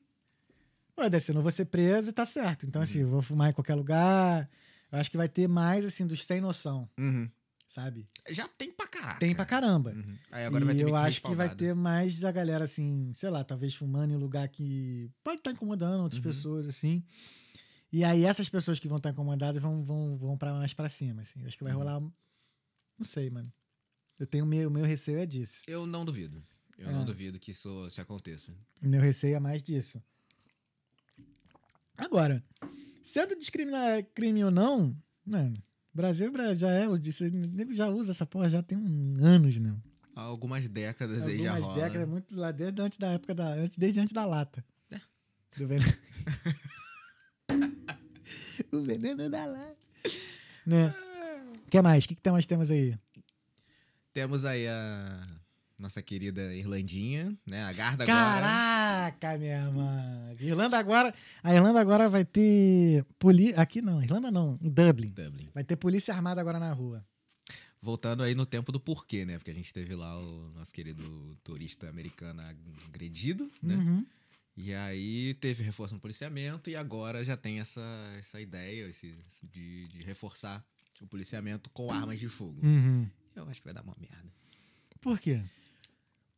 [0.96, 2.66] foda-se, eu não vou ser preso e tá certo.
[2.66, 4.50] Então, assim, eu vou fumar em qualquer lugar.
[4.92, 6.90] Eu acho que vai ter mais, assim, dos sem noção,
[7.68, 8.08] sabe?
[8.30, 9.20] Já tem pra caraca.
[9.20, 9.92] Tem pra caramba.
[9.92, 10.18] Uhum.
[10.32, 13.30] Aí agora e vai ter eu acho que vai ter mais a galera, assim, sei
[13.30, 16.24] lá, talvez fumando em lugar que pode estar incomodando outras Uhum.
[16.32, 17.04] pessoas, assim.
[17.92, 21.22] E aí essas pessoas que vão estar incomodadas vão, vão, vão pra mais pra cima,
[21.22, 21.44] assim.
[21.46, 21.70] Acho que Uhum.
[21.70, 22.00] vai rolar.
[22.00, 23.52] Não sei, mano.
[24.18, 25.64] Eu tenho meu, o meu receio é disso.
[25.68, 26.44] Eu não duvido.
[26.78, 26.94] Eu É.
[26.94, 28.54] não duvido que isso se aconteça.
[28.82, 30.02] Meu receio é mais disso.
[31.98, 32.44] Agora,
[33.04, 35.58] Sendo discriminar crime ou não, mano,
[35.92, 36.96] Brasil já é, o
[37.52, 39.76] nego já usa essa porra já tem um anos, né?
[40.16, 41.84] Há algumas décadas aí já Algumas rola.
[41.84, 43.54] décadas, muito lá desde antes da época da.
[43.56, 44.64] Antes, desde antes da lata.
[44.92, 45.02] É.
[45.58, 45.68] Do.
[48.72, 49.78] o veneno da lata.
[50.66, 50.94] Né?
[51.68, 52.06] O que mais?
[52.06, 52.96] O que, que tem mais temos aí?
[54.14, 55.28] Temos aí a
[55.80, 57.64] nossa querida Irlandinha, né?
[57.64, 58.42] A Garda agora.
[58.42, 60.34] Caraca, minha irmã.
[60.40, 61.14] Irlanda agora.
[61.42, 63.04] A Irlanda agora vai ter.
[63.18, 63.54] Poli...
[63.56, 65.10] Aqui não, Irlanda não, em Dublin.
[65.10, 65.50] Dublin.
[65.54, 67.04] Vai ter polícia armada agora na rua.
[67.82, 69.40] Voltando aí no tempo do porquê, né?
[69.40, 72.44] Porque a gente teve lá o nosso querido turista americano
[72.88, 73.76] agredido, né?
[73.76, 74.06] Uhum.
[74.56, 77.82] E aí teve reforço no policiamento e agora já tem essa,
[78.18, 80.64] essa ideia esse, de, de reforçar
[81.02, 82.60] o policiamento com armas de fogo.
[82.66, 83.10] Uhum.
[83.36, 84.32] Eu acho que vai dar uma merda.
[85.00, 85.42] Por quê?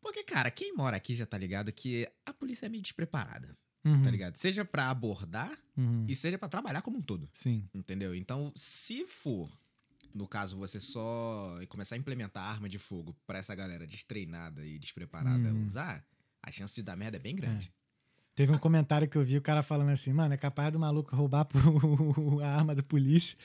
[0.01, 4.01] Porque, cara, quem mora aqui já tá ligado que a polícia é meio despreparada, Uhum.
[4.01, 4.35] tá ligado?
[4.37, 6.05] Seja pra abordar Uhum.
[6.07, 7.67] e seja pra trabalhar como um todo, Sim.
[7.73, 8.13] entendeu?
[8.15, 9.49] Então, se for,
[10.13, 14.77] no caso, você só começar a implementar arma de fogo pra essa galera destreinada e
[14.79, 15.65] despreparada Uhum.
[15.65, 16.05] usar,
[16.41, 17.73] a chance de dar merda é bem grande.
[18.35, 21.15] Teve um comentário que eu vi o cara falando assim, mano, é capaz do maluco
[21.15, 21.47] roubar
[22.43, 23.37] a arma do polícia.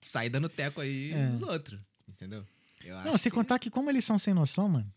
[0.00, 1.26] Sair dando teco aí É.
[1.28, 2.46] nos outros, entendeu?
[2.84, 4.92] Eu Não, sem que- contar que como eles são sem noção, mano,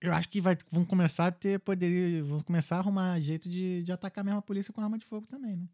[0.00, 3.82] eu acho que vai, vão começar a ter poderia, vão começar a arrumar jeito de,
[3.82, 5.68] de atacar mesmo a polícia com arma de fogo também, né?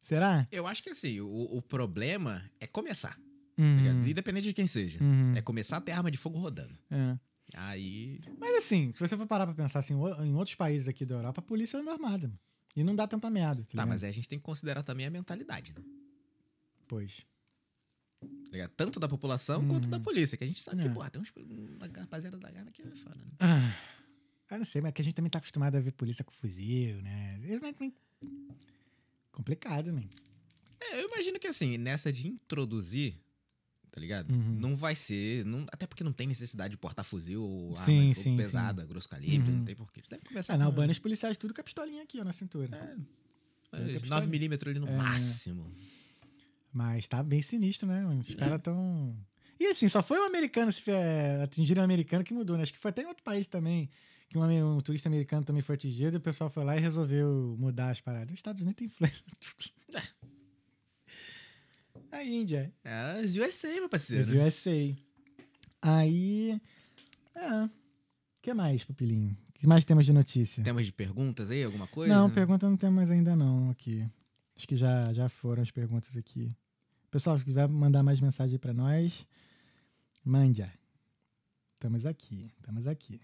[0.00, 0.46] Será?
[0.52, 3.20] Eu acho que assim, o, o problema é começar, tá
[3.58, 4.08] Uhum, ligado?
[4.08, 5.02] Independente de quem seja.
[5.02, 6.78] uhum, É começar a ter arma de fogo rodando.
[6.90, 7.18] é.
[7.56, 8.20] Aí.
[8.38, 11.40] Mas assim, se você for parar pra pensar assim, em outros países aqui da Europa,
[11.40, 12.30] a polícia anda armada.
[12.76, 13.62] E não dá tanta merda.
[13.64, 15.82] Tá, Tá, mas aí a gente tem que considerar também a mentalidade, né?
[16.86, 17.24] Pois.
[18.52, 18.68] Tá?
[18.76, 20.36] Tanto da população quanto da polícia.
[20.36, 20.88] Que a gente sabe É.
[20.88, 21.32] que, porra, tem uns.
[21.34, 23.32] Uma rapaziada da garda que é foda, né?
[23.40, 23.74] Ah,
[24.54, 26.32] eu não sei, mas é que a gente também tá acostumado a ver polícia com
[26.32, 27.40] fuzil, né?
[27.42, 27.92] É
[29.32, 30.04] Complicado, né?
[30.80, 33.18] É, eu imagino que assim, nessa de introduzir,
[33.96, 34.28] tá ligado?
[34.30, 34.58] Uhum.
[34.60, 35.42] Não vai ser.
[35.46, 38.36] não- até porque não tem necessidade de portar fuzil ou arma Sim, de fogo sim,
[38.36, 39.56] pesada, grosso calibre, Uhum.
[39.58, 40.02] não tem porquê.
[40.10, 42.68] Deve começar Ah, na Albânia os policiais tudo com a pistolinha aqui, ó, na cintura.
[43.72, 44.96] é, tem que 9mm ali no É.
[44.98, 45.72] máximo.
[46.70, 48.04] Mas tá bem sinistro, né?
[48.28, 49.16] Os caras tão.
[49.58, 52.64] E assim, só foi um americano se é, atingir um americano que mudou, né?
[52.64, 53.88] Acho que foi até em outro país também.
[54.28, 57.56] Que um, um turista americano também foi atingido e o pessoal foi lá e resolveu
[57.58, 58.32] mudar as paradas.
[58.32, 59.24] Os Estados Unidos tem influência.
[62.16, 62.72] A Índia.
[62.82, 64.24] É, os USA, meu parceiro.
[64.24, 64.96] Os USA.
[65.82, 66.58] Aí.
[67.34, 67.64] É.
[67.64, 67.70] O
[68.40, 69.36] que mais, Pupilinho?
[69.50, 70.64] O que mais temos de notícia?
[70.64, 72.14] Temos de perguntas aí, alguma coisa?
[72.14, 74.08] Não, pergunta não temos ainda não aqui.
[74.56, 76.56] Acho que já, já foram as perguntas aqui.
[77.10, 79.26] Pessoal, se quiser mandar mais mensagem para nós,
[80.24, 80.64] mande.
[81.74, 83.20] Estamos aqui, estamos aqui.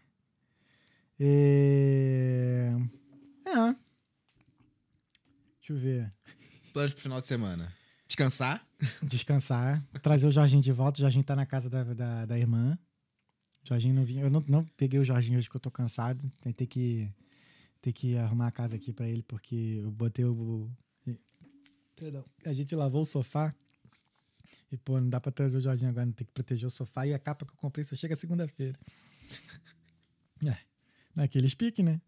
[1.18, 2.72] É...
[3.46, 3.76] é.
[5.60, 6.12] Deixa eu ver.
[6.74, 7.81] Planos pro final de semana.
[8.16, 8.62] Descansar.
[9.02, 10.98] Descansar, trazer o Jorginho de volta.
[10.98, 12.78] O Jorginho tá na casa da, da, da irmã.
[13.64, 14.22] O Jorginho não vinha.
[14.22, 16.30] Eu não, não peguei o Jorginho hoje que eu tô cansado.
[16.42, 17.10] Tem ter que,
[17.80, 20.70] ter que arrumar a casa aqui pra ele, porque eu botei o.
[21.96, 22.22] Perdão.
[22.44, 23.54] A gente lavou o sofá.
[24.70, 27.06] E, pô, não dá pra trazer o Jorginho agora, não tem que proteger o sofá.
[27.06, 28.78] E a capa que eu comprei só chega segunda-feira.
[30.44, 30.56] É.
[31.14, 32.00] Naqueles piques, né?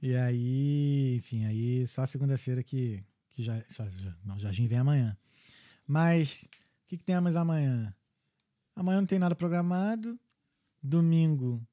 [0.00, 5.14] E aí, enfim, aí só segunda-feira que, que já, já- Não, o Jorginho vem amanhã.
[5.86, 7.94] Mas, o que, que temos amanhã?
[8.74, 10.18] Amanhã não tem nada programado.
[10.82, 11.66] Domingo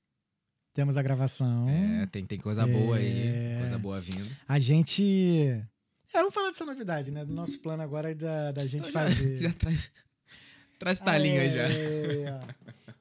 [0.74, 1.68] temos a gravação.
[1.70, 3.28] É, tem, tem coisa boa aí.
[3.28, 3.58] É.
[3.60, 4.30] Coisa boa vindo.
[4.48, 5.04] A gente.
[6.14, 7.24] É, vamos falar dessa novidade, né?
[7.24, 9.38] Do nosso plano agora é da, da gente Então já, fazer.
[9.50, 9.92] já traz,
[10.80, 11.64] traz talinho aí já.
[11.64, 12.42] É.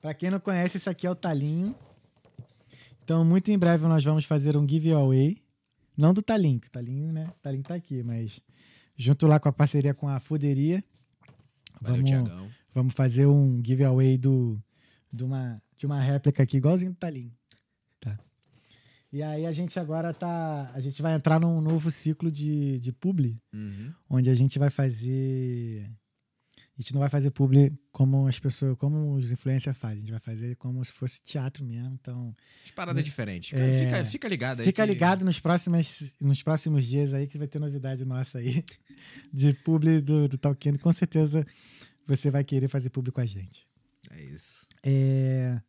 [0.01, 1.75] Pra quem não conhece, esse aqui é o talinho.
[3.03, 5.43] Então, muito em breve nós vamos fazer um giveaway.
[5.97, 7.27] Não do talinho, que o talinho, né?
[7.29, 8.41] O talinho tá aqui, mas
[8.97, 10.85] junto lá com a parceria com a Fuderia.
[11.83, 12.51] Valeu, vamos, Tiagão.
[12.75, 14.59] vamos fazer um giveaway do,
[15.13, 17.33] de, uma, de uma réplica aqui, igualzinho do talinho.
[18.01, 18.19] Tá.
[19.13, 20.71] E aí a gente agora tá.
[20.75, 23.93] A gente vai entrar num novo ciclo de, de publi Uhum.
[24.09, 25.91] onde a gente vai fazer.
[26.79, 29.99] A gente não vai fazer publi como as pessoas, como os influencers fazem.
[29.99, 31.93] A gente vai fazer como se fosse teatro mesmo.
[32.01, 32.35] Então,
[32.65, 33.51] As paradas diferentes.
[33.51, 33.85] Fica, É.
[33.85, 34.67] fica, fica ligado aí.
[34.67, 38.65] fica que- ligado nos próximos, nos próximos dias aí que vai ter novidade nossa aí
[39.33, 40.79] de publi do, do Talkando.
[40.79, 41.47] Com certeza
[42.07, 43.69] você vai querer fazer publi com a gente.
[44.11, 44.67] É isso.
[44.83, 45.61] É.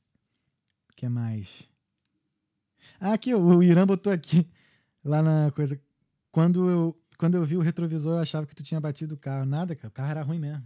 [0.90, 1.68] O que mais?
[3.00, 4.48] Ah, aqui, o Irã botou aqui,
[5.04, 5.80] lá na coisa.
[6.32, 9.46] Quando eu, quando eu vi o retrovisor, eu achava que tu tinha batido o carro.
[9.46, 9.90] Nada, cara.
[9.90, 10.66] O carro era ruim mesmo.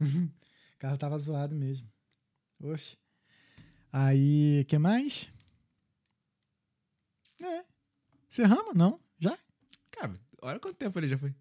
[0.74, 1.90] o carro tava zoado mesmo.
[2.62, 2.96] Oxe.
[3.92, 5.32] Aí, o que mais?
[7.42, 7.64] É.
[8.28, 8.74] Cerramos?
[8.74, 9.00] Não?
[9.18, 9.36] Já?
[9.90, 11.34] Cara, Olha quanto tempo ele já foi.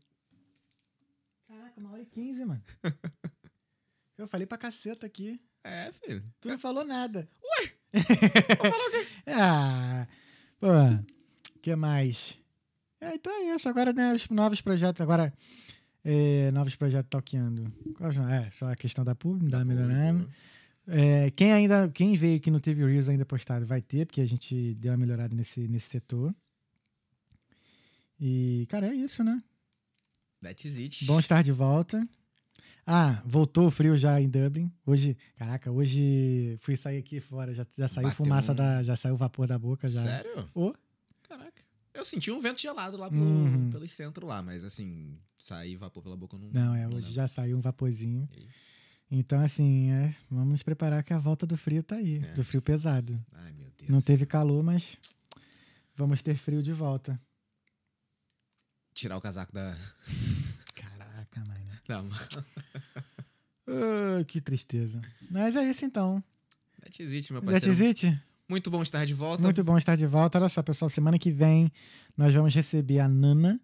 [1.47, 2.61] Caraca, uma hora e quinze, mano.
[4.17, 5.41] Eu falei pra caceta aqui.
[5.63, 6.21] É, filho.
[6.41, 7.29] Tu não falou nada.
[7.43, 7.73] Ué!
[9.31, 10.07] Ah,
[10.59, 12.37] pô, o que mais?
[12.99, 13.69] É, então é isso.
[13.69, 15.01] Agora, né, os novos projetos.
[15.01, 15.33] Agora,
[16.11, 18.29] é, novos projetos são?
[18.29, 20.29] É, só a questão da pub, da melhorando.
[20.87, 24.21] É, quem ainda, quem veio que não teve o Reels ainda postado vai ter, porque
[24.21, 26.33] a gente deu uma melhorada nesse, nesse setor.
[28.19, 29.41] E, cara, é isso, né?
[30.41, 31.05] That's it.
[31.05, 32.05] Bom estar de volta.
[32.85, 34.71] Ah, voltou o frio já em Dublin.
[34.85, 38.95] Hoje, caraca, hoje fui sair aqui fora, já, já saiu Bateu fumaça um- da, já
[38.95, 40.01] saiu vapor da boca já.
[40.01, 40.49] Sério?
[40.55, 40.79] Caraca.
[41.93, 43.71] Eu senti um vento gelado lá pelo, Uhum.
[43.71, 46.49] pelo centro lá, mas assim, sair vapor pela boca eu não.
[46.51, 48.29] Não, é, hoje já saiu um vaporzinho.
[49.11, 52.33] Então, assim, é, vamos nos preparar que a volta do frio tá aí, É.
[52.33, 53.19] do frio pesado.
[53.33, 53.89] Ai, meu Deus.
[53.89, 54.97] Não teve calor, mas
[55.95, 57.19] vamos ter frio de volta.
[58.93, 59.75] Tirar o casaco da.
[60.75, 61.79] Caraca, mãe, né?
[61.89, 62.09] Não,
[63.67, 65.01] Ah, que tristeza.
[65.29, 66.23] Mas é isso então.
[66.81, 67.87] That's it, meu That's parceiro.
[67.87, 68.21] it?
[68.49, 69.43] Muito bom estar de volta.
[69.43, 70.39] Muito bom estar de volta.
[70.39, 71.71] Olha só, pessoal, semana que vem
[72.17, 73.59] nós vamos receber a Nana,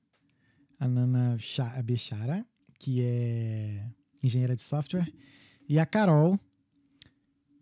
[0.79, 2.45] a Nana Cha- Bechara,
[2.79, 3.83] que é
[4.23, 5.11] engenheira de software,
[5.67, 6.39] e a Carol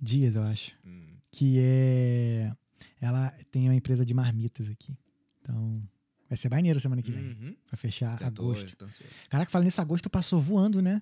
[0.01, 2.53] Dias, eu acho, Hum, que é.
[2.99, 4.97] Ela tem uma empresa de marmitas aqui.
[5.41, 5.81] Então,
[6.29, 7.21] vai ser maneiro semana que vem.
[7.31, 7.55] uhum.
[7.67, 8.75] Pra fechar Já agosto.
[8.77, 8.87] tô.
[9.29, 11.01] Caraca, falando nisso, agosto passou voando, né?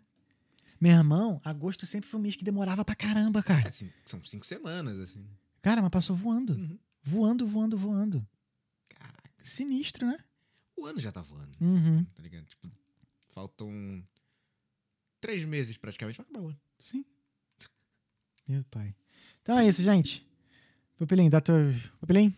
[0.79, 3.67] Meu irmão, agosto sempre foi um mês que demorava pra caramba, É, cara.
[3.69, 5.27] assim, são cinco semanas, assim.
[5.61, 6.53] Cara, mas passou voando.
[6.53, 6.79] Uhum.
[7.03, 8.27] Voando, voando, voando.
[8.89, 9.29] Caraca.
[9.39, 10.17] Sinistro, né?
[10.77, 12.03] O ano já tá voando, Uhum.
[12.15, 12.45] tá ligado?
[12.45, 12.69] Tipo,
[13.27, 14.03] faltam
[15.19, 16.59] três meses praticamente pra acabar o ano.
[16.79, 17.05] Sim.
[18.47, 18.95] Meu pai.
[19.41, 20.25] Então é isso, gente.
[20.97, 21.55] Pupilim, dá teu.
[21.99, 22.35] Pupilim?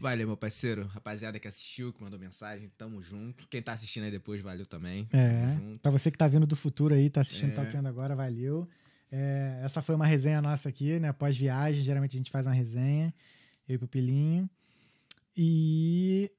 [0.00, 0.86] Valeu, meu parceiro.
[0.86, 3.46] Rapaziada que assistiu, que mandou mensagem, tamo junto.
[3.48, 5.08] Quem tá assistindo aí depois, valeu também.
[5.12, 5.46] É.
[5.48, 5.80] Tamo junto.
[5.80, 7.54] Pra você que tá vindo do futuro aí, tá assistindo É.
[7.54, 8.68] Talkando agora, valeu.
[9.10, 11.12] É, essa foi uma resenha nossa aqui, né?
[11.12, 13.14] Pós-viagem, geralmente a gente faz uma resenha.
[13.68, 14.48] Eu e Pupilinho.
[15.36, 16.30] E.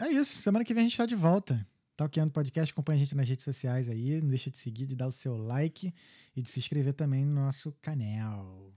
[0.00, 0.40] É isso.
[0.42, 1.66] Semana que vem a gente tá de volta.
[1.96, 4.20] Talkando Podcast, acompanha a gente nas redes sociais aí.
[4.20, 5.94] Não deixa de seguir, de dar o seu like
[6.34, 8.72] e de se inscrever também no nosso canal.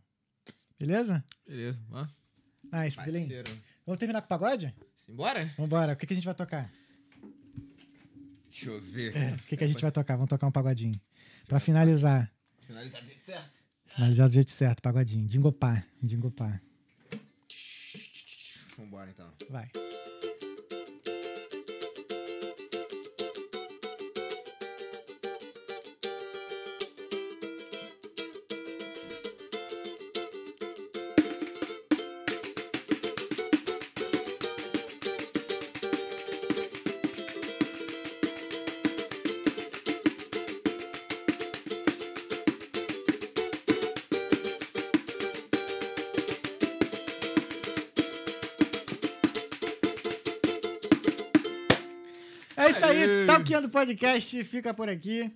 [0.77, 1.23] Beleza?
[1.47, 2.05] Beleza, ó.
[2.83, 2.97] Nice.
[2.97, 3.51] Parceiro.
[3.85, 4.75] Vamos terminar com o pagode?
[4.95, 5.45] Simbora?
[5.57, 5.93] Vambora.
[5.93, 6.71] O que, que a gente vai tocar?
[8.49, 9.15] Deixa eu ver.
[9.15, 10.15] É, O que, que a gente vai tocar?
[10.15, 10.99] Vamos tocar um pagodinho.
[11.47, 12.31] Pra finalizar.
[12.65, 13.65] Finalizar do jeito certo.
[13.87, 15.27] Finalizar do jeito certo, pagodinho.
[15.27, 15.83] Dingopá.
[16.01, 16.59] Dingopá.
[18.77, 19.31] Vambora então.
[19.49, 19.69] Vai.
[53.55, 53.61] Aê.
[53.61, 55.31] Talkando Podcast fica por aqui.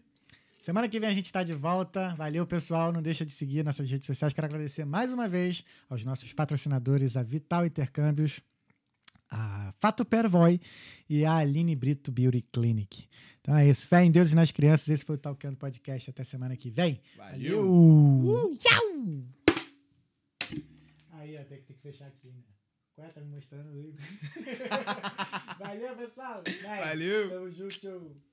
[0.59, 2.13] Semana que vem a gente tá de volta.
[2.15, 2.91] Valeu, pessoal.
[2.91, 4.33] Não deixa de seguir nossas redes sociais.
[4.33, 8.41] Quero agradecer mais uma vez aos nossos patrocinadores, a Vital Intercâmbios,
[9.31, 10.59] a Fato Pervoy
[11.09, 13.07] e a Aline Brito Beauty Clinic.
[13.39, 13.87] Então é isso.
[13.87, 14.89] Fé em Deus e nas crianças.
[14.89, 16.09] Esse foi o Talkando Podcast.
[16.09, 17.01] Até semana que vem.
[17.15, 17.65] Valeu.
[17.65, 18.79] Uh, tchau!
[21.11, 22.43] Aí, ó, tem que, tem que fechar aqui, né?
[23.01, 23.07] É?
[23.07, 23.93] Tá me mostrando aí.
[25.59, 26.43] Valeu, pessoal.
[26.79, 27.29] Valeu.
[27.29, 28.28] Tamo junto.